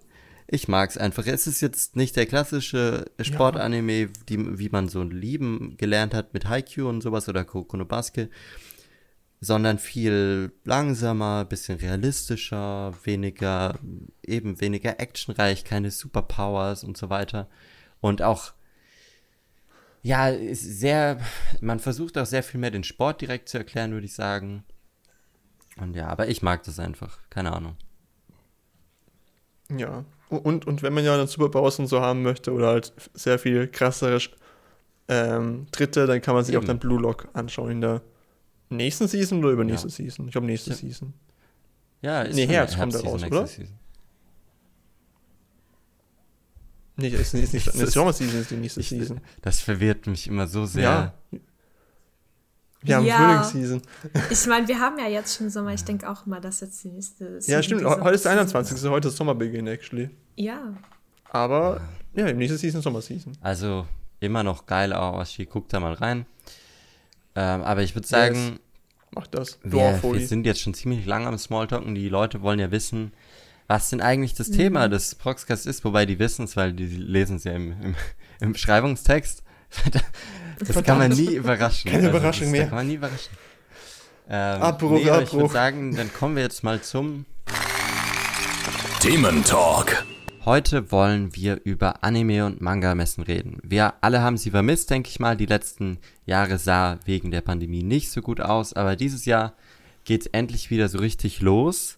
ich 0.51 0.67
mag 0.67 0.89
es 0.89 0.97
einfach. 0.97 1.27
Es 1.27 1.45
ist 1.45 1.61
jetzt 1.61 1.95
nicht 1.95 2.15
der 2.15 2.25
klassische 2.25 3.05
Sportanime, 3.21 4.07
die, 4.27 4.57
wie 4.57 4.69
man 4.69 4.89
so 4.89 5.03
lieben 5.03 5.77
gelernt 5.77 6.15
hat 6.15 6.33
mit 6.33 6.49
Haikyuu 6.49 6.89
und 6.89 7.01
sowas 7.01 7.29
oder 7.29 7.45
Kokono 7.45 7.85
Basket, 7.85 8.31
sondern 9.41 9.77
viel 9.77 10.51
langsamer, 10.63 11.45
bisschen 11.45 11.77
realistischer, 11.77 12.95
weniger, 13.03 13.77
eben 14.23 14.59
weniger 14.59 14.99
actionreich, 14.99 15.65
keine 15.65 15.91
Superpowers 15.91 16.83
und 16.83 16.97
so 16.97 17.11
weiter. 17.11 17.47
Und 18.01 18.23
auch 18.23 18.53
ja, 20.01 20.29
ist 20.29 20.63
sehr, 20.63 21.19
man 21.61 21.79
versucht 21.79 22.17
auch 22.17 22.25
sehr 22.25 22.41
viel 22.41 22.59
mehr 22.59 22.71
den 22.71 22.83
Sport 22.83 23.21
direkt 23.21 23.49
zu 23.49 23.59
erklären, 23.59 23.91
würde 23.91 24.05
ich 24.05 24.15
sagen. 24.15 24.63
Und 25.77 25.95
ja, 25.95 26.07
aber 26.07 26.27
ich 26.27 26.41
mag 26.41 26.63
das 26.63 26.79
einfach, 26.79 27.19
keine 27.29 27.51
Ahnung. 27.51 27.77
Ja, 29.77 30.05
und, 30.29 30.67
und 30.67 30.83
wenn 30.83 30.93
man 30.93 31.03
ja 31.03 31.13
eine 31.13 31.27
Superpause 31.27 31.81
und 31.81 31.87
so 31.87 32.01
haben 32.01 32.21
möchte 32.21 32.51
oder 32.53 32.67
halt 32.67 32.93
sehr 33.13 33.39
viel 33.39 33.67
krassere 33.67 34.19
ähm, 35.07 35.65
Dritte, 35.71 36.05
dann 36.05 36.21
kann 36.21 36.35
man 36.35 36.43
sich 36.43 36.53
Eben. 36.53 36.63
auch 36.63 36.67
dann 36.67 36.79
Blue 36.79 36.99
Lock 36.99 37.27
anschauen 37.33 37.71
in 37.71 37.81
der 37.81 38.01
nächsten 38.69 39.07
Season 39.07 39.39
oder 39.39 39.51
übernächste 39.51 39.87
ja. 39.87 39.93
Season? 39.93 40.25
Ich 40.27 40.31
glaube 40.31 40.47
nächste 40.47 40.69
ja. 40.71 40.75
Season. 40.75 41.13
Ja, 42.01 42.21
ist 42.21 42.35
nee, 42.35 42.47
Herbst 42.47 42.77
kommt 42.77 42.93
da 42.93 42.99
raus, 42.99 43.23
oder? 43.23 43.47
Season. 43.47 43.79
Nee, 46.95 47.09
ist, 47.09 47.33
ist 47.33 47.53
nicht, 47.53 47.73
eine 47.73 47.87
Sommerseason 47.87 48.41
ist 48.41 48.51
die 48.51 48.55
nächste 48.55 48.81
ich, 48.81 48.89
Season. 48.89 49.21
Das 49.41 49.61
verwirrt 49.61 50.07
mich 50.07 50.27
immer 50.27 50.47
so 50.47 50.65
sehr. 50.65 51.13
Ja. 51.31 51.39
Wir 52.81 52.95
haben 52.95 53.05
ja. 53.05 53.17
Frühlingsseason. 53.17 53.81
Ich 54.29 54.45
meine, 54.47 54.67
wir 54.67 54.79
haben 54.79 54.97
ja 54.99 55.07
jetzt 55.07 55.37
schon 55.37 55.49
Sommer. 55.49 55.73
Ich 55.73 55.83
denke 55.83 56.09
auch 56.09 56.25
mal, 56.25 56.39
dass 56.39 56.61
jetzt 56.61 56.83
die 56.83 56.89
nächste 56.89 57.41
Season 57.41 57.51
Ja, 57.51 57.63
stimmt. 57.63 57.83
Heute 57.83 58.15
ist 58.15 58.25
der 58.25 58.31
21. 58.33 58.89
Heute 58.89 59.09
ist 59.09 59.17
Sommerbeginn, 59.17 59.67
actually. 59.67 60.09
Ja. 60.35 60.73
Aber, 61.29 61.81
ja, 62.13 62.27
im 62.27 62.37
nächsten 62.37 62.57
Season 62.57 62.81
Sommerseason. 62.81 63.33
Also, 63.41 63.85
immer 64.19 64.43
noch 64.43 64.65
geil, 64.65 64.93
Awashi. 64.93 65.45
Guckt 65.45 65.73
da 65.73 65.79
mal 65.79 65.93
rein. 65.93 66.25
Ähm, 67.35 67.61
aber 67.61 67.83
ich 67.83 67.95
würde 67.95 68.07
sagen, 68.07 68.35
yes. 68.35 68.59
Mach 69.11 69.27
das. 69.27 69.59
Wir, 69.63 69.99
wir, 70.01 70.27
sind 70.27 70.45
jetzt 70.45 70.61
schon 70.61 70.73
ziemlich 70.73 71.05
lange 71.05 71.27
am 71.27 71.37
Smalltalken. 71.37 71.95
Die 71.95 72.09
Leute 72.09 72.41
wollen 72.41 72.59
ja 72.59 72.71
wissen, 72.71 73.11
was 73.67 73.89
denn 73.89 74.01
eigentlich 74.01 74.35
das 74.35 74.49
mhm. 74.49 74.53
Thema 74.53 74.87
des 74.87 75.15
Proxcast 75.15 75.67
ist, 75.67 75.83
wobei 75.83 76.05
die 76.05 76.19
wissen 76.19 76.45
es, 76.45 76.55
weil 76.55 76.73
die 76.73 76.85
lesen 76.85 77.37
es 77.37 77.43
ja 77.43 77.53
im, 77.53 77.71
im, 77.81 77.95
im 78.39 78.53
Beschreibungstext. 78.53 79.43
das 80.59 80.83
kann 80.83 80.97
man 80.97 81.11
nie 81.11 81.35
überraschen. 81.35 81.91
Keine 81.91 82.07
also, 82.07 82.17
Überraschung 82.17 82.47
das, 82.47 82.51
mehr. 82.51 82.67
kann 82.67 82.75
man 82.75 82.87
nie 82.87 82.95
überraschen. 82.95 83.31
Ähm, 84.29 84.61
Abbruch, 84.61 84.91
nee, 84.91 85.09
Abbruch. 85.09 85.23
Ich 85.23 85.33
würde 85.33 85.53
sagen, 85.53 85.95
dann 85.95 86.13
kommen 86.13 86.35
wir 86.35 86.43
jetzt 86.43 86.63
mal 86.63 86.81
zum 86.81 87.25
Thementalk. 88.99 90.05
Heute 90.45 90.91
wollen 90.91 91.35
wir 91.35 91.61
über 91.63 92.03
Anime- 92.03 92.45
und 92.45 92.61
Manga-Messen 92.61 93.23
reden. 93.23 93.59
Wir 93.63 93.93
alle 94.01 94.21
haben 94.21 94.37
sie 94.37 94.51
vermisst, 94.51 94.89
denke 94.89 95.09
ich 95.09 95.19
mal. 95.19 95.35
Die 95.35 95.45
letzten 95.45 95.99
Jahre 96.25 96.57
sah 96.57 96.99
wegen 97.05 97.31
der 97.31 97.41
Pandemie 97.41 97.83
nicht 97.83 98.11
so 98.11 98.21
gut 98.21 98.39
aus, 98.41 98.73
aber 98.73 98.95
dieses 98.95 99.25
Jahr 99.25 99.53
geht 100.05 100.21
es 100.21 100.27
endlich 100.27 100.69
wieder 100.69 100.89
so 100.89 100.99
richtig 100.99 101.41
los. 101.41 101.97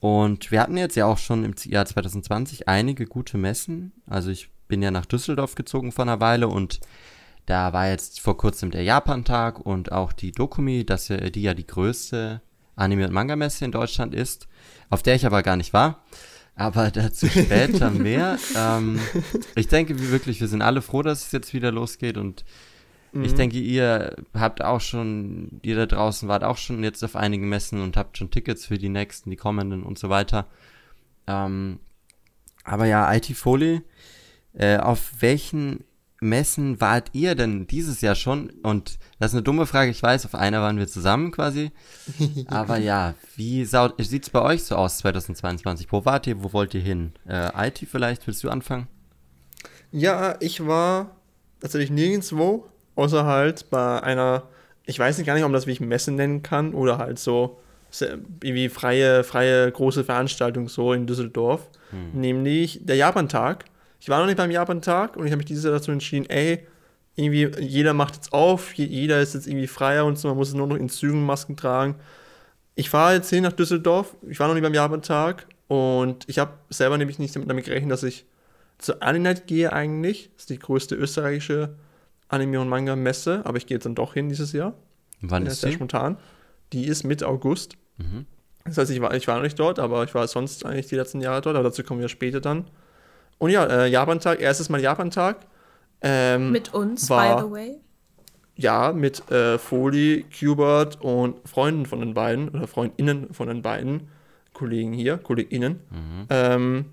Und 0.00 0.50
wir 0.50 0.60
hatten 0.60 0.76
jetzt 0.76 0.96
ja 0.96 1.06
auch 1.06 1.18
schon 1.18 1.44
im 1.44 1.54
Jahr 1.64 1.86
2020 1.86 2.68
einige 2.68 3.06
gute 3.06 3.36
Messen. 3.36 3.92
Also 4.06 4.30
ich 4.30 4.48
bin 4.68 4.82
ja 4.82 4.90
nach 4.90 5.06
Düsseldorf 5.06 5.54
gezogen 5.54 5.92
vor 5.92 6.04
einer 6.04 6.20
Weile 6.20 6.48
und 6.48 6.80
da 7.48 7.72
war 7.72 7.88
jetzt 7.88 8.20
vor 8.20 8.36
kurzem 8.36 8.70
der 8.70 8.82
Japan-Tag 8.82 9.60
und 9.60 9.92
auch 9.92 10.12
die 10.12 10.32
Dokumi, 10.32 10.84
das 10.84 11.08
ja, 11.08 11.16
die 11.16 11.42
ja 11.42 11.54
die 11.54 11.66
größte 11.66 12.42
Anime- 12.76 13.06
und 13.06 13.12
Manga-Messe 13.12 13.64
in 13.64 13.72
Deutschland 13.72 14.14
ist, 14.14 14.48
auf 14.90 15.02
der 15.02 15.14
ich 15.14 15.26
aber 15.26 15.42
gar 15.42 15.56
nicht 15.56 15.72
war. 15.72 16.02
Aber 16.54 16.90
dazu 16.92 17.26
später 17.28 17.90
mehr. 17.90 18.38
Ähm, 18.56 19.00
ich 19.54 19.68
denke 19.68 19.98
wir 19.98 20.10
wirklich, 20.10 20.40
wir 20.40 20.48
sind 20.48 20.62
alle 20.62 20.82
froh, 20.82 21.02
dass 21.02 21.26
es 21.26 21.32
jetzt 21.32 21.54
wieder 21.54 21.72
losgeht 21.72 22.16
und 22.18 22.44
Mhm. 23.12 23.24
Ich 23.24 23.34
denke, 23.34 23.58
ihr 23.58 24.16
habt 24.34 24.62
auch 24.62 24.80
schon, 24.80 25.60
ihr 25.62 25.76
da 25.76 25.86
draußen 25.86 26.28
wart 26.28 26.44
auch 26.44 26.56
schon 26.56 26.82
jetzt 26.82 27.02
auf 27.04 27.16
einigen 27.16 27.48
Messen 27.48 27.80
und 27.80 27.96
habt 27.96 28.18
schon 28.18 28.30
Tickets 28.30 28.66
für 28.66 28.78
die 28.78 28.88
nächsten, 28.88 29.30
die 29.30 29.36
kommenden 29.36 29.82
und 29.82 29.98
so 29.98 30.08
weiter. 30.08 30.46
Ähm, 31.26 31.80
aber 32.64 32.86
ja, 32.86 33.12
IT 33.14 33.26
Foley, 33.26 33.82
äh, 34.52 34.78
auf 34.78 35.12
welchen 35.20 35.84
Messen 36.20 36.80
wart 36.80 37.10
ihr 37.12 37.34
denn 37.34 37.66
dieses 37.66 38.00
Jahr 38.00 38.14
schon? 38.14 38.50
Und 38.62 38.98
das 39.18 39.30
ist 39.30 39.34
eine 39.34 39.42
dumme 39.42 39.66
Frage, 39.66 39.90
ich 39.90 40.02
weiß, 40.02 40.24
auf 40.26 40.34
einer 40.34 40.60
waren 40.60 40.78
wir 40.78 40.88
zusammen 40.88 41.30
quasi. 41.30 41.70
Aber 42.46 42.76
ja, 42.78 43.14
wie 43.36 43.64
sieht 43.64 44.24
es 44.24 44.30
bei 44.30 44.42
euch 44.42 44.64
so 44.64 44.76
aus 44.76 44.98
2022? 44.98 45.92
Wo 45.92 46.04
wart 46.04 46.26
ihr? 46.26 46.42
Wo 46.42 46.52
wollt 46.52 46.74
ihr 46.74 46.80
hin? 46.80 47.12
Äh, 47.26 47.68
IT 47.68 47.86
vielleicht, 47.90 48.26
willst 48.26 48.42
du 48.42 48.50
anfangen? 48.50 48.88
Ja, 49.92 50.36
ich 50.40 50.66
war 50.66 51.16
tatsächlich 51.60 51.90
nirgendwo 51.90 52.66
außer 52.94 53.24
halt 53.24 53.70
bei 53.70 54.02
einer 54.02 54.42
ich 54.88 54.98
weiß 54.98 55.18
nicht 55.18 55.26
gar 55.26 55.34
nicht, 55.34 55.44
ob 55.44 55.52
das 55.52 55.66
wie 55.66 55.72
ich 55.72 55.80
Messe 55.80 56.12
nennen 56.12 56.42
kann 56.42 56.72
oder 56.72 56.96
halt 56.96 57.18
so 57.18 57.60
wie 58.40 58.68
freie, 58.70 59.22
freie 59.22 59.70
große 59.70 60.02
Veranstaltung 60.02 60.68
so 60.68 60.94
in 60.94 61.06
Düsseldorf, 61.06 61.68
hm. 61.90 62.20
nämlich 62.20 62.80
der 62.82 62.96
Japantag. 62.96 63.66
Ich 64.00 64.08
war 64.08 64.20
noch 64.20 64.26
nicht 64.26 64.36
beim 64.36 64.50
Japantag 64.50 65.16
und 65.16 65.26
ich 65.26 65.32
habe 65.32 65.38
mich 65.38 65.46
dieses 65.46 65.64
Jahr 65.64 65.72
dazu 65.72 65.90
entschieden, 65.90 66.28
ey, 66.30 66.66
irgendwie 67.16 67.50
jeder 67.60 67.94
macht 67.94 68.14
jetzt 68.14 68.32
auf, 68.32 68.74
jeder 68.74 69.20
ist 69.20 69.34
jetzt 69.34 69.46
irgendwie 69.46 69.66
freier 69.66 70.06
und 70.06 70.18
so, 70.18 70.28
man 70.28 70.36
muss 70.36 70.54
nur 70.54 70.66
noch 70.66 70.76
in 70.76 70.88
Zügen 70.88 71.26
Masken 71.26 71.56
tragen. 71.56 71.96
Ich 72.76 72.90
fahre 72.90 73.14
jetzt 73.14 73.30
hin 73.30 73.42
nach 73.42 73.52
Düsseldorf, 73.52 74.16
ich 74.28 74.38
war 74.38 74.46
noch 74.46 74.54
nicht 74.54 74.62
beim 74.62 74.74
Japantag 74.74 75.46
und 75.66 76.28
ich 76.28 76.38
habe 76.38 76.52
selber 76.70 76.96
nämlich 76.96 77.18
nicht 77.18 77.34
damit 77.34 77.64
gerechnet, 77.64 77.90
dass 77.90 78.04
ich 78.04 78.24
zur 78.78 79.02
Anime 79.02 79.34
gehe 79.34 79.72
eigentlich. 79.72 80.30
Das 80.34 80.42
ist 80.44 80.50
die 80.50 80.58
größte 80.60 80.94
österreichische 80.94 81.74
Anime- 82.28 82.60
und 82.60 82.68
Manga-Messe, 82.68 83.42
aber 83.44 83.58
ich 83.58 83.66
gehe 83.66 83.76
jetzt 83.76 83.84
dann 83.84 83.94
doch 83.94 84.14
hin 84.14 84.28
dieses 84.28 84.52
Jahr. 84.52 84.74
Wann 85.20 85.46
ist 85.46 85.60
sehr 85.60 85.70
die? 85.70 85.76
spontan. 85.76 86.16
Die 86.72 86.86
ist 86.86 87.02
Mitte 87.02 87.26
August. 87.26 87.76
Mhm. 87.96 88.26
Das 88.64 88.78
heißt, 88.78 88.90
ich 88.90 89.00
war, 89.00 89.14
ich 89.14 89.26
war 89.26 89.36
noch 89.36 89.42
nicht 89.42 89.58
dort, 89.58 89.78
aber 89.78 90.04
ich 90.04 90.14
war 90.14 90.28
sonst 90.28 90.64
eigentlich 90.64 90.86
die 90.86 90.94
letzten 90.94 91.20
Jahre 91.20 91.40
dort, 91.40 91.56
aber 91.56 91.64
dazu 91.64 91.82
kommen 91.82 92.00
wir 92.00 92.08
später 92.08 92.40
dann. 92.40 92.66
Und 93.38 93.50
ja, 93.50 93.64
äh, 93.64 93.88
Japantag, 93.88 94.40
erstes 94.40 94.68
Mal 94.68 94.80
Japantag. 94.80 95.38
Ähm, 96.02 96.52
mit 96.52 96.74
uns, 96.74 97.08
war, 97.08 97.36
by 97.36 97.42
the 97.42 97.50
way. 97.50 97.80
Ja, 98.56 98.92
mit 98.92 99.30
äh, 99.30 99.58
Foley, 99.58 100.24
Qbert 100.30 101.00
und 101.00 101.48
Freunden 101.48 101.86
von 101.86 102.00
den 102.00 102.14
beiden 102.14 102.48
oder 102.48 102.66
Freundinnen 102.66 103.32
von 103.32 103.48
den 103.48 103.62
beiden 103.62 104.08
Kollegen 104.52 104.92
hier, 104.92 105.18
KollegInnen. 105.18 105.80
Mhm. 105.90 106.26
Ähm, 106.30 106.84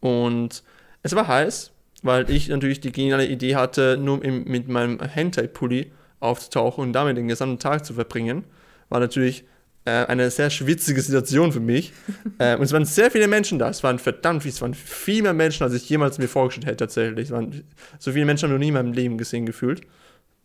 und 0.00 0.62
es 1.02 1.14
war 1.14 1.26
heiß, 1.26 1.72
weil 2.02 2.30
ich 2.30 2.48
natürlich 2.48 2.80
die 2.80 2.92
geniale 2.92 3.26
Idee 3.26 3.56
hatte, 3.56 3.96
nur 3.96 4.24
im, 4.24 4.44
mit 4.44 4.68
meinem 4.68 5.00
Hentai-Pulli 5.00 5.92
aufzutauchen 6.20 6.84
und 6.84 6.92
damit 6.92 7.16
den 7.16 7.26
gesamten 7.26 7.58
Tag 7.58 7.84
zu 7.84 7.94
verbringen. 7.94 8.44
War 8.88 9.00
natürlich 9.00 9.44
eine 9.90 10.30
sehr 10.30 10.50
schwitzige 10.50 11.00
Situation 11.00 11.52
für 11.52 11.60
mich. 11.60 11.92
äh, 12.38 12.56
und 12.56 12.62
es 12.62 12.72
waren 12.72 12.84
sehr 12.84 13.10
viele 13.10 13.28
Menschen 13.28 13.58
da. 13.58 13.68
Es 13.68 13.82
waren 13.82 13.98
verdammt 13.98 14.42
viele, 14.42 14.54
es 14.54 14.60
waren 14.60 14.74
viel 14.74 15.22
mehr 15.22 15.34
Menschen, 15.34 15.64
als 15.64 15.74
ich 15.74 15.88
jemals 15.88 16.18
mir 16.18 16.28
vorgestellt 16.28 16.66
hätte, 16.66 16.76
tatsächlich. 16.78 17.26
Es 17.26 17.30
waren, 17.32 17.64
so 17.98 18.12
viele 18.12 18.24
Menschen 18.24 18.44
habe 18.44 18.54
ich 18.54 18.58
noch 18.58 18.64
nie 18.64 18.68
in 18.68 18.74
meinem 18.74 18.92
Leben 18.92 19.18
gesehen, 19.18 19.46
gefühlt. 19.46 19.82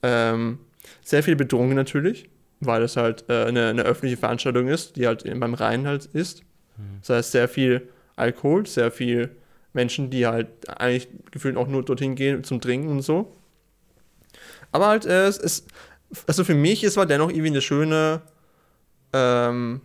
Ähm, 0.02 0.60
sehr 1.04 1.24
viele 1.24 1.36
Bedrohungen 1.36 1.76
natürlich, 1.76 2.30
weil 2.60 2.82
es 2.82 2.98
halt 2.98 3.26
äh, 3.30 3.46
eine, 3.46 3.68
eine, 3.68 3.84
öffentliche 3.84 4.18
Veranstaltung 4.18 4.68
ist, 4.68 4.96
die 4.96 5.08
halt 5.08 5.24
beim 5.24 5.54
Rhein 5.54 5.88
halt 5.88 6.06
ist. 6.06 6.44
Mhm. 6.78 7.00
Das 7.02 7.10
heißt, 7.10 7.32
sehr 7.32 7.48
viel 7.48 7.90
Alkohol, 8.16 8.66
sehr 8.66 8.92
viel 8.92 9.30
Menschen, 9.74 10.10
die 10.10 10.26
halt 10.26 10.48
eigentlich 10.80 11.08
gefühlt 11.32 11.58
auch 11.58 11.68
nur 11.68 11.84
dorthin 11.84 12.16
gehen 12.16 12.44
zum 12.44 12.62
Trinken 12.62 12.90
und 12.90 13.02
so. 13.02 13.36
Aber 14.72 14.88
halt, 14.88 15.06
äh, 15.06 15.28
es 15.28 15.38
ist, 15.38 15.68
also 16.26 16.44
für 16.44 16.56
mich 16.56 16.84
ist 16.84 16.98
war 16.98 17.06
dennoch 17.06 17.30
irgendwie 17.30 17.48
eine 17.48 17.62
schöne, 17.62 18.22
ähm, 19.18 19.82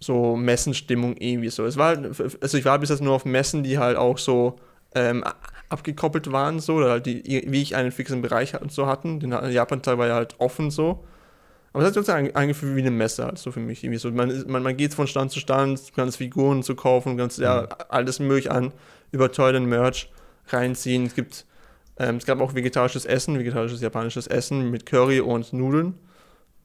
so 0.00 0.36
Messenstimmung 0.36 1.16
irgendwie 1.16 1.50
so. 1.50 1.64
Es 1.64 1.76
war 1.76 1.88
halt, 1.96 2.20
also 2.40 2.58
ich 2.58 2.64
war 2.64 2.78
bis 2.78 2.90
jetzt 2.90 3.02
nur 3.02 3.14
auf 3.14 3.24
Messen, 3.24 3.62
die 3.62 3.78
halt 3.78 3.96
auch 3.96 4.18
so 4.18 4.56
ähm, 4.94 5.24
abgekoppelt 5.68 6.30
waren, 6.32 6.60
so, 6.60 6.74
oder 6.74 6.90
halt 6.90 7.06
die, 7.06 7.22
wie 7.46 7.62
ich 7.62 7.76
einen 7.76 7.92
fixen 7.92 8.20
Bereich 8.20 8.60
und 8.60 8.72
so 8.72 8.86
hatten. 8.86 9.20
Den 9.20 9.32
Japan-Teil 9.32 9.98
war 9.98 10.08
ja 10.08 10.14
halt 10.14 10.34
offen 10.38 10.70
so. 10.70 11.04
Aber 11.72 11.84
es 11.84 11.96
hat 11.96 12.04
sich 12.04 12.36
angefühlt 12.36 12.76
wie 12.76 12.80
eine 12.80 12.90
Messe, 12.90 13.24
halt 13.24 13.38
so 13.38 13.50
für 13.50 13.60
mich. 13.60 13.82
Irgendwie 13.82 13.98
so. 13.98 14.10
Man, 14.10 14.44
man, 14.46 14.62
man 14.62 14.76
geht 14.76 14.92
von 14.92 15.06
Stand 15.06 15.30
zu 15.30 15.40
Stand, 15.40 15.80
kannst 15.96 16.18
Figuren 16.18 16.62
zu 16.62 16.74
kaufen, 16.74 17.16
du 17.16 17.22
kannst 17.22 17.38
ja 17.38 17.62
mhm. 17.62 17.68
alles 17.88 18.18
möglich 18.18 18.50
an 18.50 18.72
überteuerten 19.10 19.66
Merch 19.66 20.10
reinziehen. 20.48 21.06
Es 21.06 21.14
gibt, 21.14 21.46
ähm, 21.98 22.16
es 22.16 22.26
gab 22.26 22.40
auch 22.40 22.54
vegetarisches 22.54 23.06
Essen, 23.06 23.38
vegetarisches 23.38 23.80
japanisches 23.80 24.26
Essen 24.26 24.70
mit 24.70 24.84
Curry 24.84 25.20
und 25.20 25.52
Nudeln. 25.52 25.94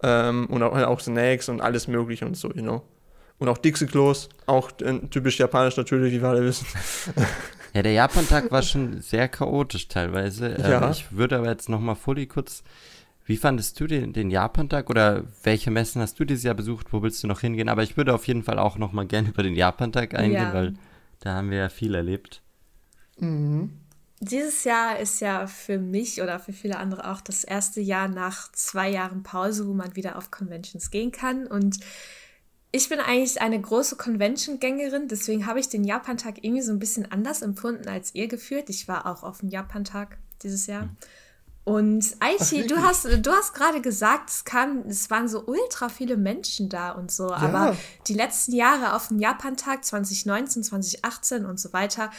Ähm, 0.03 0.45
und 0.47 0.63
auch, 0.63 0.75
auch 0.75 0.99
Snacks 0.99 1.49
und 1.49 1.61
alles 1.61 1.87
mögliche 1.87 2.25
und 2.25 2.37
so, 2.37 2.49
you 2.53 2.61
know. 2.61 2.83
Und 3.39 3.49
auch 3.49 3.57
Dixie-Klos, 3.57 4.29
auch 4.47 4.71
äh, 4.81 4.99
typisch 5.09 5.37
japanisch 5.37 5.77
natürlich, 5.77 6.13
wie 6.13 6.21
wir 6.21 6.29
alle 6.29 6.43
wissen. 6.43 6.67
Ja, 7.73 7.83
der 7.83 7.91
Japan-Tag 7.91 8.49
war 8.49 8.63
schon 8.63 9.01
sehr 9.01 9.27
chaotisch 9.27 9.87
teilweise. 9.87 10.47
Ähm, 10.47 10.71
ja. 10.71 10.89
ich 10.89 11.11
würde 11.11 11.37
aber 11.37 11.49
jetzt 11.49 11.69
nochmal 11.69 11.95
Fully 11.95 12.25
kurz 12.25 12.63
wie 13.27 13.35
fandest 13.35 13.77
du 13.79 13.87
den, 13.87 14.13
den 14.13 14.31
Japan-Tag 14.31 14.89
oder 14.89 15.25
welche 15.43 15.69
Messen 15.69 16.01
hast 16.01 16.17
du 16.17 16.23
dieses 16.23 16.45
Jahr 16.45 16.55
besucht? 16.55 16.93
Wo 16.93 17.03
willst 17.03 17.21
du 17.21 17.27
noch 17.27 17.41
hingehen? 17.41 17.67
Aber 17.67 17.83
ich 17.83 17.97
würde 17.97 18.13
auf 18.13 18.25
jeden 18.25 18.41
Fall 18.41 18.57
auch 18.57 18.77
noch 18.77 18.93
mal 18.93 19.05
gerne 19.05 19.27
über 19.27 19.43
den 19.43 19.53
Japan-Tag 19.53 20.15
eingehen, 20.15 20.43
ja. 20.43 20.53
weil 20.53 20.73
da 21.19 21.33
haben 21.35 21.51
wir 21.51 21.57
ja 21.57 21.69
viel 21.69 21.93
erlebt. 21.93 22.41
Mhm. 23.19 23.73
Dieses 24.19 24.63
Jahr 24.63 24.99
ist 24.99 25.19
ja 25.19 25.45
für 25.45 25.77
mich 25.77 26.21
oder 26.21 26.39
für 26.39 26.53
viele 26.53 26.77
andere 26.77 27.11
auch 27.11 27.21
das 27.21 27.43
erste 27.43 27.81
Jahr 27.81 28.07
nach 28.07 28.51
zwei 28.51 28.89
Jahren 28.89 29.21
Pause, 29.21 29.67
wo 29.67 29.73
man 29.73 29.95
wieder 29.95 30.15
auf 30.17 30.31
Conventions 30.31 30.89
gehen 30.89 31.11
kann. 31.11 31.45
Und 31.45 31.79
ich 32.71 32.89
bin 32.89 32.99
eigentlich 32.99 33.41
eine 33.41 33.61
große 33.61 33.95
Convention-Gängerin, 33.95 35.07
deswegen 35.07 35.45
habe 35.45 35.59
ich 35.59 35.69
den 35.69 35.83
Japan-Tag 35.83 36.43
irgendwie 36.43 36.63
so 36.63 36.71
ein 36.71 36.79
bisschen 36.79 37.11
anders 37.11 37.41
empfunden 37.41 37.87
als 37.87 38.15
ihr 38.15 38.27
geführt. 38.27 38.69
Ich 38.69 38.87
war 38.87 39.05
auch 39.05 39.23
auf 39.23 39.39
dem 39.39 39.49
Japan-Tag 39.49 40.17
dieses 40.41 40.67
Jahr. 40.67 40.83
Mhm. 40.83 40.97
Und 41.67 42.15
Aichi, 42.19 42.65
du 42.65 42.77
hast, 42.77 43.03
du 43.05 43.31
hast 43.31 43.53
gerade 43.53 43.81
gesagt, 43.81 44.29
es, 44.29 44.45
kam, 44.45 44.85
es 44.87 45.09
waren 45.09 45.27
so 45.27 45.43
ultra 45.45 45.89
viele 45.89 46.15
Menschen 46.15 46.69
da 46.69 46.91
und 46.91 47.11
so. 47.11 47.27
Ja. 47.27 47.35
Aber 47.35 47.75
die 48.07 48.13
letzten 48.13 48.55
Jahre 48.55 48.95
auf 48.95 49.09
dem 49.09 49.19
Japan-Tag 49.19 49.83
2019, 49.83 50.63
2018 50.63 51.45
und 51.45 51.59
so 51.59 51.73
weiter 51.73 52.09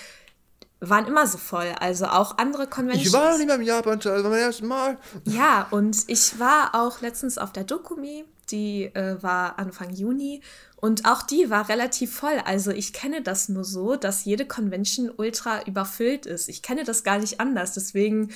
waren 0.81 1.07
immer 1.07 1.27
so 1.27 1.39
voll. 1.39 1.75
Also 1.81 2.07
auch 2.07 2.39
andere 2.39 2.67
Conventions. 2.67 3.07
Ich 3.07 3.13
war 3.13 3.33
noch 3.33 3.39
nicht 3.39 3.49
beim 3.49 3.63
Japan-Tag, 3.63 4.15
das 4.15 4.23
war 4.23 4.31
mein 4.31 4.41
erstes 4.41 4.67
Mal. 4.67 4.99
Ja, 5.25 5.67
und 5.71 6.05
ich 6.07 6.39
war 6.39 6.75
auch 6.75 7.01
letztens 7.01 7.39
auf 7.39 7.53
der 7.53 7.65
Dokumi, 7.65 8.25
die 8.51 8.85
äh, 8.85 9.23
war 9.23 9.59
Anfang 9.59 9.91
Juni. 9.91 10.43
Und 10.77 11.07
auch 11.07 11.23
die 11.23 11.51
war 11.51 11.69
relativ 11.69 12.15
voll. 12.15 12.41
Also 12.45 12.71
ich 12.71 12.93
kenne 12.93 13.21
das 13.21 13.49
nur 13.49 13.65
so, 13.65 13.97
dass 13.97 14.25
jede 14.25 14.47
Convention 14.47 15.11
ultra 15.17 15.63
überfüllt 15.65 16.25
ist. 16.25 16.49
Ich 16.49 16.63
kenne 16.63 16.85
das 16.85 17.03
gar 17.03 17.19
nicht 17.19 17.41
anders. 17.41 17.73
Deswegen 17.73 18.31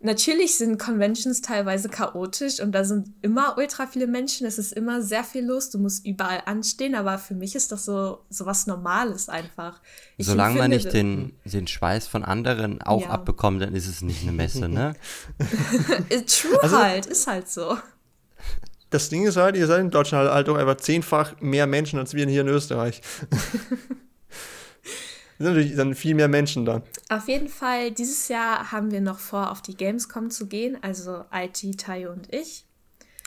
Natürlich 0.00 0.56
sind 0.56 0.78
Conventions 0.78 1.40
teilweise 1.40 1.88
chaotisch 1.88 2.60
und 2.60 2.70
da 2.70 2.84
sind 2.84 3.14
immer 3.20 3.58
ultra 3.58 3.88
viele 3.88 4.06
Menschen, 4.06 4.46
es 4.46 4.56
ist 4.56 4.72
immer 4.72 5.02
sehr 5.02 5.24
viel 5.24 5.44
los, 5.44 5.70
du 5.70 5.78
musst 5.78 6.06
überall 6.06 6.42
anstehen, 6.46 6.94
aber 6.94 7.18
für 7.18 7.34
mich 7.34 7.56
ist 7.56 7.72
das 7.72 7.84
so, 7.84 8.24
so 8.30 8.46
was 8.46 8.68
Normales 8.68 9.28
einfach. 9.28 9.80
Ich 10.16 10.26
Solange 10.26 10.56
man 10.56 10.70
nicht 10.70 10.92
den, 10.92 11.32
den 11.44 11.66
Schweiß 11.66 12.06
von 12.06 12.22
anderen 12.22 12.80
auch 12.80 13.02
ja. 13.02 13.10
abbekommt, 13.10 13.60
dann 13.60 13.74
ist 13.74 13.88
es 13.88 14.00
nicht 14.02 14.22
eine 14.22 14.30
Messe, 14.30 14.68
ne? 14.68 14.94
True 16.26 16.62
also, 16.62 16.78
halt, 16.78 17.06
ist 17.06 17.26
halt 17.26 17.48
so. 17.48 17.76
Das 18.90 19.08
Ding 19.08 19.26
ist 19.26 19.36
halt, 19.36 19.56
ihr 19.56 19.66
seid 19.66 19.80
in 19.80 19.90
Deutschland 19.90 20.30
halt 20.30 20.48
auch 20.48 20.56
einfach 20.56 20.76
zehnfach 20.76 21.40
mehr 21.40 21.66
Menschen 21.66 21.98
als 21.98 22.14
wir 22.14 22.24
hier 22.28 22.42
in 22.42 22.48
Österreich. 22.48 23.02
sind 25.38 25.46
natürlich 25.46 25.76
dann 25.76 25.94
viel 25.94 26.14
mehr 26.14 26.28
Menschen 26.28 26.64
da. 26.64 26.82
Auf 27.08 27.28
jeden 27.28 27.48
Fall, 27.48 27.92
dieses 27.92 28.28
Jahr 28.28 28.72
haben 28.72 28.90
wir 28.90 29.00
noch 29.00 29.18
vor, 29.18 29.50
auf 29.50 29.62
die 29.62 29.76
Gamescom 29.76 30.30
zu 30.30 30.46
gehen, 30.46 30.76
also 30.82 31.24
IT, 31.32 31.78
Tayo 31.78 32.12
und 32.12 32.32
ich. 32.32 32.64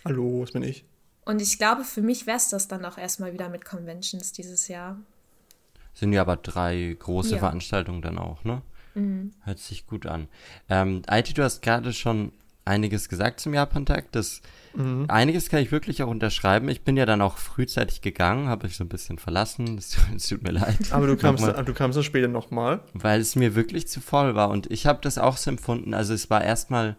Hallo, 0.04 0.42
was 0.42 0.52
bin 0.52 0.64
ich? 0.64 0.86
Und 1.24 1.42
ich 1.42 1.58
glaube, 1.58 1.84
für 1.84 2.02
mich 2.02 2.28
wäre 2.28 2.38
es 2.38 2.50
das 2.50 2.68
dann 2.68 2.84
auch 2.84 2.98
erstmal 2.98 3.34
wieder 3.34 3.50
mit 3.50 3.64
Conventions 3.64 4.32
dieses 4.34 4.68
Jahr. 4.68 5.00
Sind 5.94 6.14
ja 6.14 6.22
aber 6.22 6.38
drei 6.38 6.96
große 7.00 7.34
ja. 7.34 7.40
Veranstaltungen 7.40 8.02
dann 8.02 8.18
auch, 8.18 8.44
ne? 8.44 8.62
Mhm. 8.96 9.34
Hört 9.44 9.60
sich 9.60 9.88
gut 9.88 10.06
an. 10.06 10.28
Ähm, 10.70 11.04
IT, 11.10 11.38
du 11.38 11.44
hast 11.44 11.62
gerade 11.62 11.94
schon 11.94 12.34
einiges 12.66 13.10
gesagt 13.10 13.40
zum 13.40 13.54
Japan-Tag. 13.54 14.12
Das 14.12 14.42
mhm. 14.74 15.06
einiges 15.08 15.50
kann 15.50 15.62
ich 15.62 15.72
wirklich 15.72 16.04
auch 16.04 16.08
unterschreiben. 16.08 16.70
Ich 16.70 16.84
bin 16.84 16.98
ja 16.98 17.06
dann 17.06 17.22
auch 17.22 17.38
frühzeitig 17.38 18.02
gegangen, 18.02 18.48
habe 18.48 18.68
ich 18.68 18.78
so 18.78 18.84
ein 18.84 18.90
bisschen 18.90 19.18
verlassen. 19.18 19.82
Das 20.14 20.28
tut 20.28 20.44
mir 20.44 20.52
leid. 20.52 20.78
Aber 20.92 21.08
du 21.08 21.18
kamst, 21.18 21.44
mal, 21.44 21.54
du 21.64 21.74
kamst 21.74 21.98
dann 21.98 22.04
später 22.04 22.28
nochmal. 22.28 22.82
Weil 22.94 23.20
es 23.20 23.36
mir 23.36 23.56
wirklich 23.56 23.88
zu 23.88 24.02
voll 24.02 24.36
war. 24.36 24.50
Und 24.50 24.70
ich 24.72 24.86
habe 24.86 25.00
das 25.02 25.18
auch 25.18 25.38
so 25.38 25.50
empfunden. 25.50 25.94
Also 25.94 26.14
es 26.14 26.30
war 26.30 26.44
erstmal 26.44 26.96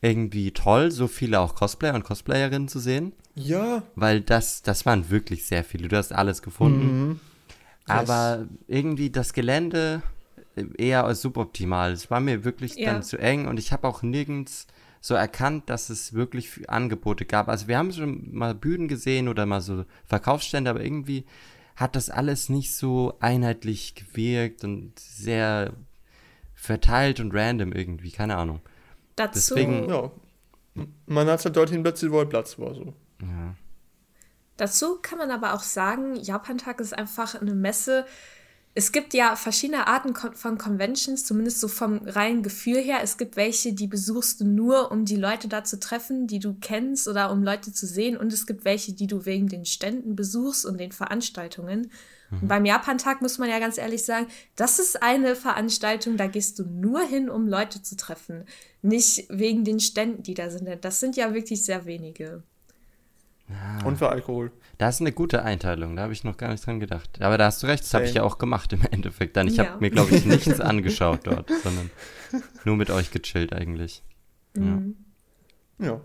irgendwie 0.00 0.52
toll, 0.52 0.90
so 0.90 1.08
viele 1.08 1.40
auch 1.40 1.54
Cosplayer 1.54 1.94
und 1.94 2.04
Cosplayerinnen 2.04 2.68
zu 2.68 2.78
sehen. 2.78 3.12
Ja. 3.34 3.82
Weil 3.94 4.20
das, 4.20 4.62
das 4.62 4.86
waren 4.86 5.10
wirklich 5.10 5.44
sehr 5.46 5.64
viele. 5.64 5.88
Du 5.88 5.96
hast 5.96 6.12
alles 6.12 6.42
gefunden. 6.42 7.08
Mhm. 7.08 7.20
Aber 7.86 8.46
irgendwie 8.66 9.10
das 9.10 9.32
Gelände 9.32 10.02
eher 10.76 11.04
als 11.04 11.22
suboptimal. 11.22 11.92
Es 11.92 12.10
war 12.10 12.20
mir 12.20 12.44
wirklich 12.44 12.76
ja. 12.76 12.92
dann 12.92 13.02
zu 13.02 13.18
eng 13.18 13.46
und 13.46 13.58
ich 13.58 13.72
habe 13.72 13.86
auch 13.86 14.02
nirgends 14.02 14.66
so 15.00 15.14
erkannt, 15.14 15.70
dass 15.70 15.90
es 15.90 16.12
wirklich 16.12 16.68
Angebote 16.68 17.24
gab. 17.24 17.48
Also 17.48 17.68
wir 17.68 17.78
haben 17.78 17.92
schon 17.92 18.34
mal 18.34 18.54
Bühnen 18.54 18.88
gesehen 18.88 19.28
oder 19.28 19.46
mal 19.46 19.60
so 19.60 19.84
Verkaufsstände, 20.06 20.70
aber 20.70 20.82
irgendwie 20.82 21.24
hat 21.76 21.94
das 21.94 22.10
alles 22.10 22.48
nicht 22.48 22.74
so 22.74 23.14
einheitlich 23.20 23.94
gewirkt 23.94 24.64
und 24.64 24.98
sehr 24.98 25.72
verteilt 26.54 27.20
und 27.20 27.32
random 27.34 27.72
irgendwie, 27.72 28.10
keine 28.10 28.36
Ahnung. 28.36 28.60
Dazu. 29.14 29.54
Deswegen, 29.54 29.88
ja. 29.88 30.10
Man 31.06 31.28
hat 31.28 31.40
es 31.40 31.44
halt 31.44 31.56
dorthin 31.56 31.82
platziert, 31.82 32.12
wo 32.12 32.24
Platz 32.24 32.58
war. 32.58 32.74
So. 32.74 32.94
Ja. 33.20 33.54
Dazu 34.56 34.98
kann 35.00 35.18
man 35.18 35.30
aber 35.30 35.54
auch 35.54 35.62
sagen, 35.62 36.16
Japantag 36.16 36.80
ist 36.80 36.96
einfach 36.96 37.40
eine 37.40 37.54
Messe, 37.54 38.06
es 38.78 38.92
gibt 38.92 39.12
ja 39.12 39.34
verschiedene 39.34 39.88
Arten 39.88 40.14
von 40.14 40.56
Conventions, 40.56 41.24
zumindest 41.24 41.58
so 41.58 41.66
vom 41.66 41.98
reinen 42.06 42.44
Gefühl 42.44 42.76
her. 42.76 43.00
Es 43.02 43.18
gibt 43.18 43.34
welche, 43.34 43.72
die 43.72 43.88
besuchst 43.88 44.40
du 44.40 44.44
nur, 44.44 44.92
um 44.92 45.04
die 45.04 45.16
Leute 45.16 45.48
da 45.48 45.64
zu 45.64 45.80
treffen, 45.80 46.28
die 46.28 46.38
du 46.38 46.54
kennst 46.60 47.08
oder 47.08 47.32
um 47.32 47.42
Leute 47.42 47.72
zu 47.72 47.88
sehen. 47.88 48.16
Und 48.16 48.32
es 48.32 48.46
gibt 48.46 48.64
welche, 48.64 48.92
die 48.92 49.08
du 49.08 49.24
wegen 49.24 49.48
den 49.48 49.64
Ständen 49.64 50.14
besuchst 50.14 50.64
und 50.64 50.78
den 50.78 50.92
Veranstaltungen. 50.92 51.90
Mhm. 52.30 52.38
Und 52.42 52.46
beim 52.46 52.64
Japantag 52.64 53.20
muss 53.20 53.38
man 53.38 53.50
ja 53.50 53.58
ganz 53.58 53.78
ehrlich 53.78 54.04
sagen, 54.04 54.28
das 54.54 54.78
ist 54.78 55.02
eine 55.02 55.34
Veranstaltung, 55.34 56.16
da 56.16 56.28
gehst 56.28 56.60
du 56.60 56.62
nur 56.62 57.00
hin, 57.00 57.28
um 57.28 57.48
Leute 57.48 57.82
zu 57.82 57.96
treffen. 57.96 58.44
Nicht 58.80 59.26
wegen 59.28 59.64
den 59.64 59.80
Ständen, 59.80 60.22
die 60.22 60.34
da 60.34 60.50
sind. 60.50 60.68
Das 60.84 61.00
sind 61.00 61.16
ja 61.16 61.34
wirklich 61.34 61.64
sehr 61.64 61.84
wenige. 61.84 62.44
Ja. 63.48 63.86
Und 63.86 63.96
für 63.96 64.10
Alkohol. 64.10 64.52
Das 64.76 64.96
ist 64.96 65.00
eine 65.00 65.12
gute 65.12 65.42
Einteilung, 65.42 65.96
da 65.96 66.02
habe 66.02 66.12
ich 66.12 66.22
noch 66.22 66.36
gar 66.36 66.50
nicht 66.50 66.64
dran 66.66 66.80
gedacht. 66.80 67.20
Aber 67.22 67.38
da 67.38 67.46
hast 67.46 67.62
du 67.62 67.66
recht, 67.66 67.82
das 67.82 67.94
habe 67.94 68.04
ich 68.04 68.14
ja 68.14 68.22
auch 68.22 68.38
gemacht 68.38 68.72
im 68.72 68.82
Endeffekt. 68.90 69.36
Dann 69.36 69.48
ich 69.48 69.56
ja. 69.56 69.66
habe 69.66 69.80
mir, 69.80 69.90
glaube 69.90 70.14
ich, 70.14 70.24
nichts 70.24 70.60
angeschaut 70.60 71.20
dort, 71.24 71.50
sondern 71.62 71.90
nur 72.64 72.76
mit 72.76 72.90
euch 72.90 73.10
gechillt 73.10 73.52
eigentlich. 73.52 74.02
Mhm. 74.54 74.96
Ja. 75.78 75.86
ja. 75.86 76.00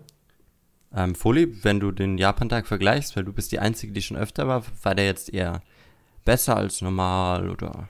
Ähm, 0.96 1.14
Foli, 1.14 1.62
wenn 1.64 1.80
du 1.80 1.90
den 1.90 2.18
Japan-Tag 2.18 2.66
vergleichst, 2.66 3.16
weil 3.16 3.24
du 3.24 3.32
bist 3.32 3.52
die 3.52 3.58
Einzige, 3.58 3.92
die 3.92 4.02
schon 4.02 4.16
öfter 4.16 4.46
war, 4.46 4.64
war 4.82 4.94
der 4.94 5.06
jetzt 5.06 5.32
eher 5.32 5.62
besser 6.24 6.56
als 6.56 6.80
normal 6.80 7.50
oder? 7.50 7.88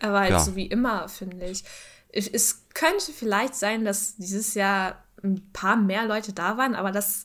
Er 0.00 0.12
war 0.12 0.20
halt 0.22 0.30
ja. 0.30 0.40
so 0.40 0.56
wie 0.56 0.66
immer, 0.66 1.08
finde 1.08 1.46
ich. 1.46 1.64
Es 2.08 2.68
könnte 2.74 3.12
vielleicht 3.12 3.54
sein, 3.54 3.84
dass 3.84 4.16
dieses 4.16 4.54
Jahr 4.54 5.02
ein 5.22 5.50
paar 5.52 5.76
mehr 5.76 6.04
Leute 6.04 6.32
da 6.32 6.58
waren, 6.58 6.74
aber 6.74 6.90
das 6.90 7.24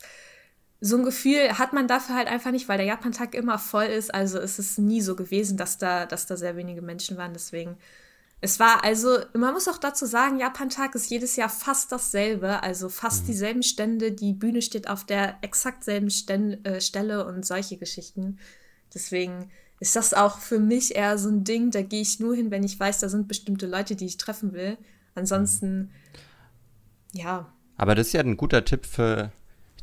so 0.80 0.98
ein 0.98 1.04
Gefühl 1.04 1.58
hat 1.58 1.74
man 1.74 1.88
dafür 1.88 2.16
halt 2.16 2.28
einfach 2.28 2.52
nicht, 2.52 2.70
weil 2.70 2.78
der 2.78 2.86
Japan-Tag 2.86 3.34
immer 3.34 3.58
voll 3.58 3.86
ist. 3.86 4.14
Also 4.14 4.40
ist 4.40 4.60
es 4.60 4.78
nie 4.78 5.02
so 5.02 5.16
gewesen, 5.16 5.58
dass 5.58 5.78
da, 5.78 6.06
dass 6.06 6.28
da 6.28 6.38
sehr 6.38 6.56
wenige 6.56 6.82
Menschen 6.82 7.18
waren. 7.18 7.34
Deswegen, 7.34 7.78
es 8.42 8.60
war 8.60 8.84
also, 8.84 9.18
man 9.34 9.54
muss 9.54 9.68
auch 9.68 9.80
dazu 9.80 10.06
sagen, 10.06 10.40
Japan-Tag 10.40 10.94
ist 10.94 11.10
jedes 11.10 11.36
Jahr 11.36 11.50
fast 11.50 11.92
dasselbe. 11.92 12.62
Also 12.62 12.90
fast 12.90 13.24
mhm. 13.24 13.28
dieselben 13.28 13.64
Stände. 13.64 14.12
Die 14.12 14.34
Bühne 14.34 14.62
steht 14.62 14.88
auf 14.88 15.04
der 15.04 15.38
exakt 15.42 15.84
selben 15.84 16.12
Sten 16.12 16.64
äh, 16.64 16.80
Stelle 16.80 17.26
und 17.26 17.46
solche 17.46 17.78
Geschichten. 17.78 18.38
Deswegen 18.94 19.50
ist 19.80 19.96
das 19.96 20.14
auch 20.14 20.38
für 20.38 20.60
mich 20.60 20.96
eher 20.96 21.18
so 21.18 21.30
ein 21.30 21.44
Ding, 21.44 21.72
da 21.72 21.82
gehe 21.82 22.02
ich 22.02 22.20
nur 22.20 22.36
hin, 22.36 22.50
wenn 22.50 22.64
ich 22.64 22.80
weiß, 22.80 23.00
da 23.00 23.10
sind 23.10 23.28
bestimmte 23.28 23.68
Leute, 23.68 23.96
die 23.96 24.06
ich 24.06 24.18
treffen 24.18 24.54
will. 24.54 24.78
Ansonsten, 25.16 25.78
mhm. 25.78 25.90
ja. 27.14 27.52
Aber 27.78 27.96
das 27.96 28.08
ist 28.08 28.14
ja 28.14 28.22
ein 28.22 28.38
guter 28.38 28.64
Tipp 28.66 28.86
für 28.86 29.32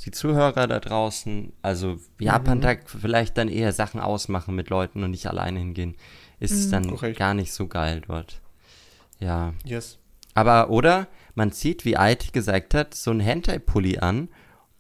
die 0.04 0.10
Zuhörer 0.10 0.66
da 0.66 0.80
draußen, 0.80 1.52
also 1.62 1.98
Japan-Tag 2.18 2.92
mhm. 2.92 2.98
vielleicht 2.98 3.38
dann 3.38 3.48
eher 3.48 3.72
Sachen 3.72 4.00
ausmachen 4.00 4.54
mit 4.54 4.70
Leuten 4.70 5.02
und 5.02 5.10
nicht 5.10 5.26
alleine 5.26 5.58
hingehen, 5.58 5.96
ist 6.40 6.66
mhm. 6.66 6.70
dann 6.70 6.90
Korrekt. 6.90 7.18
gar 7.18 7.34
nicht 7.34 7.52
so 7.52 7.66
geil 7.66 8.02
dort. 8.06 8.40
Ja. 9.20 9.54
Yes. 9.64 9.98
Aber, 10.34 10.70
oder 10.70 11.06
man 11.34 11.52
zieht, 11.52 11.84
wie 11.84 11.96
Aiti 11.96 12.30
gesagt 12.32 12.74
hat, 12.74 12.94
so 12.94 13.10
ein 13.10 13.20
Hentai-Pulli 13.20 13.98
an 13.98 14.28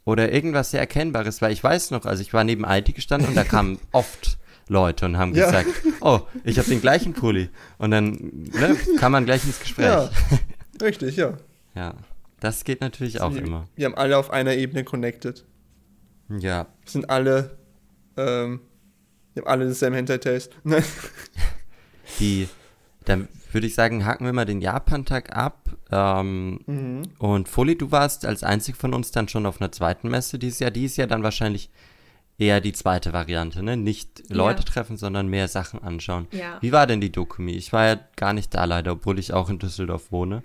oder 0.04 0.32
irgendwas 0.32 0.72
sehr 0.72 0.80
Erkennbares, 0.80 1.40
weil 1.40 1.52
ich 1.52 1.62
weiß 1.62 1.90
noch, 1.92 2.04
also 2.04 2.20
ich 2.20 2.32
war 2.34 2.44
neben 2.44 2.64
Aiti 2.64 2.92
gestanden 2.92 3.28
und 3.28 3.36
da 3.36 3.44
kamen 3.44 3.78
oft 3.92 4.38
Leute 4.68 5.06
und 5.06 5.16
haben 5.16 5.34
ja. 5.34 5.46
gesagt, 5.46 5.68
oh, 6.00 6.20
ich 6.42 6.58
habe 6.58 6.68
den 6.68 6.80
gleichen 6.80 7.12
Pulli. 7.12 7.50
Und 7.78 7.90
dann 7.90 8.12
ne, 8.52 8.76
kam 8.98 9.12
man 9.12 9.24
gleich 9.24 9.44
ins 9.44 9.60
Gespräch. 9.60 9.86
Ja, 9.86 10.10
richtig, 10.82 11.16
ja. 11.16 11.34
Ja. 11.74 11.94
Das 12.40 12.64
geht 12.64 12.80
natürlich 12.80 13.20
auch 13.20 13.34
wir, 13.34 13.42
immer. 13.42 13.68
Wir 13.74 13.86
haben 13.86 13.94
alle 13.94 14.18
auf 14.18 14.30
einer 14.30 14.54
Ebene 14.54 14.84
connected. 14.84 15.44
Ja. 16.28 16.66
Wir 16.82 16.90
sind 16.90 17.10
alle, 17.10 17.56
ähm, 18.16 18.60
wir 19.32 19.42
haben 19.42 19.50
alle 19.50 19.64
denselben 19.64 19.96
Hintertaste. 19.96 20.56
Die, 22.18 22.48
dann 23.04 23.28
würde 23.52 23.66
ich 23.66 23.74
sagen, 23.74 24.04
haken 24.04 24.24
wir 24.24 24.32
mal 24.32 24.44
den 24.44 24.60
Japan-Tag 24.60 25.34
ab. 25.36 25.70
Ähm, 25.90 26.60
mhm. 26.66 27.02
Und 27.18 27.48
Foli, 27.48 27.76
du 27.76 27.90
warst 27.92 28.26
als 28.26 28.42
einzig 28.42 28.76
von 28.76 28.94
uns 28.94 29.10
dann 29.10 29.28
schon 29.28 29.46
auf 29.46 29.60
einer 29.60 29.72
zweiten 29.72 30.08
Messe 30.08 30.38
dieses 30.38 30.58
Jahr. 30.58 30.70
Die 30.70 30.84
ist 30.84 30.96
ja 30.96 31.06
dann 31.06 31.22
wahrscheinlich 31.22 31.70
eher 32.38 32.60
die 32.60 32.72
zweite 32.72 33.12
Variante, 33.12 33.62
ne? 33.62 33.76
Nicht 33.76 34.24
Leute 34.28 34.60
ja. 34.60 34.64
treffen, 34.64 34.96
sondern 34.96 35.28
mehr 35.28 35.48
Sachen 35.48 35.82
anschauen. 35.82 36.26
Ja. 36.32 36.58
Wie 36.60 36.72
war 36.72 36.86
denn 36.86 37.00
die 37.00 37.12
Dokumi? 37.12 37.52
Ich 37.52 37.72
war 37.72 37.86
ja 37.86 38.00
gar 38.16 38.32
nicht 38.32 38.52
da 38.54 38.64
leider, 38.64 38.92
obwohl 38.92 39.18
ich 39.18 39.32
auch 39.32 39.48
in 39.48 39.58
Düsseldorf 39.58 40.10
wohne. 40.10 40.42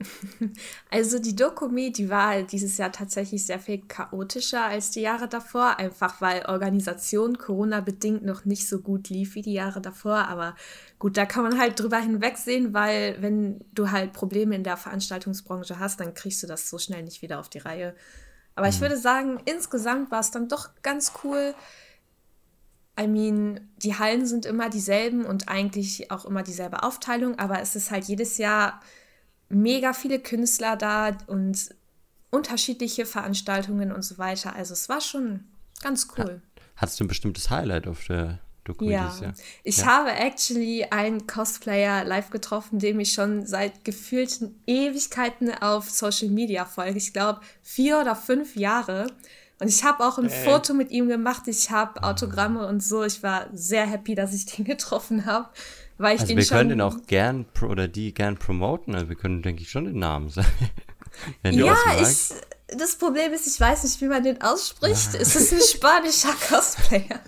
Also 0.90 1.18
die 1.18 1.36
Dokumi, 1.36 1.92
die 1.92 2.10
war 2.10 2.42
dieses 2.42 2.76
Jahr 2.78 2.92
tatsächlich 2.92 3.46
sehr 3.46 3.60
viel 3.60 3.82
chaotischer 3.86 4.64
als 4.64 4.90
die 4.90 5.02
Jahre 5.02 5.28
davor, 5.28 5.78
einfach 5.78 6.20
weil 6.20 6.46
Organisation 6.46 7.38
Corona-bedingt 7.38 8.24
noch 8.24 8.44
nicht 8.44 8.68
so 8.68 8.80
gut 8.80 9.08
lief 9.08 9.34
wie 9.34 9.42
die 9.42 9.52
Jahre 9.52 9.80
davor. 9.80 10.28
Aber 10.28 10.56
gut, 10.98 11.16
da 11.16 11.26
kann 11.26 11.44
man 11.44 11.58
halt 11.58 11.78
drüber 11.78 11.98
hinwegsehen, 11.98 12.74
weil 12.74 13.16
wenn 13.20 13.64
du 13.72 13.90
halt 13.90 14.12
Probleme 14.12 14.54
in 14.54 14.64
der 14.64 14.76
Veranstaltungsbranche 14.76 15.78
hast, 15.78 16.00
dann 16.00 16.14
kriegst 16.14 16.42
du 16.42 16.46
das 16.46 16.68
so 16.68 16.78
schnell 16.78 17.02
nicht 17.02 17.22
wieder 17.22 17.38
auf 17.38 17.48
die 17.48 17.58
Reihe. 17.58 17.94
Aber 18.54 18.68
ich 18.68 18.76
mhm. 18.76 18.82
würde 18.82 18.96
sagen, 18.96 19.40
insgesamt 19.44 20.10
war 20.10 20.20
es 20.20 20.30
dann 20.30 20.48
doch 20.48 20.70
ganz 20.82 21.12
cool. 21.24 21.54
I 22.98 23.06
mean, 23.06 23.60
die 23.76 23.98
Hallen 23.98 24.26
sind 24.26 24.44
immer 24.44 24.68
dieselben 24.68 25.24
und 25.24 25.48
eigentlich 25.48 26.10
auch 26.10 26.24
immer 26.24 26.42
dieselbe 26.42 26.82
Aufteilung, 26.82 27.38
aber 27.38 27.60
es 27.60 27.76
ist 27.76 27.90
halt 27.90 28.04
jedes 28.04 28.36
Jahr 28.36 28.80
mega 29.50 29.92
viele 29.92 30.18
Künstler 30.18 30.76
da 30.76 31.16
und 31.26 31.74
unterschiedliche 32.30 33.04
Veranstaltungen 33.04 33.92
und 33.92 34.02
so 34.02 34.16
weiter. 34.16 34.54
Also 34.54 34.72
es 34.72 34.88
war 34.88 35.00
schon 35.00 35.44
ganz 35.82 36.08
cool. 36.16 36.40
Hattest 36.76 37.00
du 37.00 37.04
ein 37.04 37.08
bestimmtes 37.08 37.50
Highlight 37.50 37.86
auf 37.86 38.04
der 38.04 38.38
Doku 38.64 38.84
ja. 38.84 39.14
Jahr? 39.20 39.34
Ich 39.64 39.78
ja. 39.78 39.86
habe 39.86 40.12
actually 40.12 40.84
einen 40.84 41.26
Cosplayer 41.26 42.04
live 42.04 42.30
getroffen, 42.30 42.78
dem 42.78 43.00
ich 43.00 43.12
schon 43.12 43.44
seit 43.44 43.84
gefühlten 43.84 44.62
Ewigkeiten 44.66 45.52
auf 45.60 45.90
Social 45.90 46.28
Media 46.28 46.64
folge. 46.64 46.98
Ich 46.98 47.12
glaube 47.12 47.40
vier 47.62 48.00
oder 48.00 48.14
fünf 48.14 48.56
Jahre. 48.56 49.08
Und 49.60 49.68
ich 49.68 49.84
habe 49.84 50.04
auch 50.04 50.18
ein 50.18 50.26
äh. 50.26 50.44
Foto 50.44 50.72
mit 50.72 50.90
ihm 50.90 51.08
gemacht. 51.08 51.42
Ich 51.46 51.70
habe 51.70 52.02
Autogramme 52.02 52.66
und 52.66 52.82
so. 52.82 53.04
Ich 53.04 53.22
war 53.22 53.48
sehr 53.52 53.86
happy, 53.86 54.14
dass 54.14 54.32
ich 54.32 54.46
den 54.46 54.64
getroffen 54.64 55.26
habe. 55.26 55.50
Weil 56.00 56.14
ich 56.14 56.22
also 56.22 56.32
den 56.32 56.38
wir 56.38 56.46
können 56.46 56.68
den 56.70 56.80
auch 56.80 56.96
gern 57.06 57.44
oder 57.60 57.86
die 57.86 58.14
gern 58.14 58.38
promoten. 58.38 58.94
Also 58.94 59.10
wir 59.10 59.16
können, 59.16 59.42
denke 59.42 59.62
ich, 59.62 59.70
schon 59.70 59.84
den 59.84 59.98
Namen 59.98 60.30
sagen. 60.30 60.48
ja, 61.44 61.76
ich, 62.00 62.30
das 62.68 62.96
Problem 62.96 63.34
ist, 63.34 63.46
ich 63.46 63.60
weiß 63.60 63.84
nicht, 63.84 64.00
wie 64.00 64.06
man 64.06 64.24
den 64.24 64.40
ausspricht. 64.40 65.10
Ah. 65.12 65.18
Es 65.20 65.36
ist 65.36 65.52
ein 65.52 65.60
spanischer 65.78 66.32
Cosplayer. 66.48 67.20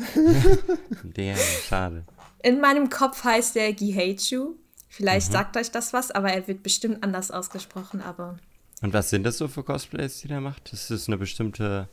Der, 1.02 1.36
schade. 1.36 2.06
In 2.42 2.62
meinem 2.62 2.88
Kopf 2.88 3.22
heißt 3.24 3.56
der 3.56 3.74
Gihechu. 3.74 4.54
Vielleicht 4.88 5.28
mhm. 5.28 5.32
sagt 5.32 5.56
euch 5.58 5.70
das 5.70 5.92
was, 5.92 6.10
aber 6.10 6.32
er 6.32 6.48
wird 6.48 6.62
bestimmt 6.62 7.04
anders 7.04 7.30
ausgesprochen, 7.30 8.00
aber. 8.00 8.38
Und 8.80 8.94
was 8.94 9.10
sind 9.10 9.24
das 9.24 9.36
so 9.36 9.48
für 9.48 9.64
Cosplays, 9.64 10.20
die 10.20 10.28
der 10.28 10.40
macht? 10.40 10.72
Das 10.72 10.90
ist 10.90 11.08
eine 11.08 11.18
bestimmte 11.18 11.90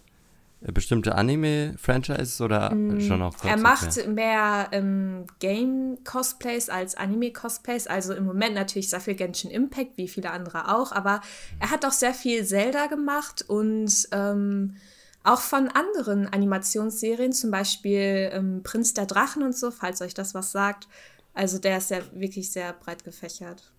bestimmte 0.62 1.16
Anime-Franchises 1.16 2.42
oder 2.42 2.74
mm, 2.74 3.00
schon 3.00 3.22
auch 3.22 3.34
Er 3.46 3.58
macht 3.58 3.96
mehr, 3.96 4.08
mehr 4.08 4.68
ähm, 4.74 5.26
Game-Cosplays 5.40 6.70
als 6.70 6.96
Anime-Cosplays. 6.96 7.88
Also 7.88 8.14
im 8.14 8.26
Moment 8.26 8.56
natürlich 8.56 8.90
sehr 8.90 9.00
viel 9.00 9.16
Genshin 9.16 9.52
Impact, 9.52 9.98
wie 9.98 10.10
viele 10.10 10.32
andere 10.32 10.76
auch. 10.76 10.92
Aber 10.92 11.22
er 11.60 11.72
hat 11.72 11.86
auch 11.86 11.94
sehr 11.94 12.14
viel 12.14 12.46
Zelda 12.46 12.88
gemacht 12.88 13.46
und 13.48 14.10
ähm, 14.12 14.76
auch 15.24 15.42
von 15.42 15.70
anderen 15.70 16.28
Animationsserien, 16.28 17.32
zum 17.32 17.52
Beispiel 17.52 18.30
ähm, 18.34 18.62
Prinz 18.64 18.94
der 18.94 19.06
Drachen 19.06 19.44
und 19.44 19.56
so, 19.56 19.72
falls 19.72 20.02
euch 20.02 20.14
das 20.14 20.34
was 20.34 20.52
sagt. 20.52 20.88
Also 21.34 21.58
der 21.58 21.78
ist 21.78 21.90
ja 21.90 22.00
wirklich 22.14 22.52
sehr 22.52 22.74
breit 22.74 23.06
gefächert. 23.06 23.72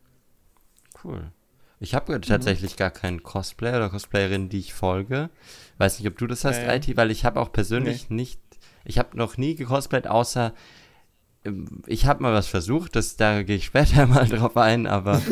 Cool. 1.04 1.30
Ich 1.80 1.94
habe 1.94 2.14
mhm. 2.14 2.22
tatsächlich 2.22 2.76
gar 2.76 2.90
keinen 2.90 3.22
Cosplayer 3.22 3.76
oder 3.76 3.88
Cosplayerin, 3.88 4.50
die 4.50 4.58
ich 4.58 4.74
folge. 4.74 5.30
Weiß 5.78 5.98
nicht, 5.98 6.08
ob 6.08 6.18
du 6.18 6.26
das 6.26 6.44
hast, 6.44 6.58
äh, 6.58 6.76
IT, 6.76 6.96
weil 6.96 7.10
ich 7.10 7.24
habe 7.24 7.40
auch 7.40 7.52
persönlich 7.52 8.10
nee. 8.10 8.16
nicht, 8.16 8.40
ich 8.84 8.98
habe 8.98 9.16
noch 9.16 9.38
nie 9.38 9.54
gecosplayt, 9.54 10.06
außer 10.06 10.52
ähm, 11.46 11.82
ich 11.86 12.04
habe 12.04 12.22
mal 12.22 12.34
was 12.34 12.48
versucht, 12.48 12.96
das, 12.96 13.16
da 13.16 13.42
gehe 13.42 13.56
ich 13.56 13.64
später 13.64 14.06
mal 14.06 14.28
drauf 14.28 14.58
ein, 14.58 14.86
aber 14.86 15.22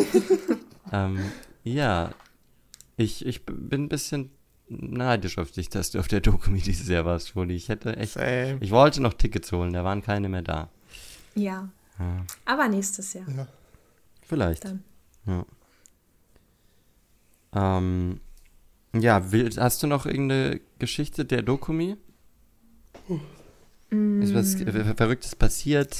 ähm, 0.93 1.21
ja, 1.65 2.13
ich, 2.97 3.27
ich 3.27 3.45
bin 3.45 3.85
ein 3.85 3.89
bisschen 3.91 4.31
neidisch 4.71 5.37
auf 5.37 5.51
dich, 5.51 5.69
dass 5.69 5.91
du 5.91 5.99
auf 5.99 6.09
der 6.09 6.21
Dokumi 6.21 6.61
dieses 6.61 6.89
Jahr 6.89 7.05
warst, 7.05 7.31
Fuli. 7.31 7.55
Ich 7.55 7.69
hätte 7.69 7.97
echt, 7.97 8.15
Same. 8.15 8.57
ich 8.61 8.71
wollte 8.71 9.03
noch 9.03 9.13
Tickets 9.15 9.53
holen, 9.53 9.75
da 9.75 9.85
waren 9.85 10.03
keine 10.03 10.31
mehr 10.31 10.43
da. 10.43 10.71
Ja, 11.35 11.69
ja. 11.99 12.25
aber 12.47 12.69
nächstes 12.69 13.13
Jahr. 13.13 13.29
Ja. 13.29 13.47
Vielleicht. 14.23 14.65
Dann. 14.65 14.83
Ja. 15.27 15.45
Ähm, 17.55 18.21
ja, 18.95 19.33
will, 19.33 19.51
hast 19.57 19.83
du 19.83 19.87
noch 19.87 20.07
irgendeine 20.07 20.61
Geschichte 20.79 21.25
der 21.25 21.43
Dokumi? 21.43 21.97
Mm. 23.91 24.23
Ist 24.23 24.35
was 24.35 24.57
Verrücktes 24.97 25.35
passiert? 25.37 25.97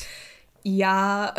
Ja, 0.63 1.35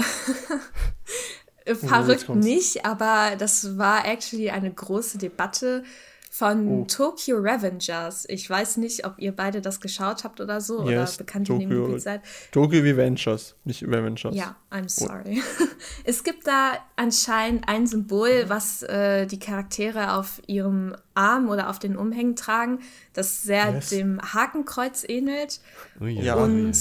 verrückt 1.66 2.30
nicht, 2.30 2.86
aber 2.86 3.36
das 3.38 3.78
war 3.78 4.06
actually 4.06 4.50
eine 4.50 4.72
große 4.72 5.18
Debatte, 5.18 5.84
Von 6.32 6.82
oh. 6.82 6.86
Tokyo 6.86 7.38
Revengers. 7.38 8.26
Ich 8.30 8.48
weiß 8.48 8.78
nicht, 8.78 9.06
ob 9.06 9.18
ihr 9.18 9.36
beide 9.36 9.62
das 9.62 9.82
geschaut 9.82 10.24
habt 10.24 10.40
oder 10.40 10.62
so 10.62 10.88
yes, 10.88 11.16
oder 11.16 11.26
bekannt 11.26 11.50
in 11.50 11.60
dem 11.60 11.70
Gebiet 11.70 12.02
seid. 12.02 12.22
Tokyo 12.52 12.82
Revengers, 12.82 13.56
nicht 13.66 13.82
Revengers. 13.84 14.36
Ja, 14.36 14.56
I'm 14.72 14.88
sorry. 14.88 15.42
Oh. 15.60 15.66
es 16.04 16.24
gibt 16.24 16.46
da 16.46 16.74
anscheinend 16.96 17.68
ein 17.68 17.88
Symbol, 17.88 18.46
was 18.48 18.84
äh, 18.84 19.26
die 19.26 19.40
Charaktere 19.40 20.14
auf 20.14 20.40
ihrem 20.46 20.96
Arm 21.16 21.50
oder 21.50 21.68
auf 21.70 21.80
den 21.80 21.98
Umhängen 21.98 22.36
tragen, 22.36 22.80
das 23.14 23.42
sehr 23.42 23.74
yes. 23.74 23.90
dem 23.90 24.22
Hakenkreuz 24.22 25.04
ähnelt. 25.08 25.62
Oh, 26.00 26.06
ja. 26.06 26.36
Und 26.36 26.76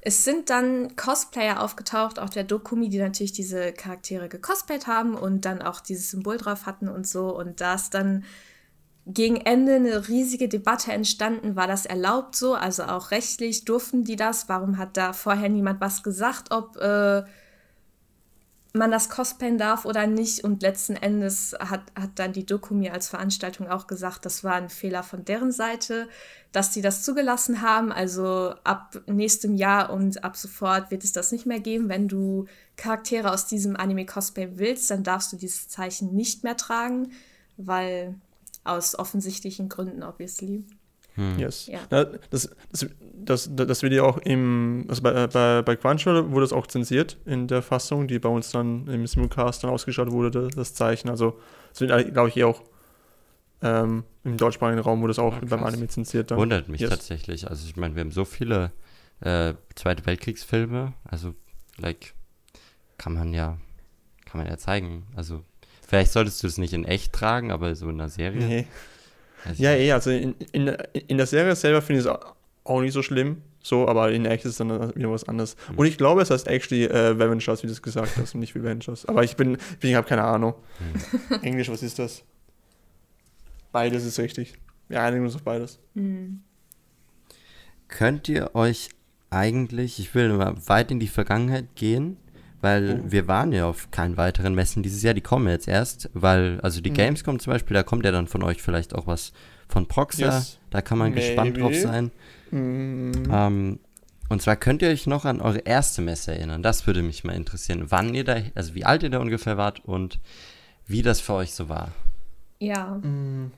es 0.00 0.24
sind 0.24 0.48
dann 0.48 0.96
Cosplayer 0.96 1.62
aufgetaucht, 1.62 2.18
auch 2.18 2.30
der 2.30 2.44
Dokumi, 2.44 2.88
die 2.88 2.98
natürlich 2.98 3.32
diese 3.32 3.72
Charaktere 3.72 4.30
gecosplayt 4.30 4.86
haben 4.86 5.14
und 5.14 5.44
dann 5.44 5.60
auch 5.60 5.80
dieses 5.80 6.10
Symbol 6.10 6.38
drauf 6.38 6.66
hatten 6.66 6.88
und 6.88 7.06
so. 7.06 7.36
Und 7.36 7.60
da 7.60 7.74
ist 7.74 7.92
dann 7.92 8.24
gegen 9.10 9.36
Ende 9.36 9.76
eine 9.76 10.08
riesige 10.08 10.48
Debatte 10.48 10.92
entstanden, 10.92 11.56
war 11.56 11.66
das 11.66 11.86
erlaubt 11.86 12.36
so, 12.36 12.54
also 12.54 12.84
auch 12.84 13.10
rechtlich? 13.10 13.64
Durften 13.64 14.04
die 14.04 14.16
das, 14.16 14.50
warum 14.50 14.76
hat 14.76 14.98
da 14.98 15.14
vorher 15.14 15.48
niemand 15.48 15.80
was 15.80 16.02
gesagt, 16.02 16.50
ob 16.50 16.76
äh, 16.76 17.22
man 18.74 18.90
das 18.90 19.08
cosplayen 19.08 19.56
darf 19.56 19.86
oder 19.86 20.06
nicht? 20.06 20.44
Und 20.44 20.62
letzten 20.62 20.94
Endes 20.94 21.56
hat, 21.58 21.84
hat 21.98 22.10
dann 22.16 22.34
die 22.34 22.44
Dokumi 22.44 22.90
als 22.90 23.08
Veranstaltung 23.08 23.66
auch 23.68 23.86
gesagt, 23.86 24.26
das 24.26 24.44
war 24.44 24.54
ein 24.54 24.68
Fehler 24.68 25.02
von 25.02 25.24
deren 25.24 25.52
Seite, 25.52 26.06
dass 26.52 26.74
sie 26.74 26.82
das 26.82 27.02
zugelassen 27.02 27.62
haben, 27.62 27.90
also 27.90 28.54
ab 28.64 29.00
nächstem 29.06 29.54
Jahr 29.54 29.90
und 29.90 30.22
ab 30.22 30.36
sofort 30.36 30.90
wird 30.90 31.02
es 31.02 31.12
das 31.12 31.32
nicht 31.32 31.46
mehr 31.46 31.60
geben, 31.60 31.88
wenn 31.88 32.08
du 32.08 32.44
Charaktere 32.76 33.32
aus 33.32 33.46
diesem 33.46 33.74
Anime 33.74 34.04
cosplayen 34.04 34.58
willst, 34.58 34.90
dann 34.90 35.02
darfst 35.02 35.32
du 35.32 35.38
dieses 35.38 35.68
Zeichen 35.68 36.14
nicht 36.14 36.44
mehr 36.44 36.58
tragen, 36.58 37.12
weil 37.56 38.14
aus 38.64 38.98
offensichtlichen 38.98 39.68
Gründen, 39.68 40.02
obviously. 40.02 40.64
Hm. 41.14 41.38
Yes. 41.38 41.66
Ja. 41.66 41.80
Na, 41.90 42.04
das, 42.04 42.48
das, 42.70 42.86
das, 43.12 43.50
das 43.52 43.82
wird 43.82 43.92
ja 43.92 44.04
auch 44.04 44.18
im, 44.18 44.86
also 44.88 45.02
bei, 45.02 45.26
bei, 45.26 45.62
bei 45.62 45.76
Crunchyroll 45.76 46.30
wurde 46.30 46.44
es 46.44 46.52
auch 46.52 46.66
zensiert 46.68 47.16
in 47.24 47.48
der 47.48 47.60
Fassung, 47.60 48.06
die 48.06 48.20
bei 48.20 48.28
uns 48.28 48.50
dann 48.50 48.86
im 48.86 49.06
Simulcast 49.06 49.64
dann 49.64 49.70
ausgeschaltet 49.70 50.14
wurde, 50.14 50.48
das 50.54 50.74
Zeichen. 50.74 51.08
Also 51.08 51.40
es 51.72 51.80
wird, 51.80 52.14
glaube 52.14 52.28
ich, 52.28 52.34
hier 52.34 52.46
auch 52.46 52.62
ähm, 53.62 54.04
im 54.22 54.36
deutschsprachigen 54.36 54.78
Raum 54.78 55.00
wurde 55.00 55.10
es 55.10 55.18
auch 55.18 55.34
ja, 55.34 55.40
beim 55.48 55.64
Anime 55.64 55.88
zensiert. 55.88 56.30
Dann. 56.30 56.38
Wundert 56.38 56.68
mich 56.68 56.80
yes. 56.80 56.90
tatsächlich. 56.90 57.50
Also 57.50 57.66
ich 57.66 57.76
meine, 57.76 57.96
wir 57.96 58.00
haben 58.02 58.12
so 58.12 58.24
viele 58.24 58.70
äh, 59.20 59.54
Zweite 59.74 60.06
Weltkriegsfilme, 60.06 60.92
also 61.04 61.34
like 61.76 62.14
kann 62.96 63.14
man 63.14 63.34
ja, 63.34 63.58
kann 64.24 64.40
man 64.40 64.46
ja 64.46 64.56
zeigen. 64.58 65.06
Also 65.16 65.42
Vielleicht 65.88 66.12
solltest 66.12 66.42
du 66.42 66.46
es 66.46 66.58
nicht 66.58 66.74
in 66.74 66.84
echt 66.84 67.14
tragen, 67.14 67.50
aber 67.50 67.74
so 67.74 67.88
in 67.88 67.98
einer 67.98 68.10
Serie. 68.10 68.46
Nee. 68.46 68.66
Also 69.46 69.62
ja, 69.62 69.72
eh, 69.72 69.90
also 69.92 70.10
in, 70.10 70.34
in, 70.52 70.68
in 70.68 71.16
der 71.16 71.26
Serie 71.26 71.56
selber 71.56 71.80
finde 71.80 72.00
ich 72.02 72.06
es 72.06 72.14
auch 72.64 72.80
nicht 72.82 72.92
so 72.92 73.02
schlimm. 73.02 73.40
So, 73.62 73.88
aber 73.88 74.12
in 74.12 74.26
echt 74.26 74.44
ist 74.44 74.52
es 74.52 74.56
dann 74.58 74.94
wieder 74.94 75.10
was 75.10 75.24
anderes. 75.24 75.56
Mhm. 75.70 75.78
Und 75.78 75.86
ich 75.86 75.96
glaube, 75.96 76.20
es 76.20 76.30
heißt 76.30 76.46
actually 76.46 76.84
äh, 76.84 77.18
Vengers, 77.18 77.62
wie 77.62 77.68
du 77.68 77.72
es 77.72 77.80
gesagt 77.80 78.18
hast, 78.18 78.34
und 78.34 78.40
nicht 78.40 78.54
Revengers. 78.54 79.06
Aber 79.06 79.24
ich 79.24 79.36
bin, 79.36 79.56
ich 79.80 79.94
habe 79.94 80.06
keine 80.06 80.24
Ahnung. 80.24 80.54
Mhm. 81.30 81.42
Englisch, 81.42 81.70
was 81.70 81.82
ist 81.82 81.98
das? 81.98 82.22
Beides 83.72 84.04
ist 84.04 84.18
richtig. 84.18 84.54
Wir 84.88 85.00
einigen 85.00 85.24
uns 85.24 85.36
auf 85.36 85.42
beides. 85.42 85.78
Mhm. 85.94 86.42
Könnt 87.88 88.28
ihr 88.28 88.54
euch 88.54 88.90
eigentlich, 89.30 89.98
ich 90.00 90.14
will 90.14 90.34
mal 90.34 90.54
weit 90.68 90.90
in 90.90 91.00
die 91.00 91.08
Vergangenheit 91.08 91.74
gehen, 91.76 92.18
weil 92.60 93.00
oh. 93.00 93.10
wir 93.10 93.28
waren 93.28 93.52
ja 93.52 93.66
auf 93.66 93.90
keinen 93.90 94.16
weiteren 94.16 94.54
Messen 94.54 94.82
dieses 94.82 95.02
Jahr, 95.02 95.14
die 95.14 95.20
kommen 95.20 95.48
jetzt 95.48 95.68
erst, 95.68 96.10
weil, 96.14 96.60
also 96.62 96.80
die 96.80 96.90
mhm. 96.90 96.94
Gamescom 96.94 97.38
zum 97.38 97.52
Beispiel, 97.52 97.74
da 97.74 97.82
kommt 97.82 98.04
ja 98.04 98.12
dann 98.12 98.26
von 98.26 98.42
euch 98.42 98.62
vielleicht 98.62 98.94
auch 98.94 99.06
was 99.06 99.32
von 99.68 99.86
Proxer, 99.86 100.26
yes. 100.26 100.58
da 100.70 100.80
kann 100.82 100.98
man 100.98 101.10
Maybe. 101.10 101.26
gespannt 101.26 101.58
drauf 101.58 101.74
sein. 101.74 102.10
Mhm. 102.50 103.12
Ähm, 103.30 103.78
und 104.28 104.42
zwar 104.42 104.56
könnt 104.56 104.82
ihr 104.82 104.88
euch 104.88 105.06
noch 105.06 105.24
an 105.24 105.40
eure 105.40 105.58
erste 105.60 106.02
Messe 106.02 106.32
erinnern, 106.32 106.62
das 106.62 106.86
würde 106.86 107.02
mich 107.02 107.24
mal 107.24 107.34
interessieren, 107.34 107.86
wann 107.88 108.14
ihr 108.14 108.24
da, 108.24 108.36
also 108.54 108.74
wie 108.74 108.84
alt 108.84 109.02
ihr 109.02 109.10
da 109.10 109.18
ungefähr 109.18 109.56
wart 109.56 109.84
und 109.84 110.18
wie 110.86 111.02
das 111.02 111.20
für 111.20 111.34
euch 111.34 111.52
so 111.52 111.68
war. 111.68 111.92
Ja. 112.58 112.96
Mm, 112.96 113.52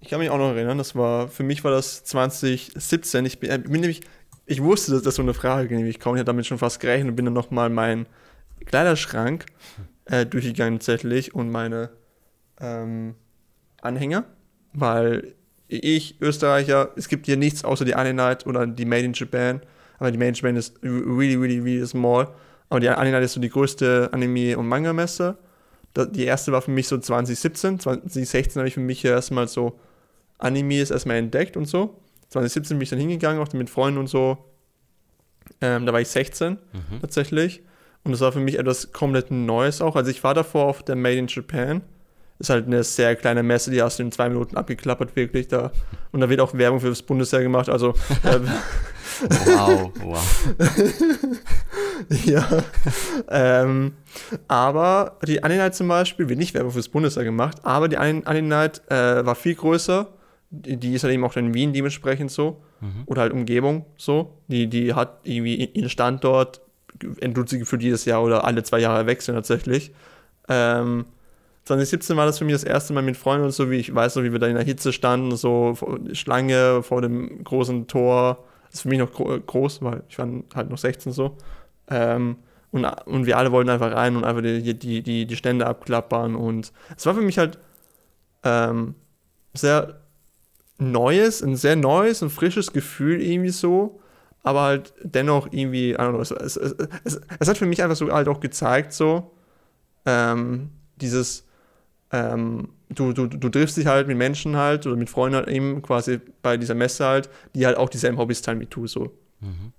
ich 0.00 0.08
kann 0.08 0.18
mich 0.18 0.30
auch 0.30 0.38
noch 0.38 0.54
erinnern, 0.54 0.78
das 0.78 0.94
war, 0.96 1.28
für 1.28 1.42
mich 1.42 1.62
war 1.62 1.70
das 1.70 2.04
2017, 2.04 3.24
ich 3.26 3.38
bin, 3.38 3.50
äh, 3.50 3.58
bin 3.58 3.80
nämlich, 3.80 4.00
ich 4.46 4.62
wusste, 4.62 4.92
dass 4.92 5.02
das 5.02 5.14
so 5.14 5.22
eine 5.22 5.34
Frage 5.34 5.74
nämlich 5.74 6.00
kommt, 6.00 6.16
ich 6.16 6.20
hatte 6.20 6.26
damit 6.26 6.46
schon 6.46 6.58
fast 6.58 6.80
gerechnet 6.80 7.10
und 7.10 7.16
bin 7.16 7.26
dann 7.26 7.34
nochmal 7.34 7.70
mein 7.70 8.06
Kleiderschrank 8.66 9.46
äh, 10.06 10.26
durchgegangen 10.26 10.78
tatsächlich 10.78 11.34
und 11.34 11.50
meine 11.50 11.90
ähm, 12.60 13.14
Anhänger, 13.80 14.24
weil 14.72 15.34
ich, 15.68 16.20
Österreicher, 16.20 16.90
es 16.96 17.08
gibt 17.08 17.26
hier 17.26 17.36
nichts 17.36 17.64
außer 17.64 17.84
die 17.84 17.92
Night 17.92 18.46
oder 18.46 18.66
die 18.66 18.84
Made 18.84 19.04
in 19.04 19.12
Japan, 19.12 19.60
aber 19.98 20.10
die 20.10 20.18
Made 20.18 20.30
in 20.30 20.34
Japan 20.34 20.56
ist 20.56 20.82
really, 20.82 21.36
really, 21.36 21.60
really 21.60 21.86
small. 21.86 22.28
Aber 22.68 22.80
die 22.80 22.88
Night 22.88 23.22
ist 23.22 23.34
so 23.34 23.40
die 23.40 23.48
größte 23.48 24.10
Anime- 24.12 24.56
und 24.56 24.66
Manga-Messe. 24.66 25.36
Die 26.12 26.24
erste 26.24 26.52
war 26.52 26.62
für 26.62 26.70
mich 26.70 26.86
so 26.86 26.98
2017, 26.98 27.80
2016 27.80 28.60
habe 28.60 28.68
ich 28.68 28.74
für 28.74 28.80
mich 28.80 29.04
erstmal 29.04 29.48
so 29.48 29.78
Animes 30.38 30.90
erstmal 30.90 31.16
entdeckt 31.16 31.56
und 31.56 31.66
so. 31.66 32.00
2017 32.28 32.78
bin 32.78 32.82
ich 32.82 32.90
dann 32.90 33.00
hingegangen, 33.00 33.42
auch 33.42 33.52
mit 33.52 33.68
Freunden 33.68 33.98
und 33.98 34.06
so. 34.06 34.38
Ähm, 35.60 35.84
da 35.84 35.92
war 35.92 36.00
ich 36.00 36.08
16 36.08 36.52
mhm. 36.52 37.00
tatsächlich. 37.00 37.62
Und 38.04 38.12
das 38.12 38.20
war 38.20 38.32
für 38.32 38.40
mich 38.40 38.58
etwas 38.58 38.92
komplett 38.92 39.30
Neues 39.30 39.80
auch. 39.82 39.96
Also 39.96 40.10
ich 40.10 40.24
war 40.24 40.34
davor 40.34 40.66
auf 40.66 40.82
der 40.82 40.96
Made 40.96 41.16
in 41.16 41.26
Japan. 41.26 41.82
Ist 42.38 42.48
halt 42.48 42.66
eine 42.66 42.82
sehr 42.82 43.16
kleine 43.16 43.42
Messe, 43.42 43.70
die 43.70 43.82
hast 43.82 43.98
du 43.98 44.02
in 44.02 44.10
zwei 44.10 44.30
Minuten 44.30 44.56
abgeklappert, 44.56 45.14
wirklich 45.14 45.48
da. 45.48 45.72
Und 46.10 46.20
da 46.20 46.30
wird 46.30 46.40
auch 46.40 46.54
Werbung 46.54 46.80
für 46.80 46.88
das 46.88 47.02
Bundesheer 47.02 47.42
gemacht. 47.42 47.68
Also. 47.68 47.90
Äh, 48.22 48.40
wow, 49.44 49.92
wow. 50.02 50.54
ja. 52.24 52.48
ähm, 53.28 53.92
aber 54.48 55.18
die 55.26 55.44
Anime 55.44 55.70
zum 55.72 55.88
Beispiel 55.88 56.30
wird 56.30 56.38
nicht 56.38 56.54
Werbung 56.54 56.72
für 56.72 56.78
das 56.78 56.88
Bundesheer 56.88 57.24
gemacht, 57.24 57.58
aber 57.62 57.88
die 57.88 57.98
Anime 57.98 58.72
äh, 58.88 59.26
war 59.26 59.34
viel 59.34 59.54
größer. 59.54 60.08
Die, 60.48 60.78
die, 60.78 60.94
ist 60.94 61.04
halt 61.04 61.12
eben 61.12 61.24
auch 61.24 61.36
in 61.36 61.52
Wien 61.52 61.74
dementsprechend 61.74 62.30
so. 62.30 62.62
Mhm. 62.80 63.02
Oder 63.04 63.20
halt 63.20 63.34
Umgebung 63.34 63.84
so. 63.98 64.38
Die, 64.48 64.66
die 64.66 64.94
hat 64.94 65.20
irgendwie 65.24 65.66
ihren 65.66 65.90
Standort 65.90 66.62
sie 67.46 67.58
gefühlt 67.58 67.82
jedes 67.82 68.04
Jahr 68.04 68.22
oder 68.22 68.44
alle 68.44 68.62
zwei 68.62 68.78
Jahre 68.78 69.06
wechseln 69.06 69.34
tatsächlich. 69.34 69.92
Ähm, 70.48 71.06
2017 71.64 72.16
war 72.16 72.26
das 72.26 72.38
für 72.38 72.44
mich 72.44 72.54
das 72.54 72.64
erste 72.64 72.92
Mal 72.92 73.02
mit 73.02 73.16
Freunden 73.16 73.44
und 73.44 73.52
so, 73.52 73.70
wie 73.70 73.76
ich 73.76 73.94
weiß 73.94 74.16
noch, 74.16 74.22
wie 74.22 74.32
wir 74.32 74.38
da 74.38 74.46
in 74.46 74.56
der 74.56 74.64
Hitze 74.64 74.92
standen, 74.92 75.36
so 75.36 75.76
Schlange 76.12 76.82
vor 76.82 77.02
dem 77.02 77.44
großen 77.44 77.86
Tor. 77.86 78.44
Das 78.66 78.74
ist 78.74 78.82
für 78.82 78.88
mich 78.88 78.98
noch 78.98 79.12
gro 79.12 79.38
groß, 79.38 79.82
weil 79.82 80.02
ich 80.08 80.18
war 80.18 80.28
halt 80.54 80.70
noch 80.70 80.78
16 80.78 81.12
so. 81.12 81.36
Ähm, 81.88 82.36
und, 82.72 82.84
und 82.84 83.26
wir 83.26 83.36
alle 83.36 83.52
wollten 83.52 83.70
einfach 83.70 83.92
rein 83.92 84.16
und 84.16 84.24
einfach 84.24 84.42
die, 84.42 84.74
die, 84.74 85.02
die, 85.02 85.26
die 85.26 85.36
Stände 85.36 85.66
abklappern. 85.66 86.36
Und 86.36 86.72
es 86.96 87.06
war 87.06 87.14
für 87.14 87.20
mich 87.20 87.38
halt 87.38 87.58
ähm, 88.44 88.94
sehr 89.54 90.00
neues, 90.78 91.42
ein 91.42 91.56
sehr 91.56 91.76
neues 91.76 92.22
und 92.22 92.30
frisches 92.30 92.72
Gefühl 92.72 93.20
irgendwie 93.20 93.50
so 93.50 94.00
aber 94.42 94.62
halt 94.62 94.94
dennoch 95.02 95.48
irgendwie, 95.50 95.92
I 95.92 95.96
don't 95.96 96.10
know, 96.10 96.20
es, 96.20 96.30
es, 96.30 96.56
es, 96.56 97.20
es, 97.38 97.48
hat 97.48 97.58
für 97.58 97.66
mich 97.66 97.82
einfach 97.82 97.96
so 97.96 98.10
halt 98.10 98.28
auch 98.28 98.40
gezeigt, 98.40 98.92
so, 98.92 99.32
ähm, 100.06 100.70
dieses, 100.96 101.44
ähm, 102.10 102.68
du, 102.88 103.12
du, 103.12 103.26
du 103.26 103.48
triffst 103.48 103.76
dich 103.76 103.86
halt 103.86 104.08
mit 104.08 104.16
Menschen 104.16 104.56
halt 104.56 104.86
oder 104.86 104.96
mit 104.96 105.10
Freunden 105.10 105.36
halt 105.36 105.48
eben 105.48 105.82
quasi 105.82 106.20
bei 106.42 106.56
dieser 106.56 106.74
Messe 106.74 107.04
halt, 107.04 107.30
die 107.54 107.66
halt 107.66 107.76
auch 107.76 107.88
dieselben 107.88 108.18
Hobbys 108.18 108.42
teilen 108.42 108.60
wie 108.60 108.66
du, 108.66 108.86
so. 108.86 109.12
Mhm. 109.40 109.72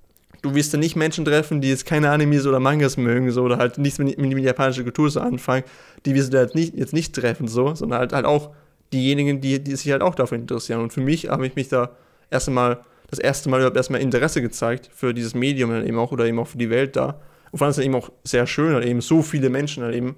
Du 0.43 0.55
wirst 0.55 0.73
dann 0.73 0.79
nicht 0.79 0.95
Menschen 0.95 1.23
treffen, 1.23 1.61
die 1.61 1.69
jetzt 1.69 1.85
keine 1.85 2.09
Animes 2.09 2.47
oder 2.47 2.59
Mangas 2.59 2.97
mögen, 2.97 3.31
so, 3.31 3.43
oder 3.43 3.57
halt 3.57 3.77
nichts 3.77 3.99
mit, 3.99 4.17
mit, 4.17 4.33
mit 4.33 4.43
japanischer 4.43 4.83
Kultur 4.83 5.09
so 5.09 5.19
anfangen, 5.19 5.63
die 6.05 6.15
wirst 6.15 6.33
du 6.33 6.37
halt 6.37 6.55
nicht, 6.55 6.75
jetzt 6.75 6.93
nicht 6.93 7.15
treffen, 7.15 7.47
so, 7.47 7.75
sondern 7.75 7.99
halt, 7.99 8.13
halt 8.13 8.25
auch 8.25 8.51
diejenigen, 8.93 9.41
die, 9.41 9.63
die 9.63 9.75
sich 9.75 9.91
halt 9.91 10.01
auch 10.01 10.15
dafür 10.15 10.37
interessieren. 10.37 10.81
Und 10.81 10.93
für 10.93 11.01
mich 11.01 11.29
habe 11.29 11.45
ich 11.45 11.55
mich 11.55 11.69
da 11.69 11.91
erst 12.29 12.47
einmal 12.47 12.81
das 13.11 13.19
erste 13.19 13.49
Mal 13.49 13.57
überhaupt 13.57 13.77
erstmal 13.77 14.01
Interesse 14.01 14.41
gezeigt 14.41 14.89
für 14.93 15.13
dieses 15.13 15.35
Medium 15.35 15.69
dann 15.69 15.85
eben 15.85 15.99
auch 15.99 16.11
oder 16.11 16.25
eben 16.25 16.39
auch 16.39 16.47
für 16.47 16.57
die 16.57 16.69
Welt 16.69 16.95
da. 16.95 17.19
Und 17.51 17.59
fand 17.59 17.71
es 17.71 17.75
dann 17.75 17.85
eben 17.85 17.95
auch 17.95 18.09
sehr 18.23 18.47
schön, 18.47 18.73
halt 18.73 18.85
eben 18.85 19.01
so 19.01 19.21
viele 19.21 19.49
Menschen 19.49 19.83
halt 19.83 19.93
eben, 19.93 20.15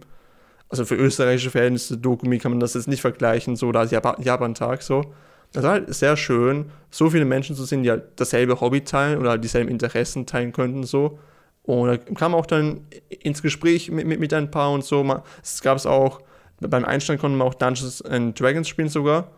also 0.70 0.86
für 0.86 0.96
österreichische 0.96 1.50
Verhältnisse, 1.50 1.98
Dokumi 1.98 2.38
kann 2.38 2.52
man 2.52 2.60
das 2.60 2.76
jetzt 2.76 2.88
nicht 2.88 3.02
vergleichen, 3.02 3.56
so 3.56 3.72
da 3.72 3.84
Japan-Tag 3.84 4.84
so. 4.84 5.14
Das 5.52 5.64
war 5.64 5.72
halt 5.72 5.94
sehr 5.94 6.16
schön, 6.16 6.72
so 6.92 7.10
viele 7.10 7.26
Menschen 7.26 7.56
zu 7.56 7.66
sehen, 7.66 7.84
die 7.84 7.90
halt 7.90 8.04
dasselbe 8.16 8.62
Hobby 8.62 8.82
teilen 8.82 9.20
oder 9.20 9.32
halt 9.32 9.44
dieselben 9.44 9.70
Interessen 9.70 10.26
teilen 10.26 10.52
könnten, 10.52 10.84
so. 10.84 11.20
Und 11.64 11.88
da 11.88 11.98
kam 11.98 12.36
auch 12.36 12.46
dann 12.46 12.82
ins 13.10 13.42
Gespräch 13.42 13.90
mit, 13.90 14.06
mit, 14.06 14.20
mit 14.20 14.34
ein 14.34 14.52
paar 14.52 14.72
und 14.72 14.84
so. 14.84 15.04
Es 15.42 15.62
gab 15.62 15.78
es 15.78 15.86
auch, 15.86 16.22
beim 16.60 16.86
Einstand 16.86 17.20
konnten 17.20 17.38
wir 17.38 17.46
auch 17.46 17.54
Dungeons 17.54 18.02
and 18.02 18.40
Dragons 18.40 18.68
spielen 18.68 18.90
sogar. 18.90 19.32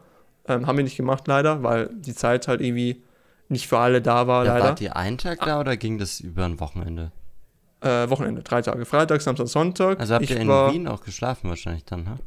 Ähm, 0.48 0.68
haben 0.68 0.78
wir 0.78 0.84
nicht 0.84 0.98
gemacht 0.98 1.28
leider, 1.28 1.64
weil 1.64 1.90
die 1.94 2.16
Zeit 2.16 2.48
halt 2.48 2.62
irgendwie 2.62 3.04
nicht 3.50 3.68
für 3.68 3.78
alle 3.78 4.02
da 4.02 4.28
war, 4.28 4.46
ja, 4.46 4.54
leider. 4.54 4.70
Wart 4.70 4.82
ihr 4.82 4.96
einen 4.96 5.18
Tag 5.18 5.40
da 5.46 5.60
oder 5.60 5.78
ging 5.78 5.98
das 5.98 6.20
über 6.20 6.46
ein 6.46 6.60
Wochenende? 6.60 7.12
Äh, 7.82 8.10
Wochenende, 8.10 8.42
drei 8.42 8.62
Tage. 8.62 8.86
Freitag, 8.86 9.22
Samstag, 9.22 9.48
Sonntag. 9.48 10.00
Also 10.00 10.16
habt 10.16 10.24
ich 10.24 10.32
ihr 10.32 10.38
in 10.38 10.48
war, 10.48 10.74
Wien 10.74 10.88
auch 10.88 11.02
geschlafen 11.04 11.50
wahrscheinlich 11.50 11.86
dann, 11.86 12.10
ha? 12.10 12.18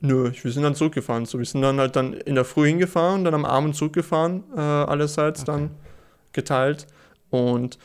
Nö, 0.00 0.30
wir 0.42 0.52
sind 0.52 0.62
dann 0.62 0.74
zurückgefahren. 0.74 1.24
So, 1.24 1.38
wir 1.38 1.46
sind 1.46 1.62
dann 1.62 1.80
halt 1.80 1.96
dann 1.96 2.12
in 2.12 2.34
der 2.34 2.44
Früh 2.44 2.66
hingefahren, 2.68 3.24
dann 3.24 3.32
am 3.32 3.46
Abend 3.46 3.74
zurückgefahren, 3.76 4.44
äh, 4.54 4.60
allerseits 4.60 5.42
okay. 5.42 5.52
dann 5.52 5.70
geteilt. 6.32 6.86
Und 7.30 7.78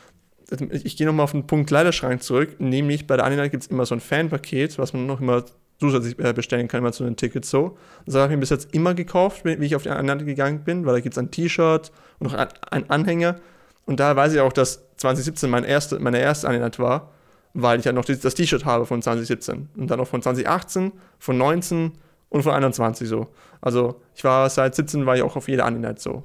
ich 0.70 0.96
gehe 0.96 1.06
nochmal 1.06 1.24
auf 1.24 1.32
den 1.32 1.46
Punkt 1.46 1.68
Kleiderschrank 1.68 2.22
zurück, 2.22 2.60
nämlich 2.60 3.06
bei 3.06 3.16
der 3.16 3.24
Anina 3.24 3.48
gibt 3.48 3.62
es 3.62 3.70
immer 3.70 3.86
so 3.86 3.94
ein 3.94 4.00
Fanpaket, 4.00 4.78
was 4.78 4.92
man 4.92 5.06
noch 5.06 5.20
immer 5.20 5.44
zusätzlich 5.82 6.18
äh, 6.18 6.32
bestellen 6.32 6.68
kann, 6.68 6.78
immer 6.78 6.92
zu 6.92 7.04
den 7.04 7.16
Tickets 7.16 7.50
so. 7.50 7.76
Das 8.06 8.14
habe 8.14 8.26
ich 8.26 8.30
mir 8.30 8.40
bis 8.40 8.50
jetzt 8.50 8.74
immer 8.74 8.94
gekauft, 8.94 9.44
wie 9.44 9.64
ich 9.64 9.76
auf 9.76 9.82
die 9.82 9.90
Anina 9.90 10.14
gegangen 10.14 10.64
bin, 10.64 10.86
weil 10.86 10.94
da 10.94 11.00
gibt 11.00 11.14
es 11.14 11.18
ein 11.18 11.30
T-Shirt 11.30 11.92
und 12.18 12.32
noch 12.32 12.48
ein 12.70 12.88
Anhänger. 12.90 13.36
Und 13.84 14.00
da 14.00 14.14
weiß 14.14 14.32
ich 14.32 14.40
auch, 14.40 14.52
dass 14.52 14.82
2017 14.96 15.50
mein 15.50 15.64
erste, 15.64 15.98
meine 15.98 16.20
erste 16.20 16.48
Anina 16.48 16.70
war, 16.78 17.10
weil 17.52 17.80
ich 17.80 17.84
ja 17.84 17.92
noch 17.92 18.04
das 18.04 18.34
T-Shirt 18.34 18.64
habe 18.64 18.86
von 18.86 19.02
2017 19.02 19.68
und 19.76 19.90
dann 19.90 20.00
auch 20.00 20.06
von 20.06 20.22
2018, 20.22 20.92
von 21.18 21.36
19 21.36 21.92
und 22.28 22.42
von 22.42 22.52
21 22.52 23.08
so. 23.08 23.28
Also 23.60 24.00
ich 24.14 24.24
war 24.24 24.48
seit 24.48 24.74
17 24.74 25.04
war 25.04 25.16
ich 25.16 25.22
auch 25.22 25.36
auf 25.36 25.48
jeder 25.48 25.66
Anina 25.66 25.94
so. 25.96 26.22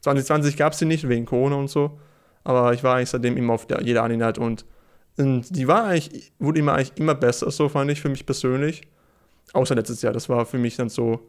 2020 0.00 0.56
gab 0.56 0.72
es 0.72 0.78
sie 0.78 0.86
nicht 0.86 1.08
wegen 1.08 1.26
Corona 1.26 1.56
und 1.56 1.68
so. 1.68 1.98
Aber 2.44 2.74
ich 2.74 2.84
war 2.84 2.96
eigentlich 2.96 3.10
seitdem 3.10 3.36
immer 3.36 3.54
auf 3.54 3.66
der, 3.66 3.82
jeder 3.82 4.02
Aninat 4.02 4.38
und, 4.38 4.66
und 5.16 5.56
die 5.56 5.66
war 5.66 5.84
eigentlich, 5.84 6.32
wurde 6.38 6.58
immer 6.58 6.74
eigentlich 6.74 6.92
immer 6.96 7.14
besser, 7.14 7.50
so 7.50 7.68
fand 7.68 7.90
ich 7.90 8.00
für 8.00 8.10
mich 8.10 8.26
persönlich. 8.26 8.82
Außer 9.54 9.74
letztes 9.74 10.02
Jahr, 10.02 10.12
das 10.12 10.28
war 10.28 10.44
für 10.44 10.58
mich 10.58 10.76
dann 10.76 10.88
so, 10.88 11.20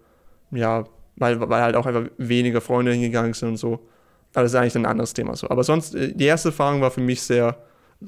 ja, 0.52 0.84
weil, 1.16 1.40
weil 1.40 1.62
halt 1.62 1.76
auch 1.76 1.86
einfach 1.86 2.06
weniger 2.18 2.60
Freunde 2.62 2.92
hingegangen 2.92 3.34
sind 3.34 3.50
und 3.50 3.58
so. 3.58 3.88
Aber 4.34 4.44
das 4.44 4.52
ist 4.52 4.56
eigentlich 4.56 4.76
ein 4.76 4.86
anderes 4.86 5.14
Thema 5.14 5.36
so. 5.36 5.50
Aber 5.50 5.64
sonst, 5.64 5.96
äh, 5.96 6.14
die 6.14 6.26
erste 6.26 6.50
Erfahrung 6.50 6.82
war 6.82 6.92
für 6.92 7.02
mich 7.02 7.22
sehr, 7.22 7.58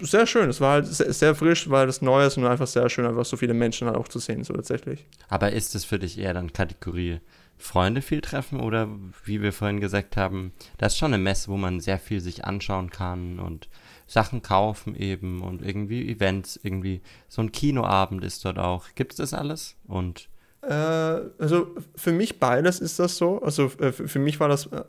sehr 0.02 0.28
schön. 0.28 0.50
Es 0.50 0.60
war 0.60 0.74
halt 0.74 0.88
sehr, 0.88 1.14
sehr 1.14 1.36
frisch, 1.36 1.70
weil 1.70 1.88
das 1.88 2.02
Neues 2.02 2.38
und 2.38 2.46
einfach 2.46 2.68
sehr 2.68 2.90
schön, 2.90 3.06
einfach 3.06 3.26
so 3.26 3.38
viele 3.38 3.54
Menschen 3.54 3.88
halt 3.88 3.98
auch 3.98 4.10
zu 4.10 4.20
sehen, 4.20 4.44
so 4.44 4.54
tatsächlich. 4.54 5.06
Aber 5.30 5.54
ist 5.54 5.74
es 5.76 5.86
für 5.86 6.00
dich 6.00 6.20
eher 6.20 6.34
dann 6.34 6.52
Kategorie 6.52 7.22
Freunde 7.58 8.02
viel 8.02 8.22
treffen 8.22 8.60
oder 8.60 8.88
wie 9.26 9.42
wir 9.42 9.52
vorhin 9.52 9.80
gesagt 9.80 10.16
haben, 10.16 10.52
das 10.78 10.94
ist 10.94 11.00
schon 11.00 11.14
eine 11.14 11.24
Messe, 11.24 11.50
wo 11.50 11.58
man 11.58 11.80
sehr 11.80 11.98
viel 11.98 12.20
sich 12.20 12.46
anschauen 12.46 12.92
kann 12.92 13.40
und 13.40 13.68
Sachen 14.08 14.42
kaufen 14.42 14.96
eben 14.96 15.42
und 15.42 15.62
irgendwie 15.62 16.10
Events, 16.10 16.60
irgendwie 16.62 17.02
so 17.28 17.42
ein 17.42 17.52
Kinoabend 17.52 18.24
ist 18.24 18.44
dort 18.46 18.58
auch. 18.58 18.86
Gibt 18.96 19.14
es 19.14 19.18
das 19.18 19.34
alles? 19.34 19.76
Und 19.88 20.30
äh, 20.62 20.74
also 20.74 21.76
für 21.96 22.12
mich 22.12 22.40
beides 22.40 22.80
ist 22.80 23.00
das 23.00 23.18
so. 23.18 23.42
Also 23.42 23.66
äh, 23.80 23.92
für 23.92 24.20
mich 24.20 24.40
war 24.40 24.48
das, 24.48 24.68
äh, 24.68 24.84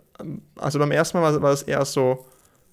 also 0.56 0.78
beim 0.78 0.92
ersten 0.92 1.18
Mal 1.18 1.42
war, 1.42 1.50
das 1.50 1.62
eher 1.62 1.84
so 1.84 2.26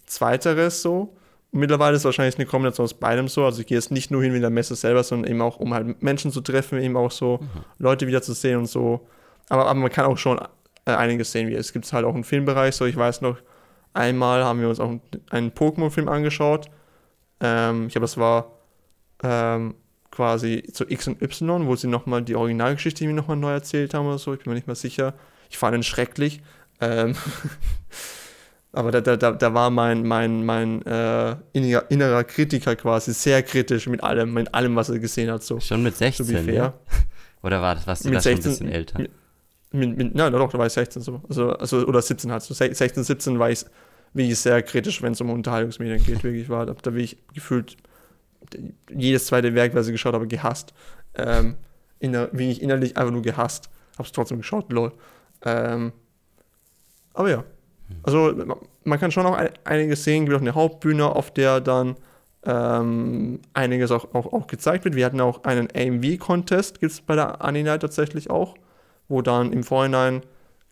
zweiteres 0.05 0.81
so. 0.81 1.17
Mittlerweile 1.51 1.95
ist 1.95 2.01
es 2.01 2.05
wahrscheinlich 2.05 2.35
eine 2.35 2.45
Kombination 2.45 2.83
aus 2.83 2.93
beidem 2.93 3.27
so. 3.27 3.45
Also 3.45 3.61
ich 3.61 3.67
gehe 3.67 3.77
jetzt 3.77 3.91
nicht 3.91 4.11
nur 4.11 4.21
hin 4.21 4.33
wie 4.33 4.37
in 4.37 4.41
der 4.41 4.51
Messe 4.51 4.75
selber, 4.75 5.03
sondern 5.03 5.31
eben 5.31 5.41
auch, 5.41 5.57
um 5.57 5.73
halt 5.73 6.01
Menschen 6.01 6.31
zu 6.31 6.41
treffen, 6.41 6.79
eben 6.79 6.97
auch 6.97 7.11
so 7.11 7.39
mhm. 7.41 7.49
Leute 7.79 8.07
wieder 8.07 8.21
zu 8.21 8.33
sehen 8.33 8.59
und 8.59 8.67
so 8.67 9.07
aber, 9.49 9.67
aber 9.67 9.79
man 9.79 9.91
kann 9.91 10.05
auch 10.05 10.17
schon 10.17 10.39
einiges 10.85 11.31
sehen. 11.31 11.47
Wie 11.47 11.55
es 11.55 11.73
gibt 11.73 11.91
halt 11.91 12.05
auch 12.05 12.13
einen 12.13 12.23
Filmbereich. 12.23 12.75
So, 12.75 12.85
ich 12.85 12.95
weiß 12.95 13.21
noch, 13.21 13.37
einmal 13.95 14.43
haben 14.43 14.61
wir 14.61 14.69
uns 14.69 14.79
auch 14.79 14.93
einen 15.29 15.51
Pokémon-Film 15.51 16.07
angeschaut. 16.07 16.69
Ähm, 17.39 17.87
ich 17.87 17.93
glaube, 17.93 18.03
das 18.03 18.17
war 18.17 18.51
ähm, 19.23 19.75
quasi 20.11 20.63
zu 20.71 20.89
X 20.89 21.07
und 21.07 21.21
Y, 21.21 21.67
wo 21.67 21.75
sie 21.75 21.87
nochmal 21.87 22.21
die 22.21 22.35
Originalgeschichte 22.35 23.05
nochmal 23.07 23.37
neu 23.37 23.51
erzählt 23.51 23.93
haben 23.93 24.07
oder 24.07 24.17
so. 24.17 24.33
Ich 24.33 24.39
bin 24.39 24.51
mir 24.51 24.55
nicht 24.55 24.67
mehr 24.67 24.75
sicher. 24.75 25.13
Ich 25.49 25.57
fand 25.57 25.75
ihn 25.75 25.83
schrecklich. 25.83 26.41
Ähm 26.81 27.15
aber 28.71 28.91
da, 28.91 29.01
da, 29.01 29.31
da 29.31 29.53
war 29.53 29.69
mein, 29.69 30.03
mein, 30.03 30.45
mein 30.45 30.81
äh, 30.85 31.35
innerer, 31.53 31.89
innerer 31.89 32.23
Kritiker 32.23 32.75
quasi 32.75 33.13
sehr 33.13 33.43
kritisch 33.43 33.87
mit 33.87 34.03
allem, 34.03 34.33
mit 34.33 34.53
allem, 34.53 34.75
was 34.75 34.89
er 34.89 34.99
gesehen 34.99 35.31
hat. 35.31 35.43
So. 35.43 35.59
Schon 35.59 35.83
mit 35.83 35.95
16, 35.95 36.25
so 36.25 36.33
ja? 36.51 36.73
Oder 37.43 37.61
war 37.61 37.75
das, 37.75 37.85
was 37.85 37.99
du 38.01 38.09
mit 38.09 38.17
da 38.17 38.21
16, 38.21 38.41
schon 38.41 38.49
ein 38.49 38.53
bisschen 38.53 38.71
älter? 38.71 38.99
Mit, 38.99 39.11
mit, 39.71 39.97
mit, 39.97 40.15
nein, 40.15 40.31
doch, 40.31 40.51
da 40.51 40.57
war 40.57 40.65
ich 40.65 40.73
16 40.73 41.01
so. 41.01 41.21
Also, 41.27 41.51
also 41.51 41.85
oder 41.85 42.01
17 42.01 42.31
halt. 42.31 42.41
So 42.41 42.53
16, 42.53 43.03
17 43.03 43.39
war 43.39 43.49
ich 43.49 43.65
wirklich 44.15 44.39
sehr 44.39 44.61
kritisch, 44.63 45.01
wenn 45.01 45.13
es 45.13 45.21
um 45.21 45.29
Unterhaltungsmedien 45.29 46.03
geht. 46.03 46.23
Wirklich 46.23 46.49
war, 46.49 46.65
da 46.65 46.73
bin 46.73 47.03
ich 47.03 47.17
gefühlt 47.33 47.77
jedes 48.89 49.27
zweite 49.27 49.53
Werk, 49.53 49.75
was 49.75 49.87
ich 49.87 49.93
geschaut 49.93 50.13
habe, 50.13 50.27
gehasst. 50.27 50.73
Ähm, 51.13 51.55
inner, 51.99 52.31
wirklich 52.31 52.61
innerlich 52.61 52.97
einfach 52.97 53.11
nur 53.11 53.21
gehasst. 53.21 53.69
Hab's 53.97 54.11
trotzdem 54.11 54.37
geschaut, 54.37 54.71
lol. 54.71 54.91
Ähm, 55.43 55.91
aber 57.13 57.29
ja. 57.29 57.43
Also 58.01 58.33
man 58.83 58.99
kann 58.99 59.11
schon 59.11 59.27
auch 59.27 59.37
einiges 59.63 60.03
sehen, 60.03 60.27
wie 60.27 60.33
auch 60.33 60.41
eine 60.41 60.55
Hauptbühne, 60.55 61.05
auf 61.05 61.31
der 61.31 61.61
dann 61.61 61.95
ähm, 62.43 63.39
einiges 63.53 63.91
auch, 63.91 64.13
auch, 64.15 64.33
auch 64.33 64.47
gezeigt 64.47 64.85
wird. 64.85 64.95
Wir 64.95 65.05
hatten 65.05 65.21
auch 65.21 65.43
einen 65.43 65.67
AMV-Contest, 65.75 66.79
gibt 66.79 66.91
es 66.91 67.01
bei 67.01 67.15
der 67.15 67.43
Anina 67.43 67.77
tatsächlich 67.77 68.31
auch 68.31 68.55
wo 69.07 69.21
dann 69.21 69.51
im 69.51 69.63
Vorhinein 69.63 70.21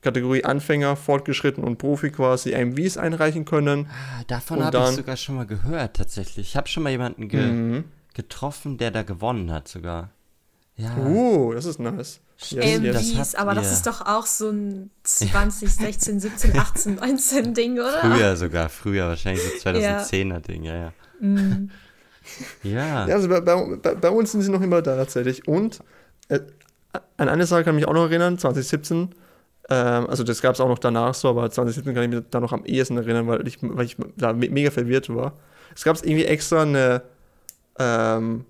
Kategorie 0.04 0.44
Anfänger, 0.44 0.96
Fortgeschritten 0.96 1.64
und 1.64 1.78
Profi 1.78 2.12
quasi 2.12 2.54
MVs 2.54 2.98
einreichen 2.98 3.46
können. 3.46 3.88
Ah, 3.90 4.24
davon 4.28 4.64
habe 4.64 4.78
ich 4.78 4.96
sogar 4.98 5.18
schon 5.18 5.36
mal 5.36 5.46
gehört, 5.46 5.96
tatsächlich. 5.96 6.50
Ich 6.50 6.58
habe 6.58 6.68
schon 6.68 6.84
mal 6.84 6.90
jemanden 6.90 7.30
ge 7.30 7.46
mhm. 7.46 7.84
getroffen, 8.14 8.78
der 8.78 8.92
da 8.92 9.04
gewonnen 9.04 9.52
hat, 9.52 9.68
sogar. 9.68 10.10
Ja. 10.76 10.96
Uh, 10.98 11.54
das 11.54 11.66
ist 11.66 11.80
nice. 11.80 12.20
Yes, 12.50 12.80
MVs, 12.80 13.16
das 13.16 13.36
aber 13.36 13.52
ihr. 13.52 13.56
das 13.56 13.72
ist 13.72 13.88
doch 13.88 14.02
auch 14.02 14.26
so 14.26 14.50
ein 14.50 14.90
20, 15.04 15.72
16, 15.72 16.20
17, 16.20 16.60
18, 16.60 16.96
19 16.96 17.54
Ding, 17.54 17.74
oder? 17.80 18.02
Früher 18.02 18.36
sogar, 18.36 18.70
früher, 18.70 19.08
wahrscheinlich 19.08 19.44
so 19.44 19.70
2010er 19.70 20.40
Ding, 20.40 20.64
ja, 20.64 20.76
ja. 20.76 20.94
Mhm. 21.22 21.70
ja. 22.64 23.08
ja. 23.08 23.16
Also 23.16 23.30
bei, 23.30 23.40
bei, 23.40 23.96
bei, 23.96 24.10
uns 24.10 24.32
sind 24.32 24.42
sie 24.42 24.52
noch 24.52 24.62
immer 24.62 24.82
da 24.82 24.98
tatsächlich. 24.98 25.48
Und 25.48 25.80
äh, 26.28 26.40
an 27.18 27.30
eine 27.30 27.46
Sache 27.46 27.64
kann 27.64 27.76
ich 27.76 27.82
mich 27.82 27.88
auch 27.88 27.94
noch 27.94 28.06
erinnern, 28.06 28.38
2017. 28.38 29.10
Ähm, 29.70 30.08
also 30.08 30.24
das 30.24 30.42
gab 30.42 30.56
es 30.56 30.62
auch 30.62 30.68
noch 30.68 30.80
danach 30.80 31.14
so, 31.14 31.30
aber 31.30 31.50
2017 31.50 31.94
kann 31.94 32.04
ich 32.04 32.10
mich 32.10 32.26
da 32.30 32.40
noch 32.40 32.54
am 32.54 32.66
ehesten 32.66 32.98
erinnern, 32.98 33.28
weil 33.28 33.48
ich, 33.48 33.58
weil 33.62 33.86
ich 33.86 33.98
da 34.18 34.34
mega 34.34 34.72
verwirrt 34.72 35.14
war. 35.14 35.34
Es 35.76 35.84
gab 35.84 35.98
irgendwie 36.04 36.26
extra 36.26 36.64
eine, 36.64 37.02
ähm, 37.80 38.46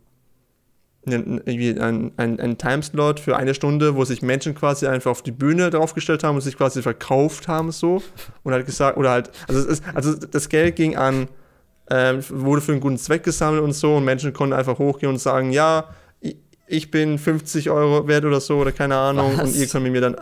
eine, 1.06 1.16
irgendwie 1.46 1.80
einen, 1.80 2.12
einen, 2.18 2.40
einen 2.40 2.58
Timeslot 2.58 3.20
für 3.20 3.36
eine 3.36 3.54
Stunde, 3.54 3.96
wo 3.96 4.06
sich 4.06 4.22
Menschen 4.22 4.56
quasi 4.56 4.88
einfach 4.88 5.12
auf 5.12 5.22
die 5.22 5.32
Bühne 5.32 5.70
draufgestellt 5.70 6.24
haben 6.24 6.36
und 6.36 6.42
sich 6.42 6.58
quasi 6.58 6.82
verkauft 6.82 7.48
haben 7.48 7.72
so 7.72 8.02
und 8.44 8.54
halt 8.54 8.66
gesagt, 8.66 8.98
oder 8.98 9.12
halt, 9.12 9.32
also, 9.48 9.68
es, 9.68 9.82
also 9.94 10.16
das 10.16 10.50
Geld 10.50 10.76
ging 10.76 10.96
an, 10.96 11.28
ähm, 11.92 12.24
wurde 12.30 12.62
für 12.62 12.72
einen 12.72 12.82
guten 12.82 12.98
Zweck 12.98 13.24
gesammelt 13.24 13.62
und 13.62 13.74
so 13.74 13.98
und 13.98 14.06
Menschen 14.06 14.34
konnten 14.34 14.54
einfach 14.54 14.80
hochgehen 14.80 15.12
und 15.12 15.20
sagen, 15.20 15.52
ja, 15.52 15.90
ich 16.66 16.92
bin 16.92 17.18
50 17.18 17.70
Euro 17.70 18.08
wert 18.08 18.24
oder 18.24 18.40
so 18.40 18.58
oder 18.58 18.72
keine 18.72 18.96
Ahnung 18.96 19.34
Was? 19.38 19.50
und 19.50 19.56
ihr 19.56 19.68
könnt 19.68 19.84
mit 19.84 19.92
mir 19.92 20.02
dann 20.02 20.16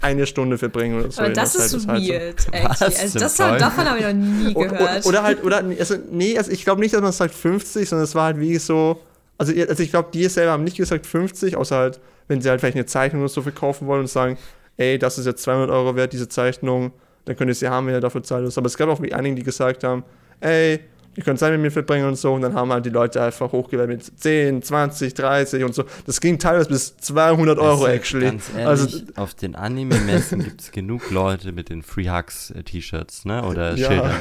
eine 0.00 0.26
Stunde 0.26 0.56
verbringen 0.56 1.00
oder 1.00 1.10
so. 1.10 1.22
Aber 1.22 1.32
das 1.32 1.54
ist 1.56 1.70
so 1.70 1.86
weird, 1.88 2.46
halt 2.52 2.78
so. 2.78 2.84
Also 2.84 3.18
das 3.18 3.38
hat, 3.38 3.60
davon 3.60 3.84
habe 3.84 3.98
ich 3.98 4.04
noch 4.04 4.12
nie 4.12 4.54
gehört. 4.54 5.04
Oder, 5.04 5.06
oder 5.06 5.22
halt, 5.22 5.44
oder, 5.44 5.64
also, 5.78 5.96
nee, 6.10 6.38
also 6.38 6.52
ich 6.52 6.64
glaube 6.64 6.80
nicht, 6.80 6.94
dass 6.94 7.02
man 7.02 7.12
sagt 7.12 7.34
50, 7.34 7.88
sondern 7.88 8.04
es 8.04 8.14
war 8.14 8.26
halt 8.26 8.40
wie 8.40 8.56
so, 8.58 9.00
also, 9.38 9.52
also 9.52 9.82
ich 9.82 9.90
glaube, 9.90 10.10
die 10.12 10.28
selber 10.28 10.52
haben 10.52 10.64
nicht 10.64 10.76
gesagt 10.76 11.04
50, 11.04 11.56
außer 11.56 11.76
halt, 11.76 12.00
wenn 12.28 12.40
sie 12.40 12.48
halt 12.48 12.60
vielleicht 12.60 12.76
eine 12.76 12.86
Zeichnung 12.86 13.22
oder 13.22 13.28
so 13.28 13.42
verkaufen 13.42 13.88
wollen 13.88 14.02
und 14.02 14.08
sagen, 14.08 14.38
ey, 14.76 14.98
das 14.98 15.18
ist 15.18 15.26
jetzt 15.26 15.42
200 15.42 15.70
Euro 15.70 15.96
wert, 15.96 16.12
diese 16.12 16.28
Zeichnung, 16.28 16.92
dann 17.24 17.36
könnt 17.36 17.50
ihr 17.50 17.54
sie 17.54 17.68
haben, 17.68 17.86
wenn 17.86 17.94
ihr 17.94 18.00
dafür 18.00 18.22
zahlt. 18.22 18.56
Aber 18.56 18.66
es 18.66 18.76
gab 18.76 18.88
auch 18.88 19.00
einige, 19.00 19.34
die 19.34 19.42
gesagt 19.42 19.84
haben, 19.84 20.04
ey, 20.40 20.80
ihr 21.18 21.24
könnt 21.24 21.40
Zeit 21.40 21.50
mit 21.50 21.60
mir 21.60 21.72
verbringen 21.72 22.06
und 22.06 22.16
so. 22.16 22.32
Und 22.32 22.42
dann 22.42 22.54
haben 22.54 22.72
halt 22.72 22.86
die 22.86 22.90
Leute 22.90 23.20
einfach 23.20 23.50
hochgewählt 23.50 23.88
mit 23.88 24.20
10, 24.20 24.62
20, 24.62 25.14
30 25.14 25.64
und 25.64 25.74
so. 25.74 25.84
Das 26.06 26.20
ging 26.20 26.38
teilweise 26.38 26.68
bis 26.68 26.96
200 26.96 27.58
Euro, 27.58 27.70
also, 27.70 27.86
actually. 27.88 28.26
Ganz 28.26 28.50
ehrlich, 28.56 28.66
also, 28.66 29.00
auf 29.16 29.34
den 29.34 29.56
Anime-Messen 29.56 30.44
gibt 30.44 30.60
es 30.60 30.70
genug 30.70 31.10
Leute 31.10 31.50
mit 31.50 31.70
den 31.70 31.82
Free 31.82 32.08
Hugs-T-Shirts, 32.08 33.24
ne? 33.24 33.44
Oder 33.44 33.74
ja. 33.74 33.88
Schildern. 33.88 34.16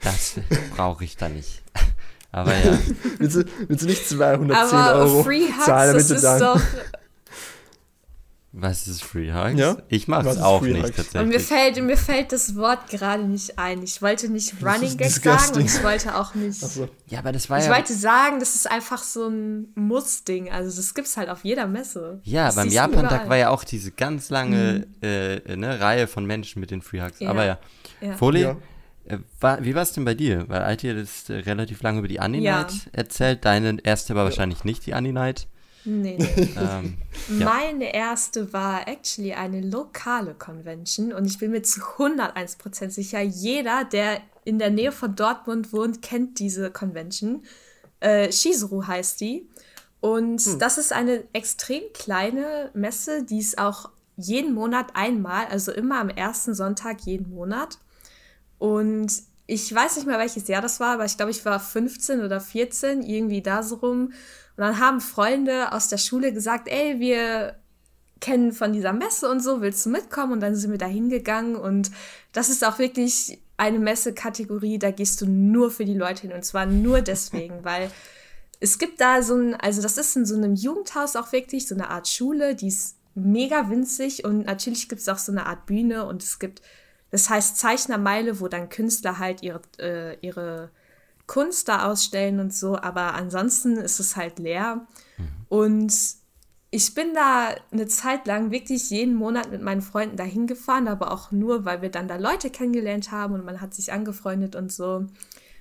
Das 0.00 0.40
brauche 0.76 1.04
ich 1.04 1.16
da 1.16 1.28
nicht. 1.28 1.62
Aber 2.32 2.52
ja. 2.52 2.76
willst, 3.18 3.36
du, 3.36 3.44
willst 3.68 3.84
du 3.84 3.86
nicht 3.86 4.08
210 4.08 4.76
Aber 4.76 4.94
Euro 4.96 5.22
Free 5.22 5.46
Hugs, 5.46 5.64
zahlen, 5.64 5.92
damit 5.92 6.10
das 6.10 6.10
ist 6.10 6.40
doch 6.40 6.60
was 8.56 8.86
ist 8.86 9.02
Free 9.02 9.32
Hugs? 9.32 9.58
Ja? 9.58 9.76
Ich 9.88 10.06
mache 10.06 10.28
es 10.28 10.38
auch 10.38 10.62
nicht 10.62 10.80
tatsächlich. 10.80 11.22
Und 11.22 11.28
mir 11.28 11.40
fällt, 11.40 11.82
mir 11.82 11.96
fällt 11.96 12.30
das 12.30 12.54
Wort 12.54 12.88
gerade 12.88 13.24
nicht 13.24 13.58
ein. 13.58 13.82
Ich 13.82 14.00
wollte 14.00 14.28
nicht 14.28 14.54
Running 14.62 14.96
Gag 14.96 15.10
sagen 15.10 15.56
und 15.56 15.64
ich 15.64 15.82
wollte 15.82 16.14
auch 16.14 16.36
nicht. 16.36 16.60
So. 16.60 16.88
Ja, 17.08 17.18
aber 17.18 17.32
das 17.32 17.50
war 17.50 17.58
ich 17.58 17.64
ja. 17.64 17.70
Ich 17.72 17.76
wollte 17.76 17.94
sagen, 17.94 18.38
das 18.38 18.54
ist 18.54 18.70
einfach 18.70 19.02
so 19.02 19.26
ein 19.26 19.72
Muss-Ding. 19.74 20.52
Also 20.52 20.76
das 20.76 20.94
gibt 20.94 21.08
es 21.08 21.16
halt 21.16 21.30
auf 21.30 21.44
jeder 21.44 21.66
Messe. 21.66 22.20
Ja, 22.22 22.46
das 22.46 22.54
beim 22.54 22.68
Japan-Tag 22.68 23.28
war 23.28 23.36
ja 23.36 23.50
auch 23.50 23.64
diese 23.64 23.90
ganz 23.90 24.30
lange 24.30 24.86
mhm. 25.00 25.08
äh, 25.08 25.56
ne, 25.56 25.80
Reihe 25.80 26.06
von 26.06 26.24
Menschen 26.24 26.60
mit 26.60 26.70
den 26.70 26.80
Free 26.80 27.02
Hugs. 27.02 27.18
Ja. 27.18 27.30
Aber 27.30 27.44
ja. 27.44 27.58
ja. 28.00 28.16
Foley, 28.16 28.42
ja. 28.42 28.56
Äh, 29.06 29.18
war, 29.40 29.64
wie 29.64 29.74
war 29.74 29.82
es 29.82 29.92
denn 29.92 30.04
bei 30.04 30.14
dir? 30.14 30.48
Weil 30.48 30.62
Alti 30.62 30.86
hat 30.86 30.96
jetzt 30.96 31.28
äh, 31.28 31.38
relativ 31.38 31.82
lange 31.82 31.98
über 31.98 32.08
die 32.08 32.20
Anime-Night 32.20 32.88
erzählt. 32.92 33.44
Deine 33.44 33.78
erste 33.82 34.14
war 34.14 34.22
wahrscheinlich 34.22 34.62
nicht 34.62 34.86
die 34.86 34.94
Anime-Night. 34.94 35.48
Nee. 35.84 36.16
nee. 36.18 36.54
ähm, 36.56 36.96
ja. 37.38 37.44
Meine 37.44 37.94
erste 37.94 38.52
war 38.52 38.88
actually 38.88 39.34
eine 39.34 39.60
lokale 39.60 40.34
Convention 40.34 41.12
und 41.12 41.26
ich 41.26 41.38
bin 41.38 41.50
mir 41.50 41.62
zu 41.62 41.80
101% 41.80 42.90
sicher, 42.90 43.20
jeder, 43.20 43.84
der 43.84 44.20
in 44.44 44.58
der 44.58 44.70
Nähe 44.70 44.92
von 44.92 45.14
Dortmund 45.14 45.72
wohnt, 45.72 46.02
kennt 46.02 46.38
diese 46.38 46.70
Convention. 46.70 47.42
Äh, 48.00 48.30
Shizuru 48.30 48.86
heißt 48.86 49.20
die. 49.20 49.48
Und 50.00 50.40
hm. 50.40 50.58
das 50.58 50.76
ist 50.76 50.92
eine 50.92 51.24
extrem 51.32 51.82
kleine 51.94 52.70
Messe, 52.74 53.22
die 53.22 53.38
ist 53.38 53.58
auch 53.58 53.90
jeden 54.16 54.54
Monat 54.54 54.88
einmal, 54.94 55.46
also 55.46 55.72
immer 55.72 55.98
am 55.98 56.10
ersten 56.10 56.54
Sonntag 56.54 57.00
jeden 57.02 57.30
Monat. 57.30 57.78
Und 58.58 59.12
ich 59.46 59.74
weiß 59.74 59.96
nicht 59.96 60.06
mehr, 60.06 60.18
welches 60.18 60.48
Jahr 60.48 60.62
das 60.62 60.80
war, 60.80 60.94
aber 60.94 61.04
ich 61.04 61.16
glaube, 61.16 61.30
ich 61.30 61.44
war 61.44 61.58
15 61.58 62.22
oder 62.22 62.40
14, 62.40 63.02
irgendwie 63.02 63.42
da 63.42 63.62
so 63.62 63.76
rum. 63.76 64.12
Und 64.56 64.62
dann 64.62 64.78
haben 64.78 65.00
Freunde 65.00 65.72
aus 65.72 65.88
der 65.88 65.98
Schule 65.98 66.32
gesagt, 66.32 66.68
ey, 66.68 67.00
wir 67.00 67.56
kennen 68.20 68.52
von 68.52 68.72
dieser 68.72 68.92
Messe 68.92 69.28
und 69.30 69.40
so, 69.40 69.60
willst 69.60 69.84
du 69.84 69.90
mitkommen? 69.90 70.32
Und 70.32 70.40
dann 70.40 70.54
sind 70.54 70.70
wir 70.70 70.78
da 70.78 70.86
hingegangen 70.86 71.56
und 71.56 71.90
das 72.32 72.48
ist 72.48 72.64
auch 72.64 72.78
wirklich 72.78 73.38
eine 73.56 73.78
Messekategorie, 73.78 74.78
da 74.78 74.90
gehst 74.90 75.20
du 75.20 75.26
nur 75.26 75.70
für 75.70 75.84
die 75.84 75.94
Leute 75.94 76.22
hin 76.22 76.32
und 76.32 76.44
zwar 76.44 76.66
nur 76.66 77.02
deswegen, 77.02 77.54
weil 77.64 77.90
es 78.60 78.78
gibt 78.78 79.00
da 79.00 79.22
so 79.22 79.36
ein, 79.36 79.54
also 79.54 79.82
das 79.82 79.98
ist 79.98 80.16
in 80.16 80.26
so 80.26 80.34
einem 80.34 80.54
Jugendhaus 80.54 81.16
auch 81.16 81.32
wirklich 81.32 81.68
so 81.68 81.74
eine 81.74 81.90
Art 81.90 82.08
Schule, 82.08 82.54
die 82.54 82.68
ist 82.68 82.96
mega 83.14 83.70
winzig 83.70 84.24
und 84.24 84.46
natürlich 84.46 84.88
gibt 84.88 85.02
es 85.02 85.08
auch 85.08 85.18
so 85.18 85.30
eine 85.30 85.46
Art 85.46 85.66
Bühne 85.66 86.06
und 86.06 86.22
es 86.22 86.38
gibt, 86.38 86.62
das 87.10 87.30
heißt 87.30 87.58
Zeichnermeile, 87.58 88.40
wo 88.40 88.48
dann 88.48 88.68
Künstler 88.68 89.18
halt 89.18 89.42
ihre, 89.42 89.60
äh, 89.78 90.16
ihre 90.20 90.70
Kunst 91.26 91.68
da 91.68 91.90
ausstellen 91.90 92.40
und 92.40 92.52
so, 92.54 92.76
aber 92.76 93.14
ansonsten 93.14 93.76
ist 93.76 94.00
es 94.00 94.16
halt 94.16 94.38
leer. 94.38 94.86
Mhm. 95.16 95.28
Und 95.48 95.94
ich 96.70 96.92
bin 96.92 97.14
da 97.14 97.54
eine 97.70 97.86
Zeit 97.86 98.26
lang 98.26 98.50
wirklich 98.50 98.90
jeden 98.90 99.14
Monat 99.14 99.50
mit 99.50 99.62
meinen 99.62 99.80
Freunden 99.80 100.16
dahin 100.16 100.48
gefahren, 100.48 100.88
aber 100.88 101.12
auch 101.12 101.30
nur, 101.30 101.64
weil 101.64 101.82
wir 101.82 101.88
dann 101.88 102.08
da 102.08 102.16
Leute 102.16 102.50
kennengelernt 102.50 103.12
haben 103.12 103.34
und 103.34 103.44
man 103.44 103.60
hat 103.60 103.74
sich 103.74 103.92
angefreundet 103.92 104.56
und 104.56 104.72
so. 104.72 105.06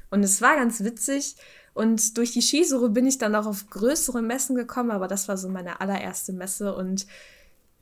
Und 0.10 0.24
es 0.24 0.42
war 0.42 0.56
ganz 0.56 0.84
witzig. 0.84 1.36
Und 1.76 2.18
durch 2.18 2.32
die 2.32 2.42
Skisuche 2.42 2.90
bin 2.90 3.06
ich 3.06 3.18
dann 3.18 3.36
auch 3.36 3.46
auf 3.46 3.70
größere 3.70 4.22
Messen 4.22 4.56
gekommen, 4.56 4.92
aber 4.92 5.08
das 5.08 5.28
war 5.28 5.38
so 5.38 5.50
meine 5.50 5.82
allererste 5.82 6.34
Messe. 6.34 6.76
Und 6.76 7.08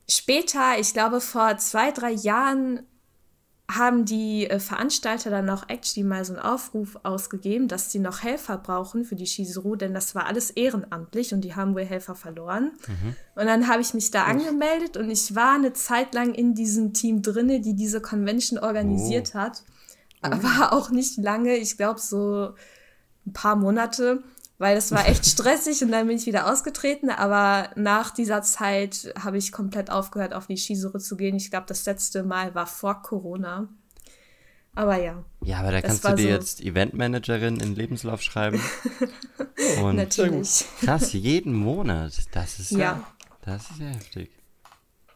später, 0.09 0.77
ich 0.79 0.93
glaube 0.93 1.21
vor 1.21 1.57
zwei, 1.57 1.91
drei 1.91 2.11
Jahren, 2.11 2.85
haben 3.77 4.05
die 4.05 4.49
äh, 4.49 4.59
Veranstalter 4.59 5.29
dann 5.29 5.49
auch 5.49 5.67
actually 5.67 6.03
mal 6.07 6.23
so 6.25 6.33
einen 6.33 6.41
Aufruf 6.41 6.97
ausgegeben, 7.03 7.67
dass 7.67 7.91
sie 7.91 7.99
noch 7.99 8.23
Helfer 8.23 8.57
brauchen 8.57 9.05
für 9.05 9.15
die 9.15 9.25
Shizuru, 9.25 9.75
denn 9.75 9.93
das 9.93 10.15
war 10.15 10.25
alles 10.25 10.51
ehrenamtlich 10.51 11.33
und 11.33 11.41
die 11.41 11.55
haben 11.55 11.75
wohl 11.75 11.85
Helfer 11.85 12.15
verloren. 12.15 12.71
Mhm. 12.87 13.15
Und 13.35 13.45
dann 13.45 13.67
habe 13.67 13.81
ich 13.81 13.93
mich 13.93 14.11
da 14.11 14.23
angemeldet 14.23 14.97
und 14.97 15.09
ich 15.09 15.35
war 15.35 15.55
eine 15.55 15.73
Zeit 15.73 16.13
lang 16.13 16.33
in 16.33 16.53
diesem 16.53 16.93
Team 16.93 17.21
drinne, 17.21 17.61
die 17.61 17.75
diese 17.75 18.01
Convention 18.01 18.59
organisiert 18.59 19.31
oh. 19.33 19.39
hat. 19.39 19.63
Aber 20.21 20.73
auch 20.73 20.91
nicht 20.91 21.17
lange, 21.17 21.55
ich 21.57 21.77
glaube 21.77 21.99
so 21.99 22.53
ein 23.25 23.33
paar 23.33 23.55
Monate 23.55 24.23
weil 24.61 24.75
das 24.75 24.91
war 24.91 25.07
echt 25.07 25.25
stressig 25.27 25.81
und 25.81 25.91
dann 25.91 26.07
bin 26.07 26.15
ich 26.15 26.27
wieder 26.27 26.49
ausgetreten. 26.51 27.09
Aber 27.09 27.71
nach 27.75 28.11
dieser 28.11 28.43
Zeit 28.43 29.11
habe 29.19 29.37
ich 29.37 29.51
komplett 29.51 29.89
aufgehört, 29.89 30.33
auf 30.33 30.45
die 30.45 30.55
Skisuche 30.55 30.99
zu 30.99 31.17
gehen. 31.17 31.35
Ich 31.35 31.49
glaube, 31.49 31.65
das 31.67 31.83
letzte 31.85 32.23
Mal 32.23 32.53
war 32.53 32.67
vor 32.67 33.01
Corona. 33.01 33.67
Aber 34.73 34.97
ja. 34.97 35.25
Ja, 35.43 35.59
aber 35.59 35.71
da 35.71 35.81
kannst 35.81 36.05
du 36.05 36.15
dir 36.15 36.23
so 36.23 36.29
jetzt 36.29 36.61
Eventmanagerin 36.61 37.59
in 37.59 37.75
Lebenslauf 37.75 38.21
schreiben. 38.21 38.61
Und 39.81 39.95
Natürlich. 39.95 40.65
Krass, 40.79 41.11
jeden 41.11 41.53
Monat. 41.53 42.13
Das 42.31 42.59
ist 42.59 42.71
ja, 42.71 42.77
ja 42.79 43.07
das 43.41 43.63
ist 43.71 43.79
ja 43.79 43.87
heftig. 43.87 44.29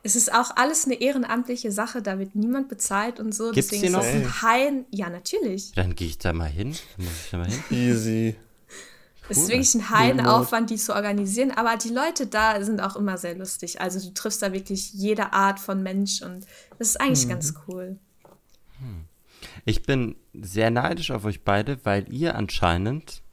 Es 0.02 0.16
ist 0.16 0.34
auch 0.34 0.56
alles 0.56 0.86
eine 0.86 0.96
ehrenamtliche 1.02 1.72
Sache, 1.72 2.02
da 2.02 2.20
wird 2.20 2.36
niemand 2.36 2.68
bezahlt 2.70 3.20
und 3.20 3.34
so. 3.34 3.52
Gibt's 3.52 3.70
Deswegen 3.70 3.94
ist 3.94 3.96
das 3.96 4.06
ein 4.06 4.42
Hain. 4.42 4.86
Ja, 4.92 5.10
natürlich. 5.10 5.72
Dann 5.72 5.96
gehe 5.96 6.08
ich 6.08 6.18
da 6.18 6.34
mal 6.34 6.50
hin. 6.50 6.76
Dann 6.98 7.06
muss 7.06 7.26
ich 7.26 7.32
da 7.32 7.38
mal 7.38 7.50
hin. 7.50 7.64
Easy. 7.72 8.36
Es 9.30 9.38
ist 9.38 9.50
wirklich 9.50 9.74
ein 9.76 9.90
Heidenaufwand, 9.90 10.70
die 10.70 10.76
zu 10.76 10.94
organisieren, 10.94 11.52
aber 11.52 11.78
die 11.78 11.90
Leute 11.90 12.28
da 12.28 12.64
sind 12.64 12.82
auch 12.82 12.96
immer 12.96 13.18
sehr 13.18 13.36
lustig. 13.36 13.82
Also 13.82 14.00
du 14.00 14.14
triffst 14.14 14.42
da 14.42 14.54
wirklich 14.54 14.94
jede 14.94 15.34
Art 15.34 15.60
von 15.60 15.82
Mensch 15.82 16.22
und 16.22 16.46
das 16.78 16.90
ist 16.90 17.02
eigentlich 17.02 17.26
mhm. 17.26 17.30
ganz 17.30 17.54
cool. 17.68 17.98
Hm. 18.80 19.06
Ich 19.66 19.84
bin 19.84 20.16
sehr 20.34 20.70
neidisch 20.70 21.12
auf 21.12 21.26
euch 21.26 21.44
beide, 21.44 21.84
weil 21.84 22.12
ihr 22.12 22.36
anscheinend 22.36 23.24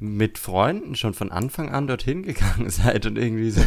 mit 0.00 0.38
Freunden 0.38 0.96
schon 0.96 1.14
von 1.14 1.30
Anfang 1.30 1.70
an 1.70 1.86
dorthin 1.86 2.22
gegangen 2.22 2.68
seid 2.70 3.06
und 3.06 3.16
irgendwie 3.16 3.50
so, 3.50 3.62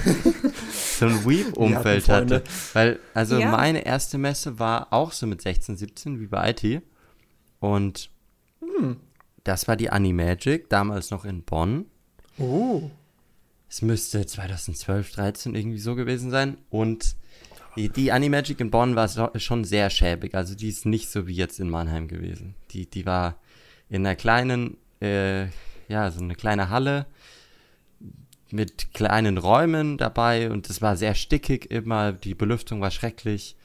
so 0.99 1.05
ein 1.05 1.25
Weep-Umfeld 1.25 2.09
hatte. 2.09 2.43
Weil, 2.73 2.99
also 3.13 3.37
ja. 3.37 3.51
meine 3.51 3.85
erste 3.85 4.17
Messe 4.17 4.59
war 4.59 4.91
auch 4.91 5.11
so 5.13 5.25
mit 5.27 5.41
16, 5.41 5.77
17 5.77 6.19
wie 6.19 6.27
bei 6.27 6.51
IT. 6.51 6.83
Und 7.59 8.09
hm. 8.59 8.97
Das 9.47 9.65
war 9.69 9.77
die 9.77 9.89
Animagic, 9.89 10.67
damals 10.67 11.09
noch 11.09 11.23
in 11.23 11.41
Bonn. 11.41 11.85
Oh. 12.37 12.91
Es 13.69 13.81
müsste 13.81 14.25
2012, 14.25 15.13
13 15.13 15.55
irgendwie 15.55 15.79
so 15.79 15.95
gewesen 15.95 16.31
sein. 16.31 16.57
Und 16.69 17.15
die, 17.77 17.87
die 17.87 18.11
Animagic 18.11 18.59
in 18.59 18.71
Bonn 18.71 18.97
war 18.97 19.07
schon 19.39 19.63
sehr 19.63 19.89
schäbig. 19.89 20.35
Also 20.35 20.53
die 20.53 20.67
ist 20.67 20.85
nicht 20.85 21.09
so 21.09 21.27
wie 21.27 21.33
jetzt 21.33 21.61
in 21.61 21.69
Mannheim 21.69 22.09
gewesen. 22.09 22.55
Die, 22.71 22.89
die 22.89 23.05
war 23.05 23.37
in 23.87 24.05
einer 24.05 24.17
kleinen, 24.17 24.75
äh, 25.01 25.45
ja, 25.87 26.11
so 26.11 26.19
eine 26.19 26.35
kleine 26.35 26.69
Halle 26.69 27.05
mit 28.51 28.93
kleinen 28.93 29.37
Räumen 29.37 29.97
dabei 29.97 30.51
und 30.51 30.69
es 30.69 30.81
war 30.81 30.97
sehr 30.97 31.15
stickig 31.15 31.71
immer. 31.71 32.11
Die 32.11 32.35
Belüftung 32.35 32.81
war 32.81 32.91
schrecklich. 32.91 33.55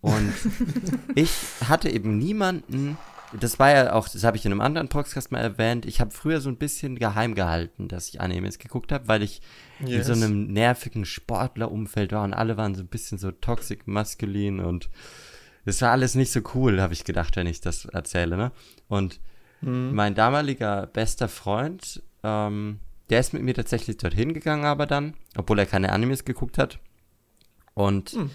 Und 0.00 0.32
ich 1.14 1.32
hatte 1.68 1.90
eben 1.90 2.16
niemanden, 2.16 2.96
das 3.40 3.58
war 3.58 3.70
ja 3.70 3.92
auch, 3.92 4.08
das 4.08 4.24
habe 4.24 4.36
ich 4.36 4.44
in 4.44 4.52
einem 4.52 4.60
anderen 4.60 4.88
Podcast 4.88 5.32
mal 5.32 5.40
erwähnt, 5.40 5.86
ich 5.86 6.00
habe 6.00 6.10
früher 6.10 6.40
so 6.40 6.48
ein 6.48 6.56
bisschen 6.56 6.98
geheim 6.98 7.34
gehalten, 7.34 7.88
dass 7.88 8.08
ich 8.08 8.20
Animes 8.20 8.58
geguckt 8.58 8.92
habe, 8.92 9.08
weil 9.08 9.22
ich 9.22 9.40
yes. 9.80 10.08
in 10.08 10.14
so 10.14 10.24
einem 10.24 10.52
nervigen 10.52 11.04
Sportlerumfeld 11.04 12.12
war 12.12 12.24
und 12.24 12.34
alle 12.34 12.56
waren 12.56 12.74
so 12.74 12.82
ein 12.82 12.88
bisschen 12.88 13.18
so 13.18 13.30
toxic 13.30 13.86
maskulin 13.86 14.60
und 14.60 14.90
das 15.64 15.80
war 15.80 15.90
alles 15.90 16.14
nicht 16.14 16.32
so 16.32 16.40
cool, 16.54 16.80
habe 16.80 16.92
ich 16.92 17.04
gedacht, 17.04 17.36
wenn 17.36 17.46
ich 17.46 17.60
das 17.60 17.84
erzähle, 17.84 18.36
ne? 18.36 18.52
Und 18.88 19.20
mhm. 19.60 19.94
mein 19.94 20.14
damaliger 20.14 20.86
bester 20.86 21.28
Freund, 21.28 22.02
ähm, 22.24 22.80
der 23.10 23.20
ist 23.20 23.32
mit 23.32 23.42
mir 23.42 23.54
tatsächlich 23.54 23.96
dorthin 23.96 24.34
gegangen, 24.34 24.64
aber 24.64 24.86
dann, 24.86 25.14
obwohl 25.36 25.58
er 25.58 25.66
keine 25.66 25.92
Animes 25.92 26.24
geguckt 26.24 26.58
hat. 26.58 26.78
Und 27.74 28.14
mhm 28.14 28.30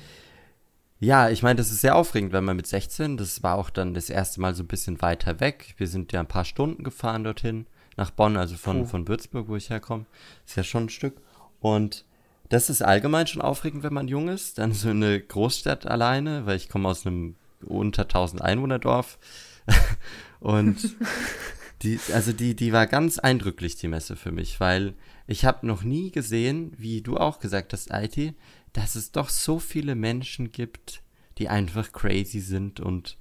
ja, 0.99 1.29
ich 1.29 1.43
meine, 1.43 1.57
das 1.57 1.71
ist 1.71 1.81
sehr 1.81 1.95
aufregend, 1.95 2.33
wenn 2.33 2.43
man 2.43 2.57
mit 2.57 2.67
16, 2.67 3.17
das 3.17 3.43
war 3.43 3.55
auch 3.55 3.69
dann 3.69 3.93
das 3.93 4.09
erste 4.09 4.41
Mal 4.41 4.55
so 4.55 4.63
ein 4.63 4.67
bisschen 4.67 5.01
weiter 5.01 5.39
weg. 5.39 5.75
Wir 5.77 5.87
sind 5.87 6.11
ja 6.11 6.19
ein 6.19 6.27
paar 6.27 6.45
Stunden 6.45 6.83
gefahren 6.83 7.23
dorthin, 7.23 7.67
nach 7.97 8.11
Bonn, 8.11 8.37
also 8.37 8.55
von, 8.55 8.87
von 8.87 9.07
Würzburg, 9.07 9.47
wo 9.47 9.55
ich 9.55 9.69
herkomme. 9.69 10.05
Ist 10.45 10.57
ja 10.57 10.63
schon 10.63 10.85
ein 10.85 10.89
Stück. 10.89 11.21
Und 11.59 12.05
das 12.49 12.69
ist 12.69 12.81
allgemein 12.81 13.27
schon 13.27 13.41
aufregend, 13.41 13.83
wenn 13.83 13.93
man 13.93 14.07
jung 14.07 14.29
ist. 14.29 14.57
Dann 14.57 14.73
so 14.73 14.89
eine 14.89 15.19
Großstadt 15.19 15.85
alleine, 15.85 16.45
weil 16.45 16.57
ich 16.57 16.69
komme 16.69 16.89
aus 16.89 17.05
einem 17.05 17.35
unter 17.65 18.03
1000 18.03 18.41
Einwohner 18.41 18.79
Dorf. 18.79 19.19
Und 20.39 20.95
die, 21.81 21.99
also 22.13 22.33
die, 22.33 22.55
die 22.55 22.73
war 22.73 22.87
ganz 22.87 23.19
eindrücklich, 23.19 23.75
die 23.75 23.87
Messe 23.87 24.15
für 24.15 24.31
mich, 24.31 24.59
weil 24.59 24.93
ich 25.27 25.45
habe 25.45 25.67
noch 25.67 25.83
nie 25.83 26.11
gesehen, 26.11 26.73
wie 26.77 27.01
du 27.01 27.17
auch 27.17 27.39
gesagt 27.39 27.73
hast, 27.73 27.89
IT, 27.91 28.33
dass 28.73 28.95
es 28.95 29.11
doch 29.11 29.29
so 29.29 29.59
viele 29.59 29.95
Menschen 29.95 30.51
gibt, 30.51 31.01
die 31.37 31.49
einfach 31.49 31.91
crazy 31.91 32.39
sind 32.39 32.79
und 32.79 33.17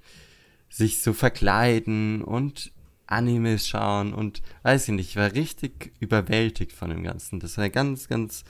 sich 0.69 1.03
so 1.03 1.13
verkleiden 1.13 2.23
und 2.23 2.73
Animes 3.07 3.69
schauen 3.69 4.13
und 4.13 4.43
weiß 4.63 4.89
ich 4.89 4.95
nicht, 4.95 5.11
ich 5.11 5.17
war 5.17 5.33
richtig 5.33 5.93
überwältigt 6.01 6.73
von 6.73 6.91
dem 6.91 7.05
Ganzen. 7.05 7.39
Das 7.39 7.57
war 7.57 7.65
ein 7.65 7.73
ganz, 7.73 8.09
ganz 8.09 8.45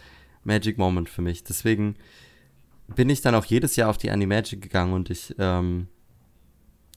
Magic 0.44 0.78
Moment 0.78 1.10
für 1.10 1.20
mich. 1.20 1.44
Deswegen 1.44 1.96
bin 2.86 3.10
ich 3.10 3.20
dann 3.20 3.34
auch 3.34 3.44
jedes 3.44 3.76
Jahr 3.76 3.90
auf 3.90 3.98
die 3.98 4.10
Animagic 4.10 4.62
gegangen 4.62 4.94
und 4.94 5.10
ich, 5.10 5.34
ähm, 5.38 5.88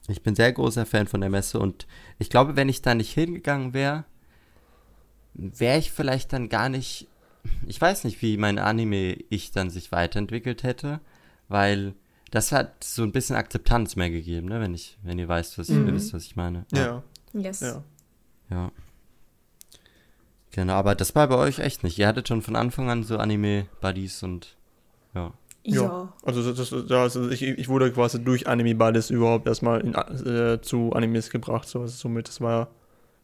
ich 0.07 0.23
bin 0.23 0.35
sehr 0.35 0.53
großer 0.53 0.85
Fan 0.85 1.07
von 1.07 1.19
der 1.19 1.29
Messe 1.29 1.59
und 1.59 1.85
ich 2.17 2.29
glaube, 2.29 2.55
wenn 2.55 2.69
ich 2.69 2.81
da 2.81 2.95
nicht 2.95 3.11
hingegangen 3.11 3.73
wäre, 3.73 4.05
wäre 5.33 5.79
ich 5.79 5.91
vielleicht 5.91 6.31
dann 6.31 6.47
gar 6.47 6.69
nicht 6.69 7.08
ich 7.67 7.79
weiß 7.79 8.03
nicht, 8.03 8.21
wie 8.21 8.37
mein 8.37 8.59
Anime-Ich 8.59 9.51
dann 9.51 9.69
sich 9.69 9.91
weiterentwickelt 9.91 10.63
hätte, 10.63 10.99
weil 11.47 11.93
das 12.31 12.51
hat 12.51 12.83
so 12.83 13.03
ein 13.03 13.11
bisschen 13.11 13.35
Akzeptanz 13.35 13.95
mehr 13.95 14.09
gegeben, 14.09 14.47
ne? 14.49 14.59
wenn 14.59 14.73
ich, 14.73 14.97
wenn 15.03 15.17
ihr 15.19 15.27
weißt, 15.27 15.57
was, 15.57 15.69
mhm. 15.69 15.87
ihr 15.87 15.93
wisst, 15.93 16.13
was 16.13 16.25
ich 16.25 16.35
meine. 16.35 16.65
Ja. 16.73 17.03
ja. 17.33 17.41
Yes. 17.41 17.61
Ja. 17.61 17.83
ja. 18.49 18.71
Genau, 20.51 20.73
aber 20.73 20.95
das 20.95 21.15
war 21.15 21.27
bei 21.27 21.35
euch 21.35 21.59
echt 21.59 21.83
nicht. 21.83 21.97
Ihr 21.97 22.07
hattet 22.07 22.27
schon 22.27 22.41
von 22.41 22.55
Anfang 22.55 22.89
an 22.89 23.03
so 23.03 23.17
Anime-Buddies 23.17 24.23
und 24.23 24.57
ja. 25.13 25.33
Ja. 25.63 25.81
ja. 25.81 26.13
Also, 26.23 26.51
das, 26.51 26.69
das, 26.69 26.91
also 26.91 27.29
ich, 27.29 27.43
ich 27.43 27.69
wurde 27.69 27.91
quasi 27.91 28.23
durch 28.23 28.47
Anime-Buddies 28.47 29.09
überhaupt 29.09 29.47
erstmal 29.47 29.81
in, 29.81 29.93
äh, 29.93 30.59
zu 30.61 30.93
Animes 30.93 31.29
gebracht. 31.29 31.67
So, 31.67 31.81
also 31.81 31.95
somit, 31.95 32.27
das 32.27 32.41
war. 32.41 32.69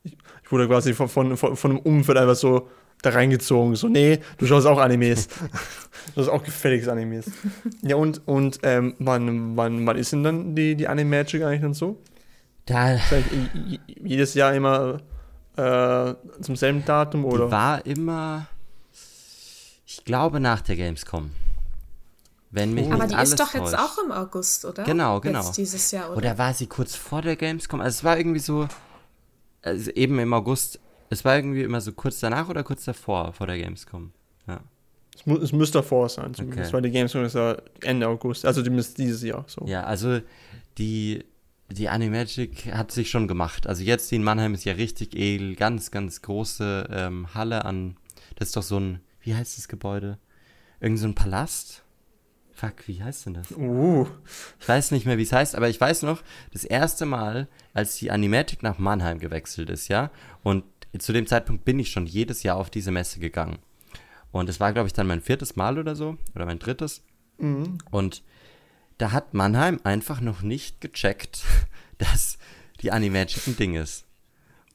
Ich, 0.03 0.15
ich 0.43 0.51
wurde 0.51 0.67
quasi 0.67 0.93
von, 0.93 1.09
von, 1.09 1.35
von, 1.35 1.55
von 1.55 1.71
einem 1.71 1.79
Umfeld 1.79 2.17
einfach 2.17 2.35
so 2.35 2.69
da 3.01 3.11
reingezogen. 3.11 3.75
So, 3.75 3.87
nee, 3.87 4.19
du 4.37 4.47
schaust 4.47 4.67
auch 4.67 4.79
Animes. 4.79 5.27
du 6.15 6.21
hast 6.21 6.29
auch 6.29 6.43
gefälligst 6.43 6.89
Animes. 6.89 7.25
ja, 7.81 7.95
und, 7.95 8.21
und 8.27 8.59
ähm, 8.63 8.95
wann, 8.99 9.55
wann, 9.57 9.85
wann 9.85 9.97
ist 9.97 10.11
denn 10.11 10.23
dann 10.23 10.55
die, 10.55 10.75
die 10.75 10.87
Animagic 10.87 11.43
eigentlich 11.43 11.61
dann 11.61 11.73
so? 11.73 12.01
Da. 12.65 12.97
Jedes 14.03 14.33
Jahr 14.33 14.53
immer 14.55 15.01
äh, 15.55 16.13
zum 16.41 16.55
selben 16.55 16.83
Datum 16.83 17.25
oder? 17.25 17.45
Die 17.45 17.51
war 17.51 17.85
immer 17.85 18.47
Ich 19.85 20.03
glaube 20.03 20.39
nach 20.39 20.61
der 20.61 20.75
Gamescom. 20.75 21.31
Wenn 22.51 22.73
mich 22.73 22.85
Aber 22.91 23.03
nicht 23.03 23.11
die 23.11 23.15
alles 23.15 23.29
ist 23.31 23.39
doch 23.39 23.53
jetzt 23.53 23.71
täuscht. 23.71 23.75
auch 23.75 23.97
im 24.03 24.11
August, 24.11 24.65
oder? 24.65 24.83
Genau, 24.83 25.19
genau. 25.19 25.43
Jetzt 25.43 25.57
dieses 25.57 25.91
Jahr, 25.91 26.09
oder? 26.09 26.17
Oder 26.17 26.37
war 26.37 26.53
sie 26.53 26.67
kurz 26.67 26.95
vor 26.95 27.21
der 27.21 27.35
Gamescom? 27.35 27.81
Also 27.81 27.97
es 27.97 28.03
war 28.03 28.17
irgendwie 28.17 28.39
so, 28.39 28.67
also 29.61 29.91
eben 29.91 30.17
im 30.19 30.33
August, 30.33 30.79
es 31.09 31.23
war 31.25 31.35
irgendwie 31.35 31.61
immer 31.63 31.81
so 31.81 31.91
kurz 31.93 32.19
danach 32.19 32.49
oder 32.49 32.63
kurz 32.63 32.85
davor, 32.85 33.33
vor 33.33 33.47
der 33.47 33.57
Gamescom. 33.57 34.11
Ja. 34.47 34.61
Es, 35.15 35.25
mu 35.25 35.37
es 35.37 35.51
müsste 35.53 35.79
davor 35.79 36.09
sein, 36.09 36.33
zumindest, 36.33 36.67
Okay. 36.69 36.73
weil 36.73 36.81
die 36.81 36.91
Gamescom 36.91 37.23
ist 37.23 37.35
ja 37.35 37.57
Ende 37.81 38.07
August, 38.07 38.45
also 38.45 38.61
zumindest 38.61 38.97
dieses 38.97 39.21
Jahr. 39.23 39.45
So. 39.47 39.65
Ja, 39.65 39.83
also 39.83 40.19
die, 40.77 41.23
die 41.69 41.87
Animagic 41.89 42.73
hat 42.73 42.91
sich 42.91 43.09
schon 43.09 43.27
gemacht. 43.27 43.65
Also 43.67 43.83
jetzt 43.83 44.11
die 44.11 44.15
in 44.17 44.23
Mannheim 44.23 44.53
ist 44.53 44.65
ja 44.65 44.73
richtig 44.73 45.15
edel, 45.15 45.55
ganz, 45.55 45.91
ganz 45.91 46.21
große 46.21 46.87
ähm, 46.91 47.33
Halle 47.33 47.63
an, 47.65 47.97
das 48.35 48.49
ist 48.49 48.57
doch 48.57 48.63
so 48.63 48.79
ein, 48.79 48.99
wie 49.21 49.33
heißt 49.35 49.57
das 49.57 49.67
Gebäude? 49.67 50.17
Irgend 50.81 50.99
so 50.99 51.07
ein 51.07 51.15
Palast? 51.15 51.83
Fuck, 52.51 52.87
wie 52.87 53.01
heißt 53.03 53.25
denn 53.25 53.33
das? 53.33 53.51
Uh, 53.51 54.07
Ich 54.59 54.67
weiß 54.67 54.91
nicht 54.91 55.05
mehr, 55.05 55.17
wie 55.17 55.23
es 55.23 55.33
heißt, 55.33 55.55
aber 55.55 55.67
ich 55.69 55.79
weiß 55.79 56.03
noch, 56.03 56.21
das 56.53 56.63
erste 56.63 57.05
Mal, 57.05 57.47
als 57.73 57.97
die 57.97 58.11
Animatic 58.11 58.63
nach 58.63 58.77
Mannheim 58.77 59.19
gewechselt 59.19 59.69
ist, 59.69 59.87
ja, 59.89 60.09
und 60.43 60.63
zu 60.99 61.13
dem 61.13 61.27
Zeitpunkt 61.27 61.65
bin 61.65 61.79
ich 61.79 61.91
schon 61.91 62.05
jedes 62.05 62.43
Jahr 62.43 62.57
auf 62.57 62.69
diese 62.69 62.91
Messe 62.91 63.19
gegangen. 63.19 63.59
Und 64.31 64.49
es 64.49 64.59
war, 64.59 64.73
glaube 64.73 64.87
ich, 64.87 64.93
dann 64.93 65.07
mein 65.07 65.21
viertes 65.21 65.55
Mal 65.55 65.79
oder 65.79 65.95
so, 65.95 66.17
oder 66.35 66.45
mein 66.45 66.59
drittes. 66.59 67.03
Und 67.91 68.23
da 68.97 69.11
hat 69.11 69.33
Mannheim 69.33 69.79
einfach 69.83 70.21
noch 70.21 70.41
nicht 70.41 70.81
gecheckt, 70.81 71.43
dass 71.97 72.37
die 72.81 72.91
Animagic 72.91 73.47
ein 73.47 73.57
Ding 73.57 73.75
ist. 73.75 74.05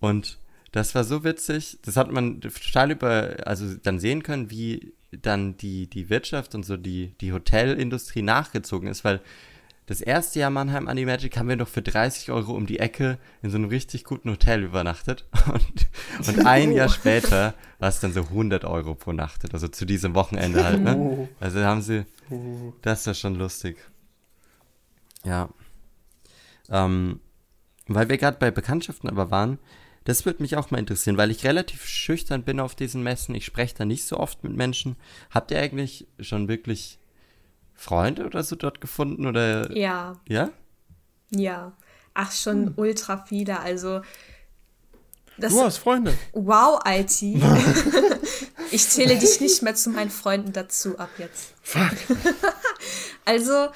Und 0.01 0.39
das 0.73 0.95
war 0.95 1.05
so 1.05 1.25
witzig, 1.25 1.79
das 1.83 1.97
hat 1.97 2.11
man 2.13 2.41
total 2.41 2.93
über, 2.93 3.37
also 3.45 3.75
dann 3.75 3.99
sehen 3.99 4.23
können, 4.23 4.51
wie 4.51 4.93
dann 5.11 5.57
die, 5.57 5.89
die 5.89 6.09
Wirtschaft 6.09 6.55
und 6.55 6.65
so 6.65 6.77
die, 6.77 7.15
die 7.21 7.33
Hotelindustrie 7.33 8.23
nachgezogen 8.23 8.89
ist, 8.89 9.05
weil 9.05 9.21
das 9.91 10.01
erste 10.01 10.39
Jahr 10.39 10.51
Mannheim 10.51 10.87
Animagic 10.87 11.37
haben 11.37 11.49
wir 11.49 11.57
noch 11.57 11.67
für 11.67 11.83
30 11.83 12.31
Euro 12.31 12.53
um 12.53 12.65
die 12.65 12.79
Ecke 12.79 13.19
in 13.43 13.51
so 13.51 13.57
einem 13.57 13.71
richtig 13.71 14.05
guten 14.05 14.31
Hotel 14.31 14.63
übernachtet. 14.63 15.27
Und, 15.53 15.89
und 16.29 16.47
ein 16.47 16.71
Jahr 16.71 16.89
später 16.89 17.55
war 17.81 17.89
es 17.89 17.99
dann 17.99 18.13
so 18.13 18.21
100 18.21 18.65
Euro 18.65 18.95
pro 18.95 19.11
Nacht, 19.13 19.53
also 19.53 19.67
zu 19.67 19.85
diesem 19.87 20.15
Wochenende 20.15 20.63
halt, 20.65 20.81
ne? 20.81 20.97
Oh. 20.97 21.29
Also 21.41 21.59
haben 21.65 21.83
sie, 21.83 22.05
uh. 22.31 22.73
das 22.83 23.01
ist 23.01 23.07
ja 23.07 23.15
schon 23.15 23.35
lustig. 23.35 23.79
Ja. 25.25 25.49
Ähm, 26.69 27.19
weil 27.89 28.09
wir 28.09 28.17
gerade 28.17 28.39
bei 28.39 28.53
Bekanntschaften 28.53 29.11
aber 29.11 29.33
waren, 29.33 29.59
das 30.05 30.25
würde 30.25 30.41
mich 30.41 30.57
auch 30.57 30.71
mal 30.71 30.79
interessieren, 30.79 31.17
weil 31.17 31.33
ich 31.33 31.43
relativ 31.43 31.85
schüchtern 31.85 32.45
bin 32.45 32.61
auf 32.61 32.77
diesen 32.77 33.03
Messen. 33.03 33.35
Ich 33.35 33.45
spreche 33.45 33.75
da 33.79 33.85
nicht 33.85 34.05
so 34.05 34.19
oft 34.19 34.45
mit 34.45 34.55
Menschen. 34.55 34.95
Habt 35.33 35.51
ihr 35.51 35.59
eigentlich 35.59 36.07
schon 36.21 36.47
wirklich 36.47 37.00
Freunde 37.81 38.27
oder 38.27 38.43
so 38.43 38.57
dort 38.57 38.83
gefunden? 38.83 39.25
Oder 39.27 39.75
ja, 39.75 40.17
ja? 40.29 40.51
ja. 41.31 41.73
Ach, 42.13 42.31
schon 42.31 42.67
Hm. 42.67 42.75
ultra 42.77 43.25
viele. 43.27 43.59
Also, 43.59 44.03
das 45.39 45.55
Du 45.55 45.63
hast 45.63 45.79
Freunde. 45.79 46.13
Wow, 46.35 46.81
IT. 46.87 47.23
ich 48.71 48.87
zähle 48.87 49.17
dich 49.17 49.41
nicht 49.41 49.63
mehr 49.63 49.75
zu 49.75 49.89
meinen 49.89 50.11
Freunden 50.11 50.53
dazu 50.53 50.99
ab 50.99 51.09
jetzt. 51.17 51.55
Fuck. 51.63 51.93
Also, 53.25 53.69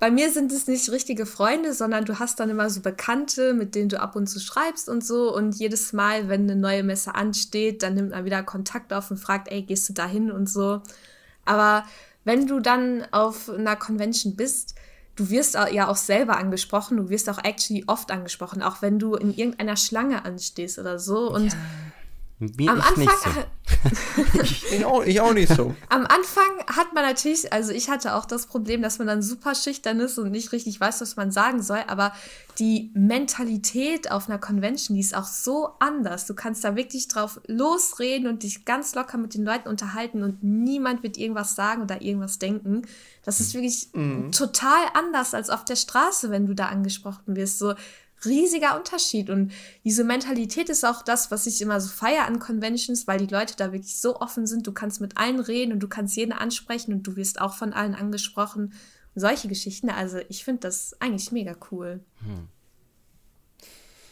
bei 0.00 0.10
mir 0.10 0.32
sind 0.32 0.50
es 0.52 0.66
nicht 0.66 0.90
richtige 0.90 1.26
Freunde, 1.26 1.74
sondern 1.74 2.04
du 2.04 2.18
hast 2.18 2.40
dann 2.40 2.50
immer 2.50 2.68
so 2.70 2.80
Bekannte, 2.80 3.52
mit 3.52 3.74
denen 3.74 3.90
du 3.90 4.00
ab 4.00 4.16
und 4.16 4.26
zu 4.26 4.40
schreibst 4.40 4.88
und 4.88 5.04
so. 5.04 5.32
Und 5.34 5.54
jedes 5.56 5.92
Mal, 5.92 6.28
wenn 6.28 6.42
eine 6.50 6.56
neue 6.56 6.82
Messe 6.82 7.14
ansteht, 7.14 7.82
dann 7.82 7.94
nimmt 7.94 8.10
man 8.10 8.24
wieder 8.24 8.42
Kontakt 8.42 8.92
auf 8.92 9.10
und 9.10 9.18
fragt, 9.18 9.48
ey, 9.52 9.62
gehst 9.62 9.88
du 9.88 9.92
da 9.92 10.06
hin 10.06 10.32
und 10.32 10.48
so. 10.48 10.80
Aber 11.44 11.84
wenn 12.24 12.46
du 12.46 12.60
dann 12.60 13.06
auf 13.10 13.48
einer 13.48 13.76
Convention 13.76 14.36
bist, 14.36 14.74
du 15.16 15.30
wirst 15.30 15.54
ja 15.54 15.88
auch 15.88 15.96
selber 15.96 16.36
angesprochen, 16.36 16.96
du 16.96 17.08
wirst 17.08 17.28
auch 17.28 17.42
actually 17.42 17.84
oft 17.86 18.10
angesprochen, 18.10 18.62
auch 18.62 18.82
wenn 18.82 18.98
du 18.98 19.14
in 19.14 19.34
irgendeiner 19.34 19.76
Schlange 19.76 20.24
anstehst 20.24 20.78
oder 20.78 20.98
so. 20.98 21.30
Und 21.30 21.54
Mir 22.38 22.70
am 22.70 22.78
nicht 22.96 23.10
so. 23.22 23.30
Ich 24.72 24.84
auch, 24.84 25.04
ich 25.04 25.20
auch 25.20 25.34
nicht 25.34 25.52
so. 25.52 25.74
Am 25.88 26.06
Anfang 26.06 26.50
hat 26.66 26.94
man 26.94 27.04
natürlich, 27.04 27.52
also 27.52 27.72
ich 27.72 27.90
hatte 27.90 28.14
auch 28.14 28.24
das 28.24 28.46
Problem, 28.46 28.80
dass 28.80 28.98
man 28.98 29.06
dann 29.06 29.22
super 29.22 29.54
schüchtern 29.54 30.00
ist 30.00 30.18
und 30.18 30.30
nicht 30.30 30.52
richtig 30.52 30.80
weiß, 30.80 31.00
was 31.00 31.16
man 31.16 31.30
sagen 31.30 31.62
soll, 31.62 31.80
aber 31.86 32.12
die 32.58 32.90
Mentalität 32.94 34.10
auf 34.10 34.28
einer 34.28 34.38
Convention, 34.38 34.94
die 34.94 35.00
ist 35.00 35.14
auch 35.14 35.26
so 35.26 35.70
anders. 35.78 36.26
Du 36.26 36.34
kannst 36.34 36.64
da 36.64 36.74
wirklich 36.76 37.08
drauf 37.08 37.40
losreden 37.46 38.28
und 38.28 38.42
dich 38.42 38.64
ganz 38.64 38.94
locker 38.94 39.18
mit 39.18 39.34
den 39.34 39.44
Leuten 39.44 39.68
unterhalten 39.68 40.22
und 40.22 40.42
niemand 40.42 41.02
wird 41.02 41.18
irgendwas 41.18 41.54
sagen 41.54 41.82
oder 41.82 42.00
irgendwas 42.02 42.38
denken. 42.38 42.82
Das 43.24 43.40
ist 43.40 43.54
wirklich 43.54 43.88
total 44.32 44.84
anders 44.94 45.34
als 45.34 45.50
auf 45.50 45.64
der 45.64 45.76
Straße, 45.76 46.30
wenn 46.30 46.46
du 46.46 46.54
da 46.54 46.66
angesprochen 46.66 47.36
wirst. 47.36 47.58
So 47.58 47.74
riesiger 48.24 48.76
Unterschied. 48.76 49.30
Und 49.30 49.52
diese 49.84 50.04
Mentalität 50.04 50.68
ist 50.68 50.84
auch 50.84 51.02
das, 51.02 51.30
was 51.30 51.46
ich 51.46 51.60
immer 51.60 51.80
so 51.80 51.88
feier 51.88 52.26
an 52.26 52.38
Conventions, 52.38 53.06
weil 53.06 53.18
die 53.18 53.32
Leute 53.32 53.54
da 53.56 53.72
wirklich 53.72 53.98
so 54.00 54.20
offen 54.20 54.46
sind. 54.46 54.66
Du 54.66 54.72
kannst 54.72 55.00
mit 55.00 55.16
allen 55.16 55.40
reden 55.40 55.72
und 55.72 55.80
du 55.80 55.88
kannst 55.88 56.16
jeden 56.16 56.32
ansprechen 56.32 56.92
und 56.92 57.02
du 57.06 57.16
wirst 57.16 57.40
auch 57.40 57.54
von 57.54 57.72
allen 57.72 57.94
angesprochen. 57.94 58.72
Und 59.14 59.20
solche 59.20 59.48
Geschichten. 59.48 59.90
Also 59.90 60.18
ich 60.28 60.44
finde 60.44 60.60
das 60.60 60.94
eigentlich 61.00 61.32
mega 61.32 61.54
cool. 61.70 62.00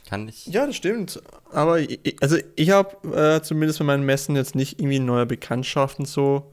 Kann 0.08 0.28
ich. 0.28 0.46
Ja, 0.46 0.66
das 0.66 0.76
stimmt. 0.76 1.22
Aber 1.52 1.78
ich, 1.78 2.16
also 2.20 2.36
ich 2.56 2.70
habe 2.70 3.16
äh, 3.16 3.42
zumindest 3.42 3.78
bei 3.78 3.84
meinen 3.84 4.04
Messen 4.04 4.34
jetzt 4.34 4.54
nicht 4.54 4.80
irgendwie 4.80 4.98
neue 4.98 5.24
Bekanntschaften 5.24 6.04
so 6.04 6.52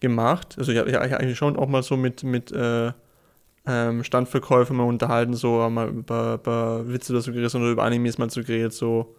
gemacht. 0.00 0.56
Also 0.58 0.72
ich 0.72 0.78
habe 0.78 0.90
ja, 0.90 1.00
eigentlich 1.00 1.38
schon 1.38 1.56
auch 1.56 1.68
mal 1.68 1.82
so 1.82 1.96
mit, 1.96 2.24
mit 2.24 2.50
äh, 2.50 2.92
ähm, 3.66 4.04
Standverkäufern 4.04 4.76
mal 4.76 4.84
unterhalten, 4.84 5.34
so 5.34 5.68
mal 5.70 5.88
über, 5.88 6.34
über 6.34 6.88
Witze 6.88 7.12
oder 7.12 7.22
so 7.22 7.32
geredet 7.32 7.54
oder 7.54 7.70
über 7.70 7.84
Animes 7.84 8.18
mal 8.18 8.30
so 8.30 8.42
geredet, 8.42 8.72
so 8.72 9.14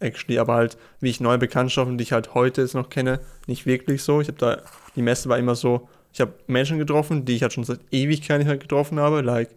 actually, 0.00 0.38
aber 0.38 0.54
halt, 0.54 0.76
wie 1.00 1.10
ich 1.10 1.20
neue 1.20 1.38
Bekanntschaften, 1.38 1.98
die 1.98 2.02
ich 2.02 2.12
halt 2.12 2.34
heute 2.34 2.62
jetzt 2.62 2.74
noch 2.74 2.88
kenne, 2.88 3.20
nicht 3.46 3.66
wirklich 3.66 4.02
so. 4.02 4.20
Ich 4.20 4.28
habe 4.28 4.38
da, 4.38 4.58
die 4.96 5.02
Messe 5.02 5.28
war 5.28 5.38
immer 5.38 5.54
so, 5.54 5.88
ich 6.12 6.20
habe 6.20 6.32
Menschen 6.46 6.78
getroffen, 6.78 7.24
die 7.24 7.36
ich 7.36 7.42
halt 7.42 7.52
schon 7.52 7.64
seit 7.64 7.80
Ewigkeit 7.90 8.38
nicht 8.38 8.48
mehr 8.48 8.58
getroffen 8.58 8.98
habe, 8.98 9.20
like, 9.20 9.50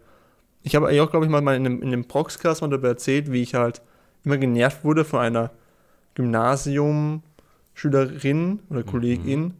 ich 0.65 0.76
habe 0.76 0.88
auch, 0.88 1.09
glaube 1.09 1.26
ich, 1.26 1.32
mal 1.32 1.39
in 1.39 1.65
einem, 1.65 1.82
in 1.82 1.88
einem 1.89 2.05
Proxcast 2.05 2.61
mal 2.61 2.69
darüber 2.69 2.88
erzählt, 2.89 3.32
wie 3.32 3.41
ich 3.41 3.55
halt 3.55 3.82
immer 4.24 4.38
genervt 4.38 4.86
wurde 4.86 5.03
von 5.03 5.19
einer 5.19 5.51
Gymnasium-Schülerin 6.15 8.59
oder 8.69 8.84
Kollegin, 8.84 9.55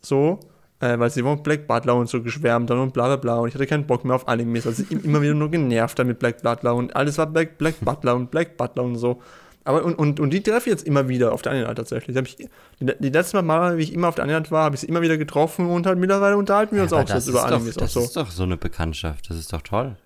so, 0.00 0.40
äh, 0.80 0.98
weil 0.98 1.10
sie 1.10 1.22
von 1.22 1.42
Black 1.42 1.66
Butler 1.66 1.96
und 1.96 2.08
so 2.08 2.22
geschwärmt 2.22 2.70
haben 2.70 2.80
und 2.80 2.92
bla 2.92 3.06
bla 3.06 3.16
bla 3.16 3.38
und 3.38 3.48
ich 3.48 3.54
hatte 3.54 3.66
keinen 3.66 3.86
Bock 3.86 4.04
mehr 4.04 4.16
auf 4.16 4.28
Animes, 4.28 4.66
also 4.66 4.82
ich 4.82 5.04
immer 5.04 5.20
wieder 5.20 5.34
nur 5.34 5.50
genervt 5.50 5.98
mit 6.04 6.18
Black 6.18 6.42
Butler 6.42 6.74
und 6.74 6.94
alles 6.94 7.18
war 7.18 7.26
Black, 7.26 7.58
Black 7.58 7.74
Butler 7.80 8.14
und 8.14 8.30
Black 8.30 8.56
Butler 8.56 8.84
und 8.84 8.96
so. 8.96 9.20
Aber 9.64 9.84
und, 9.84 9.96
und, 9.96 10.18
und 10.18 10.30
die 10.30 10.42
treffe 10.42 10.70
ich 10.70 10.76
jetzt 10.76 10.86
immer 10.86 11.08
wieder 11.08 11.32
auf 11.32 11.42
der 11.42 11.52
Anilad 11.52 11.76
tatsächlich. 11.76 12.16
Die, 12.16 12.48
die, 12.80 12.92
die 12.98 13.10
letzten 13.10 13.44
Mal, 13.44 13.76
wie 13.76 13.82
ich 13.82 13.92
immer 13.92 14.08
auf 14.08 14.14
der 14.14 14.24
Anilad 14.24 14.50
war, 14.50 14.64
habe 14.64 14.76
ich 14.76 14.80
sie 14.80 14.86
immer 14.86 15.02
wieder 15.02 15.18
getroffen 15.18 15.68
und 15.68 15.84
halt 15.84 15.98
mittlerweile 15.98 16.38
unterhalten 16.38 16.74
wir 16.74 16.84
uns 16.84 16.92
aber 16.94 17.02
auch 17.02 17.06
das 17.06 17.28
über 17.28 17.40
doch, 17.40 17.48
Animes 17.48 17.76
auch 17.76 17.82
das 17.82 17.92
so. 17.92 18.00
ist 18.00 18.16
doch 18.16 18.30
so 18.30 18.44
eine 18.44 18.56
Bekanntschaft. 18.56 19.28
Das 19.28 19.36
ist 19.36 19.52
doch 19.52 19.60
toll. 19.60 19.96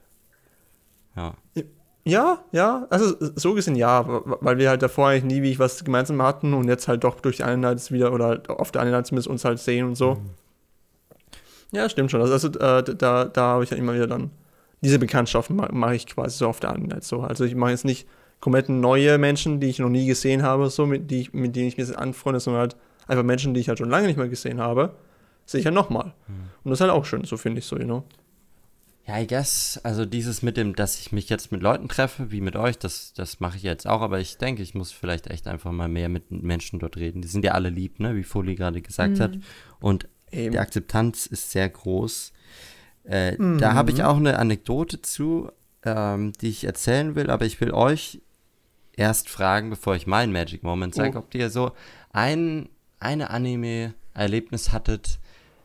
Ja. 1.15 1.35
Ja, 2.05 2.41
ja, 2.51 2.89
also 2.91 3.15
so 3.37 3.55
gesehen 3.55 3.77
ja, 3.77 4.05
weil 4.41 4.59
wir 4.59 4.69
halt 4.69 4.83
davor 4.83 5.11
eigentlich 5.11 5.33
nie 5.33 5.43
wie 5.43 5.53
ich 5.53 5.61
was 5.61 5.85
gemeinsam 5.85 6.21
hatten 6.21 6.53
und 6.55 6.67
jetzt 6.67 6.89
halt 6.89 7.05
doch 7.05 7.21
durch 7.21 7.37
die 7.37 7.45
Einheit 7.45 7.93
wieder 7.93 8.13
oder 8.13 8.43
auf 8.49 8.73
der 8.73 8.83
Einheit 8.83 9.07
zumindest 9.07 9.29
uns 9.29 9.45
halt 9.45 9.61
sehen 9.61 9.87
und 9.87 9.95
so. 9.95 10.19
Ja, 11.73 11.89
stimmt 11.89 12.11
schon. 12.11 12.21
Also, 12.21 12.33
also 12.35 12.49
äh, 12.49 12.95
da, 12.97 13.25
da 13.25 13.43
habe 13.43 13.65
ich 13.65 13.71
ja 13.71 13.77
immer 13.77 13.95
wieder 13.95 14.07
dann 14.07 14.31
diese 14.83 14.99
Bekanntschaften 14.99 15.57
mache 15.57 15.73
mach 15.73 15.93
ich 15.93 16.07
quasi 16.07 16.37
so 16.37 16.49
auf 16.49 16.61
der 16.61 16.73
Einheit 16.73 17.05
so. 17.05 17.21
Also 17.21 17.45
ich 17.45 17.55
mache 17.55 17.71
jetzt 17.71 17.85
nicht 17.85 18.07
komplett 18.41 18.69
neue 18.69 19.17
Menschen, 19.19 19.61
die 19.61 19.69
ich 19.69 19.79
noch 19.79 19.89
nie 19.89 20.07
gesehen 20.07 20.43
habe, 20.43 20.69
so 20.69 20.87
mit, 20.87 21.11
die 21.11 21.21
ich, 21.21 21.33
mit 21.33 21.55
denen 21.55 21.69
ich 21.69 21.77
mich 21.77 21.87
jetzt 21.87 21.97
anfreunde, 21.97 22.41
sondern 22.41 22.63
halt 22.63 22.77
einfach 23.07 23.23
Menschen, 23.23 23.55
die 23.55 23.61
ich 23.61 23.69
halt 23.69 23.79
schon 23.79 23.89
lange 23.89 24.09
nicht 24.09 24.17
mehr 24.17 24.29
gesehen 24.29 24.61
habe, 24.61 24.97
sehe 25.47 25.61
ich 25.61 25.67
halt 25.67 25.75
nochmal. 25.75 26.13
Und 26.65 26.71
das 26.71 26.79
ist 26.79 26.81
halt 26.81 26.91
auch 26.91 27.05
schön, 27.05 27.25
so 27.25 27.37
finde 27.37 27.61
ich 27.61 27.67
so, 27.67 27.79
you 27.79 27.85
know. 27.85 28.05
Ja, 29.07 29.19
I 29.19 29.27
guess, 29.27 29.81
also 29.83 30.05
dieses 30.05 30.43
mit 30.43 30.57
dem, 30.57 30.77
dass 30.77 31.01
ich 31.01 31.11
mich 31.11 31.29
jetzt 31.29 31.51
mit 31.51 31.63
Leuten 31.63 31.89
treffe, 31.89 32.31
wie 32.31 32.41
mit 32.41 32.55
euch, 32.55 32.79
das, 32.79 33.13
das 33.13 33.41
mache 33.41 33.57
ich 33.57 33.65
jetzt 33.65 33.87
auch, 33.87 34.01
aber 34.01 34.21
ich 34.21 34.39
denke, 34.39 34.63
ich 34.63 34.75
muss 34.75 34.93
vielleicht 34.93 35.29
echt 35.29 35.49
einfach 35.49 35.73
mal 35.73 35.89
mehr 35.89 36.09
mit 36.09 36.31
Menschen 36.31 36.79
dort 36.79 36.97
reden. 36.97 37.21
Die 37.23 37.29
sind 37.29 37.45
ja 37.45 37.53
alle 37.53 37.69
lieb, 37.69 37.99
ne, 37.99 38.15
wie 38.15 38.23
Foli 38.23 38.55
gerade 38.55 38.81
gesagt 38.81 39.19
hat. 39.19 39.39
Und 39.81 40.09
Eben. 40.33 40.53
die 40.53 40.59
Akzeptanz 40.59 41.27
ist 41.27 41.51
sehr 41.51 41.69
groß. 41.69 42.33
Äh, 43.05 43.37
Da 43.59 43.75
habe 43.75 43.91
ich 43.91 44.03
auch 44.05 44.17
eine 44.17 44.39
Anekdote 44.39 45.03
zu, 45.03 45.51
ähm, 45.85 46.33
die 46.41 46.49
ich 46.49 46.65
erzählen 46.65 47.15
will, 47.15 47.31
aber 47.31 47.45
ich 47.45 47.61
will 47.61 47.73
euch 47.73 48.21
erst 48.95 49.29
fragen, 49.29 49.71
bevor 49.71 49.95
ich 49.97 50.07
mein 50.07 50.33
Magic 50.33 50.63
Moment 50.63 50.95
sage, 50.95 51.17
Oh. 51.17 51.21
ob 51.21 51.35
ihr 51.35 51.51
so 51.51 51.73
ein, 52.13 52.69
eine 53.01 53.31
Anime-Erlebnis 53.31 54.71
hattet, 54.73 55.19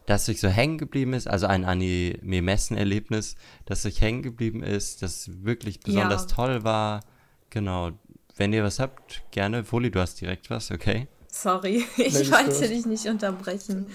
das 0.05 0.27
euch 0.29 0.39
so 0.39 0.47
hängen 0.47 0.77
geblieben 0.77 1.13
ist, 1.13 1.27
also 1.27 1.47
ein 1.47 1.65
Anime-Messen-Erlebnis, 1.65 3.35
das 3.65 3.85
euch 3.85 4.01
hängen 4.01 4.23
geblieben 4.23 4.63
ist, 4.63 5.01
das 5.01 5.29
wirklich 5.43 5.79
besonders 5.79 6.23
Ja. 6.23 6.27
toll 6.35 6.63
war. 6.63 7.01
Genau. 7.49 7.91
Wenn 8.35 8.53
ihr 8.53 8.63
was 8.63 8.79
habt, 8.79 9.23
gerne. 9.31 9.63
Foli, 9.63 9.89
du 9.91 9.99
hast 9.99 10.21
direkt 10.21 10.49
was, 10.49 10.71
okay? 10.71 11.07
Sorry, 11.29 11.83
ich 11.97 12.13
Ladies 12.13 12.31
wollte 12.31 12.51
first. 12.51 12.69
dich 12.71 12.85
nicht 12.85 13.05
unterbrechen. 13.07 13.87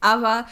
Aber 0.00 0.46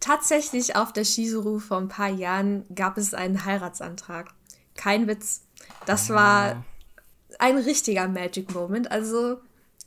tatsächlich 0.00 0.76
auf 0.76 0.92
der 0.92 1.04
Shizuru 1.04 1.58
vor 1.58 1.78
ein 1.78 1.88
paar 1.88 2.10
Jahren 2.10 2.64
gab 2.74 2.98
es 2.98 3.14
einen 3.14 3.44
Heiratsantrag. 3.44 4.30
Kein 4.74 5.06
Witz. 5.06 5.42
Das 5.86 6.10
war 6.10 6.64
ein 7.38 7.56
richtiger 7.58 8.08
Magic 8.08 8.52
Moment. 8.54 8.90
Also, 8.90 9.38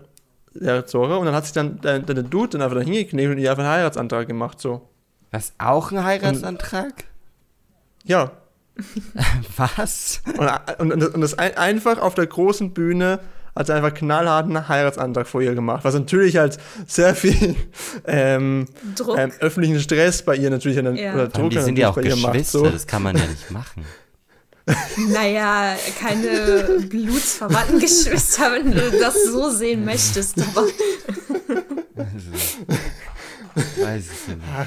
ja, 0.55 0.85
Zora. 0.87 1.17
Und 1.17 1.27
dann 1.27 1.35
hat 1.35 1.45
sich 1.45 1.53
dann 1.53 1.81
der, 1.81 2.01
der 2.01 2.23
Dude 2.23 2.51
dann 2.51 2.63
einfach 2.63 2.77
da 2.77 2.83
hingekniet 2.83 3.29
und 3.31 3.39
ihr 3.39 3.51
einfach 3.51 3.65
einen 3.65 3.73
Heiratsantrag 3.73 4.27
gemacht, 4.27 4.61
so. 4.61 4.89
Was? 5.31 5.53
Auch 5.59 5.93
ein 5.93 6.03
Heiratsantrag? 6.03 7.05
Ja. 8.05 8.33
Was? 9.57 10.23
Und, 10.79 10.93
und, 10.93 11.15
und 11.15 11.21
das 11.21 11.39
ein, 11.39 11.57
einfach 11.57 11.99
auf 12.01 12.15
der 12.15 12.27
großen 12.27 12.73
Bühne 12.73 13.21
hat 13.55 13.69
er 13.69 13.77
einfach 13.77 13.93
knallharten 13.93 14.69
Heiratsantrag 14.69 15.27
vor 15.27 15.43
ihr 15.43 15.55
gemacht, 15.55 15.85
was 15.85 15.95
natürlich 15.95 16.37
halt 16.37 16.57
sehr 16.87 17.15
viel 17.17 17.57
ähm, 18.07 18.67
Druck. 18.97 19.19
ähm, 19.19 19.33
öffentlichen 19.41 19.81
Stress 19.81 20.23
bei 20.23 20.37
ihr 20.37 20.51
natürlich 20.51 20.79
an 20.79 20.97
Ja. 20.97 21.15
oder 21.15 21.29
Druck 21.29 21.51
die 21.51 21.59
sind 21.59 21.77
ja 21.79 21.91
auch 21.91 21.97
ihr 21.99 22.15
macht. 22.17 22.33
Geschwister, 22.35 22.59
So. 22.61 22.71
das 22.71 22.87
kann 22.87 23.03
man 23.03 23.17
ja 23.17 23.27
nicht 23.27 23.51
machen. 23.51 23.85
Naja, 25.09 25.77
keine 25.99 26.81
blutsverwandten 26.89 27.79
Geschwister, 27.81 28.53
wenn 28.53 28.71
du 28.73 28.91
das 28.99 29.25
so 29.25 29.51
sehen 29.51 29.85
möchtest. 29.85 30.37
Aber 30.41 30.67
Also, 31.97 32.31
weiß 33.83 34.05
ich 34.05 34.29
nicht. 34.35 34.47
Ach, 34.57 34.67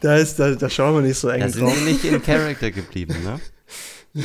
da, 0.00 0.16
ist, 0.16 0.38
da, 0.38 0.54
da 0.54 0.68
schauen 0.70 0.94
wir 0.94 1.02
nicht 1.02 1.18
so 1.18 1.28
eng 1.28 1.40
Da 1.40 1.48
sind 1.48 1.62
drauf. 1.64 1.74
die 1.78 1.84
nicht 1.92 2.04
in 2.04 2.22
Character 2.22 2.70
geblieben, 2.70 3.16
ne? 3.24 3.40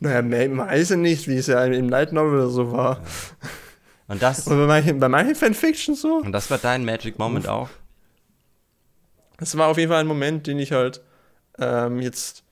Naja, 0.00 0.22
man 0.22 0.58
weiß 0.68 0.90
ja 0.90 0.96
nicht, 0.96 1.26
wie 1.26 1.36
es 1.36 1.48
ja 1.48 1.64
im 1.64 1.88
Light 1.88 2.12
Novel 2.12 2.38
oder 2.40 2.48
so 2.50 2.70
war. 2.72 3.02
Und 4.06 4.22
das, 4.22 4.46
Und 4.46 4.56
bei 4.56 4.66
manchen, 4.66 5.00
bei 5.00 5.08
manchen 5.08 5.34
Fanfiction 5.34 5.94
so, 5.96 6.18
und 6.18 6.30
das 6.32 6.50
war 6.50 6.58
dein 6.58 6.84
Magic 6.84 7.18
Moment 7.18 7.48
auch? 7.48 7.68
das 9.38 9.56
war 9.58 9.68
auf 9.68 9.76
jeden 9.78 9.90
Fall 9.90 10.00
ein 10.00 10.06
Moment, 10.06 10.46
den 10.46 10.58
ich 10.58 10.72
halt 10.72 11.02
ähm, 11.58 12.00
jetzt 12.00 12.44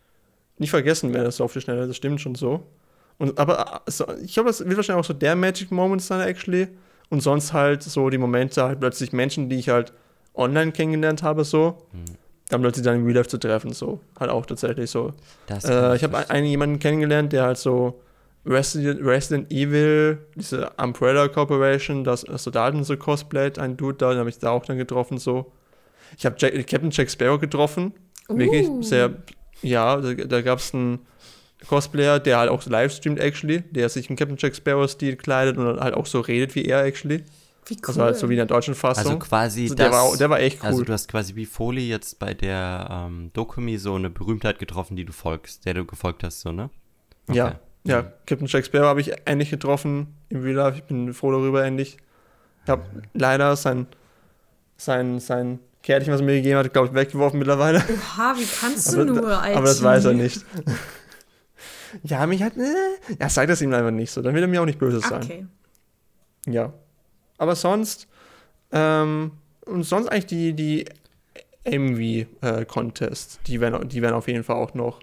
nicht 0.59 0.71
vergessen 0.71 1.13
werde, 1.15 1.31
so 1.31 1.45
auf 1.45 1.53
die 1.53 1.61
Schnelle, 1.61 1.87
das 1.87 1.97
stimmt 1.97 2.21
schon 2.21 2.35
so. 2.35 2.63
Und, 3.19 3.39
aber 3.39 3.83
äh, 3.87 3.91
so, 3.91 4.07
ich 4.23 4.35
glaube, 4.35 4.49
das 4.51 4.61
wird 4.61 4.77
wahrscheinlich 4.77 5.05
auch 5.05 5.09
so 5.09 5.15
der 5.15 5.37
Magic 5.37 5.71
Moment 5.71 6.03
sein, 6.03 6.27
actually. 6.27 6.69
Und 7.09 7.21
sonst 7.21 7.53
halt 7.53 7.83
so 7.83 8.11
die 8.11 8.19
Momente, 8.19 8.63
halt 8.65 8.81
plötzlich 8.81 9.13
Menschen, 9.13 9.49
die 9.49 9.57
ich 9.57 9.69
halt 9.69 9.93
online 10.35 10.73
kennengelernt 10.73 11.23
habe, 11.23 11.45
so, 11.45 11.79
dann 12.49 12.61
plötzlich 12.63 12.85
dann 12.85 12.97
im 12.97 13.05
Real 13.05 13.17
Life 13.17 13.29
zu 13.29 13.39
treffen, 13.39 13.73
so. 13.73 14.01
Halt 14.19 14.31
auch 14.31 14.45
tatsächlich 14.45 14.91
so. 14.91 15.13
Äh, 15.49 15.97
ich 15.97 16.03
habe 16.03 16.29
einen 16.31 16.47
jemanden 16.47 16.79
kennengelernt, 16.79 17.33
der 17.33 17.45
halt 17.45 17.59
so 17.59 18.01
Resident, 18.45 19.01
Resident 19.05 19.51
Evil, 19.53 20.19
diese 20.35 20.71
Umbrella 20.77 21.29
Corporation, 21.29 22.05
das 22.05 22.21
Soldaten 22.23 22.85
so 22.85 22.97
cosplayt, 22.97 23.59
ein 23.59 23.77
Dude 23.77 23.99
da, 23.99 24.11
den 24.11 24.19
habe 24.19 24.29
ich 24.31 24.39
da 24.39 24.51
auch 24.51 24.65
dann 24.65 24.77
getroffen, 24.77 25.19
so. 25.19 25.53
Ich 26.19 26.27
habe 26.27 26.37
Captain 26.37 26.91
Jack 26.91 27.11
Sparrow 27.11 27.41
getroffen, 27.41 27.95
wirklich 28.29 28.69
Uh. 28.69 28.83
sehr, 28.83 29.11
ja, 29.63 29.97
da, 29.97 30.15
da 30.15 30.41
gab 30.43 30.59
es 30.59 30.73
einen 30.75 31.01
Cosplayer, 31.69 32.21
der 32.21 32.39
halt 32.39 32.51
auch 32.51 32.63
so 32.63 32.71
livestreamt, 32.71 33.19
actually, 33.19 33.61
der 33.61 33.89
sich 33.89 34.11
im 34.11 34.17
Captain 34.17 34.37
Jack 34.39 34.55
Sparrow-Stil 34.57 35.17
kleidet 35.17 35.57
und 35.57 35.81
halt 35.81 35.95
auch 35.95 36.07
so 36.07 36.21
redet 36.21 36.55
wie 36.55 36.65
er, 36.67 36.85
actually. 36.85 37.25
wie 37.67 37.75
cool. 37.77 37.81
Also 37.89 38.03
halt 38.03 38.17
so 38.17 38.29
wie 38.29 38.35
in 38.35 38.39
der 38.39 38.47
deutschen 38.47 38.75
Fassung. 38.75 39.07
Also 39.07 39.19
quasi 39.19 39.63
Also 39.63 39.75
das, 39.75 39.85
der, 39.87 39.93
war, 39.93 40.03
auch- 40.03 40.17
der 40.17 40.31
war 40.31 40.41
echt 40.41 40.61
cool. 40.63 40.67
Also 40.69 40.85
du 40.85 40.93
hast 40.93 41.09
quasi 41.09 41.35
wie 41.35 41.47
Foley 41.47 41.89
jetzt 41.89 42.19
bei 42.19 42.35
der 42.35 42.89
ähm, 43.09 43.31
Dokumi 43.33 43.79
so 43.79 43.95
eine 43.95 44.11
Berühmtheit 44.11 44.59
getroffen, 44.59 44.97
die 44.97 45.05
du 45.05 45.13
folgst, 45.13 45.65
der 45.65 45.75
du 45.75 45.85
gefolgt 45.85 46.23
hast, 46.23 46.41
so, 46.41 46.53
ne? 46.53 46.71
Ja, 47.33 47.47
Okay. 47.47 47.57
ja. 47.85 48.03
Captain 48.27 48.47
Jack 48.47 48.67
Sparrow 48.67 48.87
habe 48.87 49.01
ich 49.01 49.13
ähnlich 49.27 49.51
getroffen 49.51 50.15
im 50.29 50.43
Real 50.43 50.57
Life. 50.57 50.79
Ich 50.79 50.85
bin 50.85 51.13
froh 51.15 51.33
darüber 51.33 51.65
endlich. 51.65 51.97
Ich 52.65 52.71
habe 52.71 52.83
leider 53.15 53.57
sein, 53.57 53.87
sein, 54.77 55.19
sein 55.21 55.59
Kärtchen, 55.87 56.13
was 56.13 56.21
er 56.21 56.27
mir 56.27 56.35
gegeben 56.35 56.59
hat, 56.59 56.73
glaube 56.73 56.89
ich, 56.89 56.95
weggeworfen 56.95 57.39
mittlerweile. 57.39 57.79
Oha, 57.79 58.35
wie 58.37 58.45
kannst 58.61 58.93
du 58.93 59.03
Aber, 59.03 59.05
nur, 59.05 59.41
Alter? 59.41 59.57
aber 59.59 59.67
das 59.69 59.81
weiß 59.83 60.05
er 60.07 60.15
nicht. 60.15 60.45
ja, 62.03 62.27
mich 62.27 62.43
hat. 62.43 62.57
Äh, 62.57 63.17
ja, 63.21 63.29
sag 63.29 63.47
das 63.49 63.63
ihm 63.63 63.73
einfach 63.73 63.93
nicht 63.93 64.11
so. 64.11 64.21
Dann 64.21 64.35
wird 64.35 64.43
er 64.43 64.49
mir 64.49 64.61
auch 64.61 64.67
nicht 64.67 64.81
böse 64.81 64.99
sein. 65.01 65.23
Okay. 65.23 65.47
Ja. 66.47 66.73
Aber 67.39 67.55
sonst. 67.55 68.09
Ähm, 68.73 69.31
und 69.65 69.85
sonst 69.85 70.09
eigentlich 70.09 70.27
die, 70.27 70.53
die 70.55 70.85
AMV-Contests, 71.67 73.41
die, 73.47 73.61
werden, 73.61 73.89
die 73.89 74.03
werden 74.03 74.15
auf 74.15 74.29
jeden 74.29 74.45
Fall 74.45 74.57
auch 74.57 74.75
noch 74.75 75.01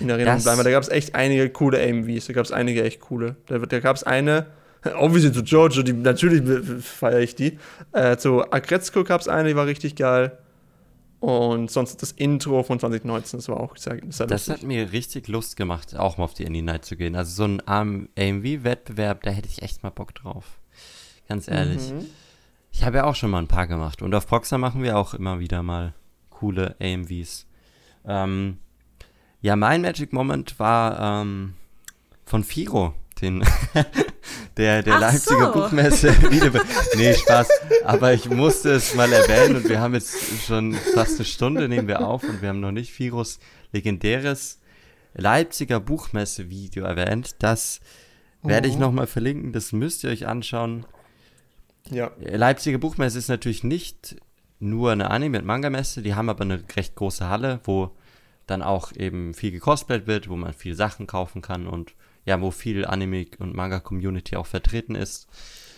in 0.00 0.08
Erinnerung 0.08 0.36
Das- 0.36 0.44
bleiben. 0.44 0.58
Weil 0.58 0.64
da 0.64 0.70
gab 0.70 0.82
es 0.82 0.88
echt 0.88 1.14
einige 1.14 1.48
coole 1.50 1.78
AMVs. 1.82 2.26
Da 2.26 2.32
gab 2.32 2.44
es 2.44 2.52
einige 2.52 2.82
echt 2.84 3.00
coole. 3.00 3.36
Da, 3.46 3.58
da 3.58 3.80
gab 3.80 3.96
es 3.96 4.02
eine, 4.02 4.46
obviously 4.98 5.32
zu 5.32 5.42
Giorgio, 5.42 5.82
die, 5.82 5.92
natürlich 5.92 6.42
feiere 6.84 7.20
ich 7.20 7.34
die. 7.34 7.58
Äh, 7.92 8.16
zu 8.16 8.50
Agretzko 8.50 9.04
gab 9.04 9.20
es 9.20 9.28
eine, 9.28 9.48
die 9.48 9.56
war 9.56 9.66
richtig 9.66 9.96
geil. 9.96 10.38
Und 11.18 11.70
sonst 11.70 12.02
das 12.02 12.12
Intro 12.12 12.62
von 12.62 12.78
2019, 12.78 13.38
das 13.38 13.48
war 13.48 13.58
auch 13.58 13.76
sehr, 13.76 13.98
sehr 14.10 14.26
Das 14.26 14.46
lustig. 14.46 14.62
hat 14.62 14.68
mir 14.68 14.92
richtig 14.92 15.28
Lust 15.28 15.56
gemacht, 15.56 15.96
auch 15.96 16.18
mal 16.18 16.24
auf 16.24 16.34
die 16.34 16.44
Indie 16.44 16.62
Night 16.62 16.84
zu 16.84 16.96
gehen. 16.96 17.16
Also 17.16 17.32
so 17.32 17.44
ein 17.44 17.62
AMV-Wettbewerb, 17.66 19.22
da 19.22 19.30
hätte 19.30 19.48
ich 19.48 19.62
echt 19.62 19.82
mal 19.82 19.90
Bock 19.90 20.14
drauf. 20.14 20.58
Ganz 21.28 21.48
ehrlich. 21.48 21.90
Mhm. 21.90 22.06
Ich 22.70 22.84
habe 22.84 22.98
ja 22.98 23.04
auch 23.04 23.14
schon 23.14 23.30
mal 23.30 23.38
ein 23.38 23.48
paar 23.48 23.66
gemacht. 23.66 24.02
Und 24.02 24.14
auf 24.14 24.26
Proxer 24.26 24.58
machen 24.58 24.82
wir 24.82 24.98
auch 24.98 25.14
immer 25.14 25.40
wieder 25.40 25.62
mal 25.62 25.94
coole 26.30 26.76
AMVs. 26.80 27.46
Ähm, 28.06 28.58
ja, 29.40 29.56
mein 29.56 29.80
Magic 29.82 30.12
Moment 30.12 30.58
war 30.58 31.22
ähm, 31.22 31.54
von 32.24 32.44
Firo, 32.44 32.94
den 33.20 33.44
der, 34.56 34.82
der 34.82 34.94
Ach 34.94 35.00
Leipziger 35.00 35.52
so. 35.52 35.60
Buchmesse. 35.60 36.08
Wieder 36.30 36.52
nee, 36.96 37.14
Spaß. 37.14 37.48
Aber 37.84 38.12
ich 38.12 38.28
musste 38.28 38.70
es 38.72 38.94
mal 38.94 39.12
erwähnen 39.12 39.56
und 39.56 39.68
wir 39.68 39.80
haben 39.80 39.94
jetzt 39.94 40.16
schon 40.46 40.74
fast 40.94 41.16
eine 41.16 41.24
Stunde 41.24 41.68
nehmen 41.68 41.88
wir 41.88 42.06
auf 42.06 42.22
und 42.24 42.42
wir 42.42 42.48
haben 42.50 42.60
noch 42.60 42.72
nicht 42.72 42.92
Firos 42.92 43.38
legendäres 43.72 44.60
Leipziger 45.14 45.80
Buchmesse-Video 45.80 46.84
erwähnt. 46.84 47.36
Das 47.38 47.80
werde 48.42 48.68
ich 48.68 48.74
Oh. 48.76 48.80
nochmal 48.80 49.06
verlinken, 49.06 49.52
das 49.52 49.72
müsst 49.72 50.04
ihr 50.04 50.10
euch 50.10 50.26
anschauen. 50.26 50.84
Ja. 51.90 52.10
Leipziger 52.18 52.78
Buchmesse 52.78 53.18
ist 53.18 53.28
natürlich 53.28 53.64
nicht 53.64 54.16
nur 54.58 54.92
eine 54.92 55.10
Anime- 55.10 55.38
und 55.38 55.46
Manga-Messe, 55.46 56.02
die 56.02 56.14
haben 56.14 56.28
aber 56.28 56.42
eine 56.44 56.62
recht 56.76 56.94
große 56.96 57.28
Halle, 57.28 57.60
wo 57.64 57.90
dann 58.46 58.62
auch 58.62 58.92
eben 58.92 59.34
viel 59.34 59.50
gecosplayt 59.50 60.06
wird, 60.06 60.28
wo 60.28 60.36
man 60.36 60.52
viel 60.52 60.74
Sachen 60.74 61.06
kaufen 61.06 61.42
kann 61.42 61.66
und 61.66 61.94
ja, 62.26 62.40
wo 62.40 62.50
viel 62.50 62.84
Anime- 62.84 63.28
und 63.38 63.54
Manga-Community 63.54 64.36
auch 64.36 64.46
vertreten 64.46 64.94
ist. 64.94 65.26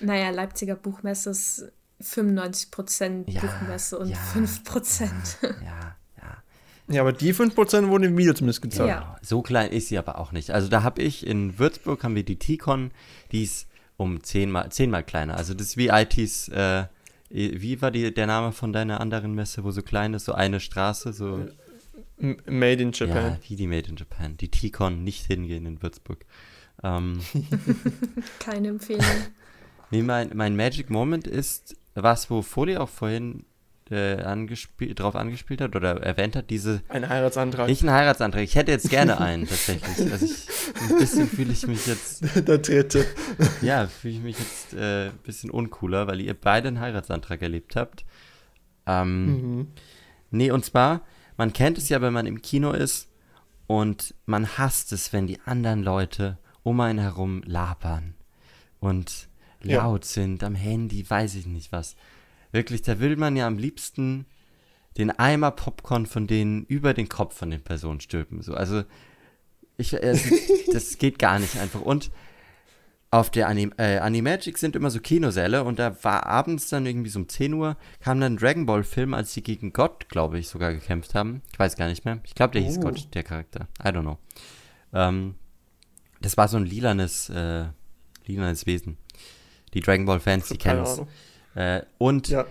Naja, 0.01 0.31
Leipziger 0.31 0.75
Buchmesse 0.75 1.31
ist 1.31 1.71
95% 2.03 3.31
Ja, 3.31 3.41
Buchmesse 3.41 3.99
und 3.99 4.09
ja, 4.09 4.17
5%. 4.35 5.11
Ja, 5.43 5.97
ja. 6.17 6.43
ja, 6.89 7.01
aber 7.01 7.13
die 7.13 7.35
5% 7.35 7.89
wurden 7.89 8.05
im 8.05 8.17
Video 8.17 8.35
zumindest 8.35 8.63
gezeigt. 8.63 8.89
Ja. 8.89 9.17
So 9.23 9.43
klein 9.43 9.71
ist 9.71 9.89
sie 9.89 9.99
aber 9.99 10.19
auch 10.19 10.33
nicht. 10.33 10.51
Also 10.51 10.69
da 10.69 10.83
habe 10.83 11.03
ich 11.03 11.27
in 11.27 11.59
Würzburg 11.59 12.03
haben 12.03 12.15
wir 12.15 12.25
die 12.25 12.39
T-Con, 12.39 12.91
die 13.31 13.45
ist 13.45 13.69
um 13.97 14.23
zehnmal, 14.23 14.71
zehnmal 14.71 15.05
kleiner. 15.05 15.37
Also 15.37 15.55
das 15.55 15.69
ist 15.69 15.77
wie 15.77 15.89
ITs 15.89 16.49
äh, 16.49 16.85
wie 17.31 17.83
war 17.83 17.91
die, 17.91 18.13
der 18.15 18.27
Name 18.27 18.53
von 18.53 18.73
deiner 18.73 19.01
anderen 19.01 19.35
Messe, 19.35 19.63
wo 19.63 19.71
so 19.71 19.83
klein 19.83 20.15
ist, 20.15 20.25
so 20.25 20.33
eine 20.33 20.61
Straße, 20.61 21.13
so. 21.13 21.47
Made 22.19 22.83
in 22.83 22.93
Japan. 22.93 23.33
Ja, 23.33 23.39
die, 23.49 23.57
die 23.57 23.67
Made 23.67 23.89
in 23.89 23.97
Japan. 23.97 24.37
Die 24.37 24.49
T-Con, 24.51 25.05
nicht 25.05 25.27
hingehen 25.27 25.67
in 25.67 25.83
Würzburg. 25.83 26.25
Ähm, 26.83 27.21
Keine 28.39 28.69
Empfehlung. 28.69 29.05
Nee, 29.91 30.03
mein, 30.03 30.33
mein 30.35 30.55
Magic 30.55 30.91
Moment 30.91 31.27
ist 31.27 31.75
was, 31.95 32.29
wo 32.29 32.43
Folie 32.43 32.79
auch 32.79 32.91
vorhin 32.91 33.47
äh, 33.91 34.21
angespiel 34.23 34.95
drauf 34.95 35.17
angespielt 35.17 35.61
hat 35.61 35.75
oder 35.75 36.03
erwähnt 36.03 36.37
hat, 36.37 36.51
diese. 36.51 36.83
Ein 36.89 37.09
Heiratsantrag. 37.09 37.69
Nicht 37.69 37.83
ein 37.83 37.91
Heiratsantrag. 37.91 38.43
Ich 38.43 38.55
hätte 38.55 38.71
jetzt 38.71 38.91
gerne 38.91 39.19
einen, 39.19 39.47
tatsächlich. 39.47 40.13
Also 40.13 40.27
ich, 40.27 40.47
ein 40.91 40.99
bisschen 40.99 41.29
fühle 41.29 41.53
ich 41.53 41.67
mich 41.67 41.87
jetzt. 41.87 42.23
Der 42.47 42.59
dritte. 42.59 43.07
Ja, 43.63 43.87
fühle 43.87 44.15
ich 44.15 44.21
mich 44.21 44.39
jetzt 44.39 44.75
äh, 44.75 45.07
ein 45.07 45.19
bisschen 45.25 45.51
uncooler, 45.51 46.07
weil 46.07 46.21
ihr 46.21 46.35
beide 46.35 46.69
einen 46.69 46.81
Heiratsantrag 46.81 47.41
erlebt 47.41 47.77
habt. 47.77 48.05
Ähm, 48.87 49.27
mhm. 49.27 49.67
Nee, 50.31 50.51
und 50.51 50.65
zwar, 50.65 51.01
man 51.39 51.55
kennt 51.55 51.79
es 51.79 51.89
ja, 51.89 52.03
wenn 52.03 52.13
man 52.13 52.27
im 52.27 52.43
Kino 52.43 52.73
ist 52.73 53.09
und 53.67 54.15
man 54.27 54.59
hasst 54.59 54.93
es, 54.93 55.15
wenn 55.15 55.27
die 55.27 55.41
anderen 55.47 55.83
Leute 55.83 56.37
um 56.63 56.81
einen 56.81 56.99
herum 56.99 57.43
labern 57.47 58.15
und 58.81 59.29
laut 59.63 60.05
ja. 60.05 60.11
sind 60.11 60.45
am 60.45 60.55
Handy, 60.55 61.09
weiß 61.09 61.37
ich 61.37 61.47
nicht 61.47 61.73
was. 61.73 61.97
Wirklich, 62.53 62.83
da 62.83 63.01
will 63.01 63.17
man 63.17 63.37
ja 63.37 63.47
am 63.47 63.57
liebsten 63.57 64.27
den 64.99 65.11
Eimer 65.11 65.53
Popcorn 65.53 66.07
von 66.07 66.27
denen 66.27 66.65
über 66.65 66.93
den 66.93 67.09
Kopf 67.09 67.37
von 67.37 67.51
den 67.51 67.63
Personen 67.63 68.01
stülpen. 68.01 68.43
So, 68.43 68.55
also 68.55 68.83
ich, 69.77 69.95
äh, 69.95 70.19
das 70.73 70.99
geht 70.99 71.19
gar 71.19 71.39
nicht 71.39 71.57
einfach. 71.57 71.81
Und 71.81 72.11
auf 73.11 73.31
der 73.31 73.49
Anim 73.49 73.73
äh, 73.79 73.99
Animagic 73.99 74.59
sind 74.59 74.77
immer 74.77 74.91
so 74.91 75.01
Kinosäle 75.01 75.65
und 75.65 75.79
da 75.79 75.97
war 76.05 76.27
abends 76.27 76.69
dann 76.69 76.85
irgendwie 76.85 77.09
so 77.09 77.21
um 77.21 77.29
10 77.29 77.55
Uhr, 77.55 77.77
kam 78.01 78.21
dann 78.21 78.35
ein 78.35 78.37
Dragon 78.37 78.67
Ball 78.67 78.85
Film, 78.85 79.15
als 79.15 79.33
sie 79.33 79.43
gegen 79.43 79.73
Gott, 79.73 80.09
glaube 80.09 80.39
ich, 80.39 80.49
sogar 80.49 80.73
gekämpft 80.73 81.15
haben. 81.15 81.43
Ich 81.53 81.59
weiß 81.59 81.77
gar 81.77 81.89
nicht 81.89 82.05
mehr. 82.05 82.21
Ich 82.25 82.35
glaube, 82.35 82.53
der 82.53 82.63
hieß 82.63 82.79
oh. 82.79 82.83
Gott, 82.83 83.09
der 83.15 83.23
Charakter. 83.23 83.67
I 83.83 83.89
don't 83.89 84.03
know. 84.03 84.19
Ähm, 84.93 85.37
das 86.21 86.37
war 86.37 86.49
so 86.49 86.59
ein 86.59 86.67
lilanes, 86.67 87.31
äh, 87.31 87.67
lilanes 88.27 88.67
Wesen. 88.67 88.99
Die 89.73 89.81
Dragon 89.81 90.05
Ball 90.05 90.21
Fans, 90.21 90.49
die 90.49 90.59
kennen 90.59 90.83
es. 90.83 91.01
Äh, 91.55 91.83
und 91.97 92.29
ja. 92.29 92.47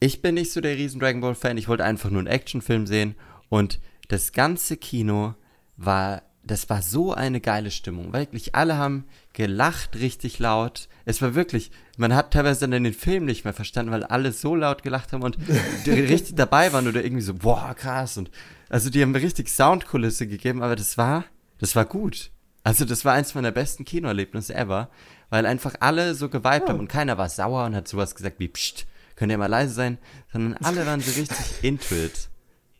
ich 0.00 0.20
bin 0.20 0.34
nicht 0.34 0.52
so 0.52 0.60
der 0.60 0.76
riesen 0.76 1.00
Dragon 1.00 1.22
Ball 1.22 1.34
Fan. 1.34 1.56
Ich 1.56 1.68
wollte 1.68 1.84
einfach 1.84 2.10
nur 2.10 2.18
einen 2.18 2.28
Actionfilm 2.28 2.86
sehen. 2.86 3.14
Und 3.48 3.80
das 4.08 4.32
ganze 4.32 4.76
Kino 4.76 5.34
war, 5.78 6.22
das 6.46 6.70
war 6.70 6.82
so 6.82 7.12
eine 7.12 7.40
geile 7.40 7.70
Stimmung. 7.70 8.12
Wirklich, 8.12 8.54
alle 8.54 8.76
haben 8.76 9.04
gelacht 9.32 9.96
richtig 9.96 10.38
laut. 10.38 10.88
Es 11.04 11.20
war 11.20 11.34
wirklich, 11.34 11.70
man 11.96 12.14
hat 12.14 12.32
teilweise 12.32 12.68
dann 12.68 12.84
den 12.84 12.94
Film 12.94 13.24
nicht 13.24 13.44
mehr 13.44 13.52
verstanden, 13.52 13.92
weil 13.92 14.04
alle 14.04 14.32
so 14.32 14.54
laut 14.54 14.82
gelacht 14.82 15.12
haben 15.12 15.22
und 15.22 15.38
richtig 15.86 16.36
dabei 16.36 16.72
waren 16.72 16.88
oder 16.88 17.04
irgendwie 17.04 17.22
so, 17.22 17.34
boah, 17.34 17.74
krass. 17.74 18.16
Und 18.16 18.30
also 18.68 18.90
die 18.90 19.02
haben 19.02 19.14
richtig 19.14 19.48
Soundkulisse 19.48 20.26
gegeben, 20.26 20.62
aber 20.62 20.76
das 20.76 20.96
war, 20.96 21.24
das 21.58 21.76
war 21.76 21.84
gut. 21.84 22.30
Also 22.62 22.84
das 22.84 23.04
war 23.04 23.14
eins 23.14 23.34
meiner 23.34 23.52
besten 23.52 23.84
Kinoerlebnisse 23.84 24.54
ever 24.54 24.90
weil 25.30 25.46
einfach 25.46 25.74
alle 25.80 26.14
so 26.14 26.28
geweibt 26.28 26.66
oh. 26.66 26.72
haben 26.72 26.80
und 26.80 26.88
keiner 26.88 27.18
war 27.18 27.28
sauer 27.28 27.64
und 27.64 27.74
hat 27.74 27.88
sowas 27.88 28.14
gesagt 28.14 28.38
wie, 28.38 28.48
pst, 28.48 28.86
könnt 29.16 29.32
ihr 29.32 29.38
mal 29.38 29.46
leise 29.46 29.74
sein, 29.74 29.98
sondern 30.32 30.54
alle 30.64 30.86
waren 30.86 31.00
so 31.00 31.12
richtig 31.18 31.38
into 31.62 31.94
it. 31.94 32.28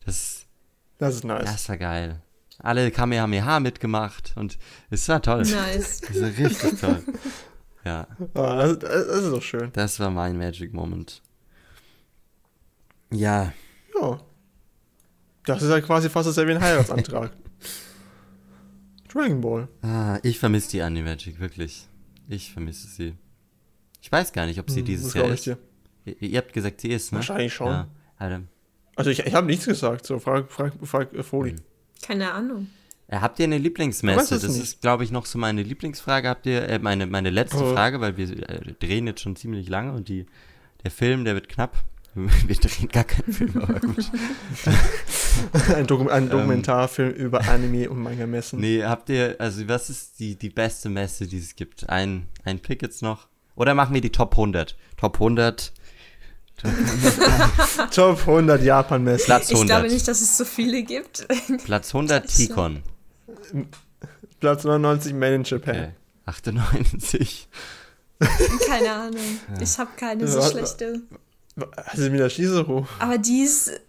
Das, 0.05 0.47
das 0.99 1.17
ist 1.17 1.25
nice. 1.25 1.45
Das 1.45 1.69
war 1.69 1.79
geil. 1.79 2.23
Alle 2.59 2.91
Kamehameha 2.91 3.61
mitgemacht 3.61 4.33
und 4.37 4.59
es 4.91 5.09
war 5.09 5.21
toll. 5.23 5.43
Nice. 5.43 6.01
Das 6.09 6.21
war 6.21 6.29
richtig 6.29 6.81
toll. 6.81 7.03
Ja. 7.85 8.07
Oh, 8.35 8.43
das, 8.43 8.79
das, 8.79 9.07
ist 9.07 9.33
doch 9.33 9.43
schön. 9.43 9.71
Das 9.73 10.01
war 10.01 10.11
mein 10.11 10.37
Magic 10.37 10.73
Moment. 10.73 11.23
Ja. 13.13 13.53
Ja. 14.01 14.21
Das 15.45 15.63
ist 15.63 15.71
ja 15.71 15.81
quasi 15.81 16.11
fast 16.11 16.29
dasselbe 16.29 16.51
wie 16.51 16.57
ein 16.57 16.63
Heiratsantrag. 16.63 17.33
Dragon 19.09 19.41
Ball. 19.41 19.69
Ah, 19.83 20.19
ich 20.23 20.39
vermisse 20.39 20.71
die 20.71 20.83
Animagic, 20.83 21.39
wirklich. 21.39 21.87
Ich 22.29 22.53
vermisse 22.53 22.89
sie. 22.89 23.15
Ich 24.03 24.11
weiß 24.11 24.33
gar 24.33 24.47
nicht, 24.47 24.59
ob 24.59 24.71
sie 24.71 24.81
hm, 24.81 24.87
dieses 24.87 25.15
Jahr 25.15 25.29
ist. 25.29 25.47
Ihr, 25.47 25.59
ihr, 26.05 26.39
habt 26.39 26.53
gesagt, 26.53 26.81
sie 26.81 26.89
ist, 26.89 27.13
ne? 27.13 27.19
Wahrscheinlich 27.19 27.55
schon. 27.55 27.69
Ja, 27.69 27.89
also 28.97 29.11
ich, 29.11 29.21
ich 29.21 29.35
habe 29.35 29.47
nichts 29.47 29.67
gesagt, 29.67 30.07
so 30.07 30.19
frag, 30.19 30.51
frag, 30.51 30.73
frag 30.83 31.13
äh, 31.13 31.23
Foli. 31.23 31.51
Hm. 31.51 31.61
Keine 32.03 32.33
Ahnung. 32.33 32.69
Äh, 33.09 33.19
habt 33.19 33.39
ihr 33.39 33.45
eine 33.45 33.59
Lieblingsmesse? 33.59 34.35
Das 34.35 34.43
nicht. 34.43 34.63
ist, 34.63 34.81
glaube 34.81 35.05
ich, 35.05 35.13
noch 35.13 35.27
so 35.27 35.39
meine 35.39 35.63
Lieblingsfrage. 35.63 36.29
Habt 36.29 36.47
ihr, 36.47 36.69
äh, 36.69 36.79
meine, 36.79 37.07
meine 37.07 37.31
letzte 37.31 37.63
oh. 37.63 37.73
Frage, 37.73 38.01
weil 38.01 38.17
wir 38.17 38.31
äh, 38.49 38.73
drehen 38.81 39.07
jetzt 39.07 39.21
schon 39.21 39.37
ziemlich 39.37 39.69
lange 39.69 39.93
und 39.93 40.09
die, 40.09 40.27
der 40.83 40.91
Film, 40.91 41.25
der 41.25 41.35
wird 41.35 41.49
knapp. 41.49 41.77
Wir 42.47 42.57
drehen 42.57 42.89
gar 42.89 43.05
keinen 43.05 43.31
Film, 43.31 43.61
aber 43.61 43.79
gut. 43.79 44.11
ein, 45.77 45.87
Dokum 45.87 46.09
ein, 46.09 46.23
ähm, 46.23 46.31
Dokumentarfilm 46.31 47.11
ähm, 47.11 47.17
über 47.17 47.47
Anime 47.47 47.91
und 47.91 48.03
Manga-Messen. 48.03 48.59
Nee, 48.59 48.83
habt 48.83 49.11
ihr, 49.11 49.37
also 49.39 49.69
was 49.69 49.91
ist 49.91 50.19
die, 50.19 50.35
die 50.35 50.49
beste 50.49 50.89
Messe, 50.89 51.27
die 51.27 51.37
es 51.37 51.57
gibt? 51.57 51.91
Ein, 51.91 52.27
ein 52.43 52.59
Pick 52.61 52.81
jetzt 52.81 53.03
noch? 53.03 53.29
Oder 53.55 53.75
machen 53.75 53.93
wir 53.93 54.01
die 54.01 54.13
Top 54.13 54.33
100? 54.33 54.79
Top 54.97 55.17
100. 55.17 55.75
Top 57.91 58.19
100 58.27 58.63
Japan-Messen. 58.63 59.27
Platz 59.27 59.51
100. 59.51 59.61
Ich 59.61 59.67
glaube 59.67 59.89
nicht, 59.89 60.09
dass 60.09 60.21
es 60.21 60.37
so 60.37 60.45
viele 60.45 60.83
gibt. 60.83 61.27
Platz 61.65 61.95
100 61.95 62.27
T-Con. 62.27 62.83
Platz 64.41 64.65
99 64.65 65.13
Made 65.15 65.35
in 65.35 65.45
Japan. 65.45 65.77
Okay. 65.77 65.89
98. 66.27 67.49
Keine 68.69 68.93
Ahnung. 68.93 69.41
Ich 69.61 69.79
habe 69.79 69.91
keine 69.97 70.27
so 70.27 70.43
schlechte. 70.43 71.03
Also 71.75 72.09
der 72.09 72.31
Shizuru. 72.31 72.87
Aber 72.99 73.19
die 73.19 73.43
ist 73.43 73.81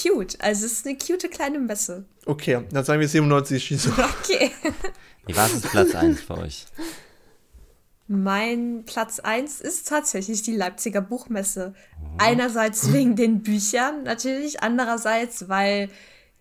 cute. 0.00 0.40
Also 0.40 0.66
es 0.66 0.72
ist 0.72 0.86
eine 0.86 0.96
cute 0.96 1.30
kleine 1.30 1.58
Messe. 1.58 2.04
Okay, 2.26 2.62
dann 2.70 2.84
sagen 2.84 3.00
wir 3.00 3.08
97 3.08 3.62
Shizuru. 3.62 4.02
Okay. 4.22 4.50
Wie 5.26 5.36
war 5.36 5.46
es 5.46 5.60
Platz 5.60 5.94
1 5.94 6.20
für 6.20 6.38
euch? 6.38 6.66
Mein 8.12 8.82
Platz 8.86 9.20
1 9.20 9.60
ist 9.60 9.86
tatsächlich 9.86 10.42
die 10.42 10.56
Leipziger 10.56 11.00
Buchmesse. 11.00 11.74
Oh. 12.02 12.06
Einerseits 12.18 12.92
wegen 12.92 13.14
den 13.14 13.44
Büchern 13.44 14.02
natürlich, 14.02 14.64
andererseits, 14.64 15.48
weil 15.48 15.88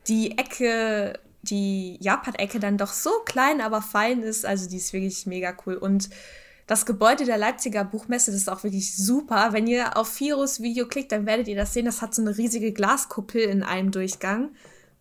die 0.07 0.35
Ecke, 0.39 1.19
die 1.43 1.97
Japan-Ecke 2.01 2.59
dann 2.59 2.79
doch 2.79 2.91
so 2.91 3.11
klein, 3.23 3.61
aber 3.61 3.83
fein 3.83 4.23
ist. 4.23 4.47
Also 4.47 4.67
die 4.67 4.77
ist 4.77 4.93
wirklich 4.93 5.27
mega 5.27 5.55
cool. 5.67 5.75
Und 5.75 6.09
das 6.65 6.87
Gebäude 6.87 7.25
der 7.25 7.37
Leipziger 7.37 7.83
Buchmesse, 7.83 8.31
das 8.31 8.41
ist 8.41 8.49
auch 8.49 8.63
wirklich 8.63 8.97
super. 8.97 9.49
Wenn 9.51 9.67
ihr 9.67 9.95
auf 9.95 10.19
Virus 10.19 10.63
Video 10.63 10.87
klickt, 10.87 11.11
dann 11.11 11.27
werdet 11.27 11.47
ihr 11.47 11.55
das 11.55 11.75
sehen. 11.75 11.85
Das 11.85 12.01
hat 12.01 12.15
so 12.15 12.23
eine 12.23 12.35
riesige 12.35 12.71
Glaskuppel 12.71 13.41
in 13.41 13.61
einem 13.61 13.91
Durchgang. 13.91 14.49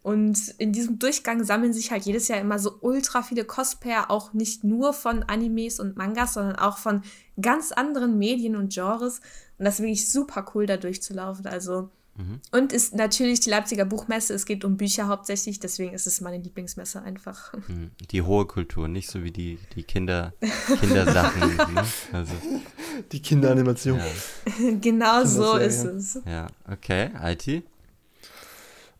Und 0.02 0.54
in 0.58 0.72
diesem 0.72 0.98
Durchgang 0.98 1.44
sammeln 1.44 1.72
sich 1.72 1.90
halt 1.90 2.04
jedes 2.04 2.28
Jahr 2.28 2.40
immer 2.40 2.58
so 2.58 2.78
ultra 2.80 3.22
viele 3.22 3.44
Cosplayer, 3.44 4.10
auch 4.10 4.32
nicht 4.32 4.64
nur 4.64 4.92
von 4.92 5.22
Animes 5.24 5.80
und 5.80 5.96
Mangas, 5.96 6.34
sondern 6.34 6.56
auch 6.56 6.78
von 6.78 7.02
ganz 7.40 7.72
anderen 7.72 8.18
Medien 8.18 8.56
und 8.56 8.72
Genres. 8.72 9.20
Und 9.58 9.64
das 9.64 9.74
ist 9.74 9.80
wirklich 9.80 10.10
super 10.10 10.46
cool, 10.54 10.66
da 10.66 10.76
durchzulaufen. 10.76 11.46
Also 11.46 11.90
Mhm. 12.18 12.40
Und 12.50 12.72
ist 12.72 12.94
natürlich 12.94 13.40
die 13.40 13.50
Leipziger 13.50 13.84
Buchmesse. 13.84 14.34
Es 14.34 14.44
geht 14.44 14.64
um 14.64 14.76
Bücher 14.76 15.06
hauptsächlich, 15.06 15.60
deswegen 15.60 15.94
ist 15.94 16.06
es 16.06 16.20
meine 16.20 16.42
Lieblingsmesse 16.42 17.02
einfach. 17.02 17.52
Mhm. 17.68 17.90
Die 18.10 18.22
hohe 18.22 18.46
Kultur, 18.46 18.88
nicht 18.88 19.10
so 19.10 19.22
wie 19.22 19.30
die, 19.30 19.58
die 19.74 19.82
Kinder, 19.82 20.32
Kindersachen. 20.80 21.56
ne? 21.74 21.84
also. 22.12 22.32
Die 23.12 23.20
Kinderanimation. 23.20 23.98
Ja. 23.98 24.72
genau 24.80 25.24
so 25.24 25.56
ist 25.56 25.84
es. 25.84 26.20
Ja, 26.24 26.46
okay. 26.70 27.10
IT? 27.22 27.64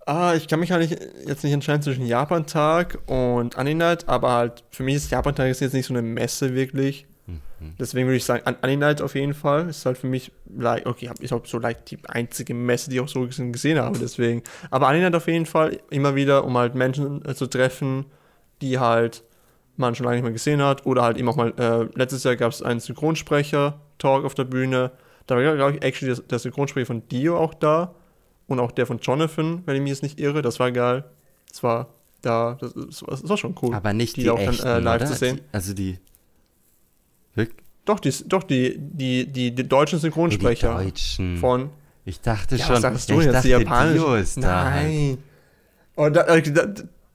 Ah, 0.09 0.35
ich 0.35 0.49
kann 0.49 0.59
mich 0.59 0.73
halt 0.73 0.89
nicht, 0.89 0.99
jetzt 1.27 1.45
nicht 1.45 1.53
entscheiden 1.53 1.83
zwischen 1.83 2.07
Japan-Tag 2.07 2.99
und 3.05 3.59
Aninight, 3.59 4.09
aber 4.09 4.33
halt 4.33 4.65
für 4.71 4.83
mich 4.83 4.95
ist 4.95 5.11
Japan-Tag 5.11 5.49
jetzt 5.49 5.75
nicht 5.75 5.85
so 5.85 5.93
eine 5.93 6.01
Messe 6.01 6.55
wirklich. 6.55 7.07
Mhm. 7.27 7.75
Deswegen 7.79 8.07
würde 8.07 8.17
ich 8.17 8.25
sagen, 8.25 8.43
Aninight 8.63 9.03
auf 9.03 9.15
jeden 9.15 9.35
Fall. 9.35 9.69
Ist 9.69 9.85
halt 9.85 9.99
für 9.99 10.07
mich, 10.07 10.33
okay, 10.87 11.11
ist 11.21 11.35
auch 11.35 11.45
so 11.45 11.59
leicht 11.59 11.91
die 11.91 11.99
einzige 12.09 12.55
Messe, 12.55 12.89
die 12.89 12.97
ich 12.97 13.03
auch 13.03 13.09
so 13.09 13.27
gesehen 13.27 13.79
habe, 13.79 13.99
deswegen. 13.99 14.43
Aber 14.71 14.89
Aninight 14.89 15.15
auf 15.15 15.27
jeden 15.27 15.45
Fall 15.45 15.79
immer 15.91 16.15
wieder, 16.15 16.45
um 16.47 16.57
halt 16.57 16.75
Menschen 16.75 17.23
äh, 17.27 17.35
zu 17.35 17.47
treffen, 17.47 18.07
die 18.63 18.79
halt 18.79 19.25
man 19.77 19.95
schon 19.95 20.05
lange 20.05 20.17
nicht 20.17 20.25
mehr 20.25 20.33
gesehen 20.33 20.63
hat. 20.63 20.87
Oder 20.87 21.03
halt 21.03 21.19
eben 21.19 21.29
auch 21.29 21.37
mal, 21.37 21.53
äh, 21.59 21.87
letztes 21.99 22.25
Jahr 22.25 22.37
gab 22.37 22.53
es 22.53 22.63
einen 22.63 22.81
Synchronsprecher-Talk 22.81 24.25
auf 24.25 24.35
der 24.35 24.45
Bühne. 24.45 24.91
Da 25.27 25.37
war, 25.37 25.55
glaube 25.55 25.77
ich, 25.77 25.83
actually 25.83 26.15
der, 26.15 26.25
der 26.25 26.39
Synchronsprecher 26.39 26.87
von 26.87 27.07
Dio 27.09 27.37
auch 27.37 27.53
da. 27.53 27.95
Und 28.49 28.59
auch 28.59 28.73
der 28.73 28.87
von 28.87 28.99
Jonathan, 28.99 29.63
wenn 29.67 29.77
ich 29.77 29.83
mich 29.83 29.91
jetzt 29.91 30.03
nicht 30.03 30.19
irre. 30.19 30.43
Das 30.43 30.59
war 30.59 30.73
geil. 30.73 31.05
Das 31.49 31.63
war 31.63 31.89
da, 32.23 32.59
das, 32.61 32.75
das 32.75 33.29
war 33.29 33.37
schon 33.37 33.55
cool. 33.63 33.75
Aber 33.75 33.93
nicht 33.93 34.17
die, 34.17 34.23
die 34.23 34.31
auch 34.31 34.39
echten, 34.41 34.65
dann, 34.65 34.83
äh, 34.83 34.85
live 34.85 35.03
oder? 35.03 35.11
zu 35.11 35.15
sehen. 35.15 35.37
Die, 35.37 35.43
also 35.53 35.75
die 35.75 35.99
doch, 37.89 38.01
die, 38.01 38.13
doch, 38.27 38.43
die, 38.43 38.77
die, 38.79 39.27
die, 39.27 39.55
die 39.55 39.67
deutschen 39.67 39.99
Synchronsprecher. 39.99 40.77
Die 40.79 40.85
Deutschen. 40.85 41.39
Von. 41.39 41.71
Ich 42.05 42.21
dachte 42.21 42.57
ja, 42.57 42.67
schon, 42.67 42.75
was 42.75 42.83
sagst 42.83 43.09
du 43.09 43.15
ich 43.15 43.25
jetzt, 43.25 43.35
dachte, 43.35 43.49
die 43.49 43.53
Japaner. 43.53 44.17
ist 44.19 44.37
da. 44.37 44.65
Nein. 44.71 45.19
Und 45.95 46.15
da, 46.15 46.27
äh, 46.27 46.43
da, 46.43 46.67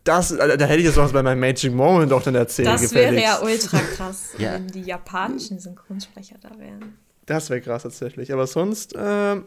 das, 0.04 0.36
da 0.36 0.46
hätte 0.46 0.80
ich 0.80 0.86
jetzt 0.86 0.98
was 0.98 1.14
bei 1.14 1.22
meinem 1.22 1.40
Magic 1.40 1.72
Moment 1.72 2.12
auch 2.12 2.24
dann 2.24 2.34
erzählt. 2.34 2.70
Das 2.70 2.92
wäre 2.92 3.22
ja 3.22 3.40
ultra 3.44 3.78
krass, 3.96 4.32
ja. 4.40 4.54
wenn 4.54 4.68
die 4.68 4.82
japanischen 4.82 5.60
Synchronsprecher 5.60 6.38
da 6.42 6.50
wären. 6.58 6.98
Das 7.28 7.52
wäre 7.52 7.62
krass 7.62 7.84
tatsächlich. 7.84 8.34
Aber 8.34 8.48
sonst, 8.48 8.96
ähm, 8.98 9.46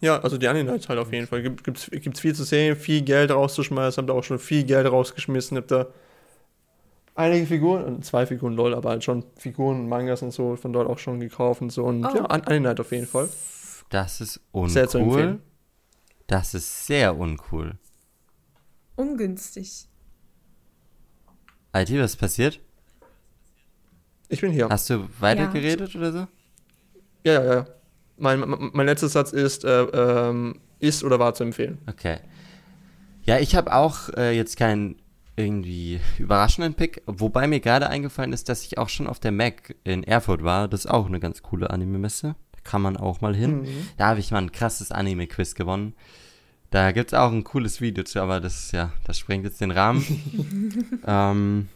ja, 0.00 0.18
also 0.20 0.38
die 0.38 0.48
Anime-Night 0.48 0.88
halt 0.88 0.98
auf 0.98 1.12
jeden 1.12 1.26
Fall. 1.26 1.42
Gibt 1.42 1.66
es 1.78 1.90
gibt's 1.90 2.20
viel 2.20 2.34
zu 2.34 2.44
sehen, 2.44 2.76
viel 2.76 3.02
Geld 3.02 3.30
rauszuschmeißen. 3.30 4.02
Hab 4.02 4.06
da 4.08 4.12
auch 4.14 4.24
schon 4.24 4.38
viel 4.38 4.64
Geld 4.64 4.86
rausgeschmissen. 4.90 5.56
Hab 5.56 5.68
da 5.68 5.86
einige 7.14 7.46
Figuren, 7.46 8.02
zwei 8.02 8.26
Figuren 8.26 8.54
lol, 8.54 8.74
aber 8.74 8.90
halt 8.90 9.04
schon 9.04 9.24
Figuren, 9.36 9.88
Mangas 9.88 10.22
und 10.22 10.30
so 10.32 10.56
von 10.56 10.72
dort 10.72 10.88
auch 10.88 10.98
schon 10.98 11.20
gekauft 11.20 11.60
und 11.62 11.70
so. 11.70 11.84
Und 11.84 12.04
Oh. 12.04 12.14
ja, 12.14 12.24
Anime-Night 12.26 12.80
auf 12.80 12.92
jeden 12.92 13.06
Fall. 13.06 13.28
Das 13.90 14.20
ist 14.20 14.40
Sehr 14.66 14.88
zu 14.88 14.98
uncool. 14.98 15.20
empfehlen. 15.20 15.42
Das 16.26 16.54
ist 16.54 16.86
sehr 16.86 17.16
uncool. 17.16 17.76
Ungünstig. 18.96 19.88
IT, 21.74 21.90
was 21.98 22.10
ist 22.12 22.16
passiert? 22.16 22.60
Ich 24.28 24.40
bin 24.42 24.52
hier. 24.52 24.68
Hast 24.68 24.90
du 24.90 25.08
weitergeredet 25.20 25.94
oder 25.96 26.12
so? 26.12 26.18
Ja, 27.24 27.32
ja, 27.32 27.44
ja. 27.54 27.66
Mein, 28.18 28.44
mein, 28.72 28.86
letzter 28.86 29.08
Satz 29.08 29.32
ist, 29.32 29.64
äh, 29.64 29.82
ähm, 29.82 30.60
ist 30.80 31.04
oder 31.04 31.18
war 31.18 31.34
zu 31.34 31.44
empfehlen. 31.44 31.78
Okay. 31.86 32.18
Ja, 33.24 33.38
ich 33.38 33.54
habe 33.54 33.74
auch 33.74 34.08
äh, 34.16 34.36
jetzt 34.36 34.56
keinen 34.56 34.96
irgendwie 35.36 36.00
überraschenden 36.18 36.74
Pick, 36.74 37.02
wobei 37.06 37.46
mir 37.46 37.60
gerade 37.60 37.88
eingefallen 37.88 38.32
ist, 38.32 38.48
dass 38.48 38.64
ich 38.64 38.76
auch 38.76 38.88
schon 38.88 39.06
auf 39.06 39.20
der 39.20 39.32
Mac 39.32 39.74
in 39.84 40.02
Erfurt 40.02 40.42
war. 40.42 40.66
Das 40.66 40.84
ist 40.84 40.90
auch 40.90 41.06
eine 41.06 41.20
ganz 41.20 41.42
coole 41.42 41.70
Anime-Messe. 41.70 42.34
Da 42.52 42.58
kann 42.64 42.82
man 42.82 42.96
auch 42.96 43.20
mal 43.20 43.36
hin. 43.36 43.62
Mhm. 43.62 43.88
Da 43.96 44.08
habe 44.08 44.20
ich 44.20 44.30
mal 44.30 44.38
ein 44.38 44.52
krasses 44.52 44.90
Anime-Quiz 44.90 45.54
gewonnen. 45.54 45.94
Da 46.70 46.92
gibt 46.92 47.12
es 47.12 47.18
auch 47.18 47.32
ein 47.32 47.44
cooles 47.44 47.80
Video 47.80 48.04
zu, 48.04 48.20
aber 48.20 48.40
das 48.40 48.72
ja, 48.72 48.92
das 49.04 49.18
sprengt 49.18 49.44
jetzt 49.44 49.60
den 49.60 49.70
Rahmen. 49.70 51.00
ähm, 51.06 51.68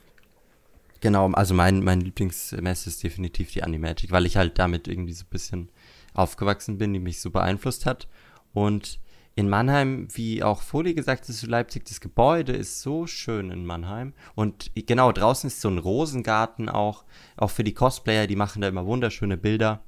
genau, 1.01 1.31
also 1.33 1.55
mein, 1.55 1.83
mein 1.83 2.01
Lieblingsmesse 2.01 2.91
ist 2.91 3.03
definitiv 3.03 3.53
die 3.53 3.63
Animagic, 3.63 4.11
weil 4.11 4.27
ich 4.27 4.37
halt 4.37 4.59
damit 4.59 4.89
irgendwie 4.89 5.15
so 5.15 5.25
ein 5.25 5.31
bisschen 5.31 5.69
aufgewachsen 6.15 6.79
bin, 6.79 6.93
die 6.93 7.01
mich 7.01 7.21
so 7.21 7.31
beeinflusst 7.31 7.87
hat. 7.87 8.09
Und 8.53 9.01
in 9.35 9.49
Mannheim, 9.49 10.09
wie 10.13 10.43
auch 10.43 10.61
Foli 10.61 10.95
gesagt 10.95 11.27
hat 11.27 11.35
zu 11.35 11.47
Leipzig, 11.47 11.87
das 11.87 12.01
Gebäude 12.01 12.53
ist 12.53 12.83
so 12.83 13.07
schön 13.07 13.51
in 13.51 13.65
Mannheim. 13.65 14.13
Und 14.35 14.71
genau, 14.75 15.11
draußen 15.11 15.49
ist 15.49 15.61
so 15.61 15.69
ein 15.69 15.79
Rosengarten 15.79 16.69
auch, 16.69 17.05
auch 17.37 17.51
für 17.51 17.65
die 17.65 17.75
Cosplayer, 17.75 18.27
die 18.27 18.37
machen 18.37 18.61
da 18.61 18.69
immer 18.69 18.85
wunderschöne 18.85 19.39
Bilder 19.39 19.83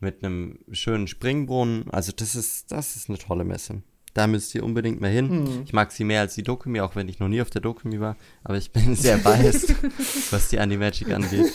mit 0.00 0.22
einem 0.22 0.58
schönen 0.72 1.06
Springbrunnen. 1.06 1.90
Also 1.90 2.12
das 2.12 2.34
ist, 2.34 2.70
das 2.70 2.96
ist 2.96 3.08
eine 3.08 3.18
tolle 3.18 3.44
Messe. 3.44 3.82
Da 4.14 4.26
müsst 4.26 4.54
ihr 4.54 4.64
unbedingt 4.64 5.00
mal 5.00 5.10
hin. 5.10 5.44
Mhm. 5.44 5.62
Ich 5.64 5.72
mag 5.72 5.92
sie 5.92 6.04
mehr 6.04 6.20
als 6.20 6.34
die 6.34 6.42
Dokumi, 6.42 6.80
auch 6.80 6.96
wenn 6.96 7.08
ich 7.08 7.20
noch 7.20 7.28
nie 7.28 7.40
auf 7.40 7.50
der 7.50 7.60
Dokumi 7.60 8.00
war. 8.00 8.16
Aber 8.44 8.56
ich 8.56 8.70
bin 8.70 8.94
sehr 8.94 9.18
biased, 9.18 9.74
was 10.30 10.48
die 10.48 10.58
Animagic 10.58 11.10
angeht. 11.12 11.52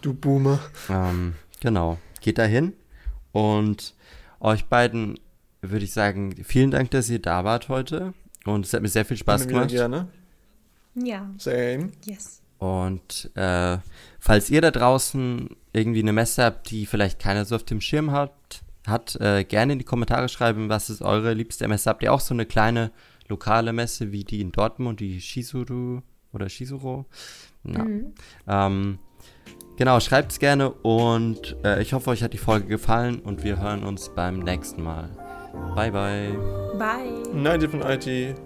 Du 0.00 0.14
Boomer. 0.14 0.60
Ähm, 0.88 1.34
genau. 1.60 1.98
Geht 2.20 2.38
da 2.38 2.44
hin. 2.44 2.74
Und 3.32 3.94
euch 4.40 4.66
beiden 4.66 5.18
würde 5.62 5.84
ich 5.84 5.92
sagen, 5.92 6.34
vielen 6.44 6.70
Dank, 6.70 6.90
dass 6.90 7.08
ihr 7.08 7.20
da 7.20 7.44
wart 7.44 7.68
heute. 7.68 8.14
Und 8.44 8.66
es 8.66 8.72
hat 8.72 8.82
mir 8.82 8.88
sehr 8.88 9.04
viel 9.04 9.16
Spaß 9.16 9.46
gemacht. 9.46 9.70
Gerne. 9.70 10.08
Ja, 10.94 11.30
Same. 11.38 11.90
yes. 12.04 12.42
Und 12.58 13.30
äh, 13.34 13.78
falls 14.20 14.50
ihr 14.50 14.60
da 14.60 14.70
draußen 14.70 15.48
irgendwie 15.72 16.00
eine 16.00 16.12
Messe 16.12 16.44
habt, 16.44 16.70
die 16.70 16.86
vielleicht 16.86 17.18
keiner 17.18 17.44
so 17.44 17.56
auf 17.56 17.64
dem 17.64 17.80
Schirm 17.80 18.12
hat, 18.12 18.62
hat 18.86 19.16
äh, 19.20 19.44
gerne 19.44 19.74
in 19.74 19.78
die 19.78 19.84
Kommentare 19.84 20.28
schreiben, 20.28 20.68
was 20.68 20.90
ist 20.90 21.02
eure 21.02 21.34
liebste 21.34 21.66
Messe. 21.68 21.88
Habt 21.90 22.02
ihr 22.02 22.12
auch 22.12 22.20
so 22.20 22.34
eine 22.34 22.46
kleine 22.46 22.90
lokale 23.28 23.72
Messe 23.72 24.12
wie 24.12 24.24
die 24.24 24.40
in 24.40 24.52
Dortmund, 24.52 25.00
die 25.00 25.20
Shizuru 25.20 26.02
oder 26.32 26.48
Shizuro? 26.48 27.06
Ja. 27.64 27.84
Mhm. 27.84 28.12
Ähm, 28.46 28.98
genau, 29.76 30.00
schreibt's 30.00 30.38
gerne 30.38 30.70
und 30.70 31.56
äh, 31.64 31.80
ich 31.82 31.92
hoffe, 31.92 32.10
euch 32.10 32.22
hat 32.22 32.32
die 32.32 32.38
Folge 32.38 32.66
gefallen 32.66 33.20
und 33.20 33.44
wir 33.44 33.60
hören 33.60 33.84
uns 33.84 34.10
beim 34.14 34.40
nächsten 34.40 34.82
Mal. 34.82 35.10
Bye, 35.74 35.90
bye. 35.90 36.38
Bye. 36.78 37.34
Night 37.34 37.64
von 37.64 37.82
IT. 37.82 38.36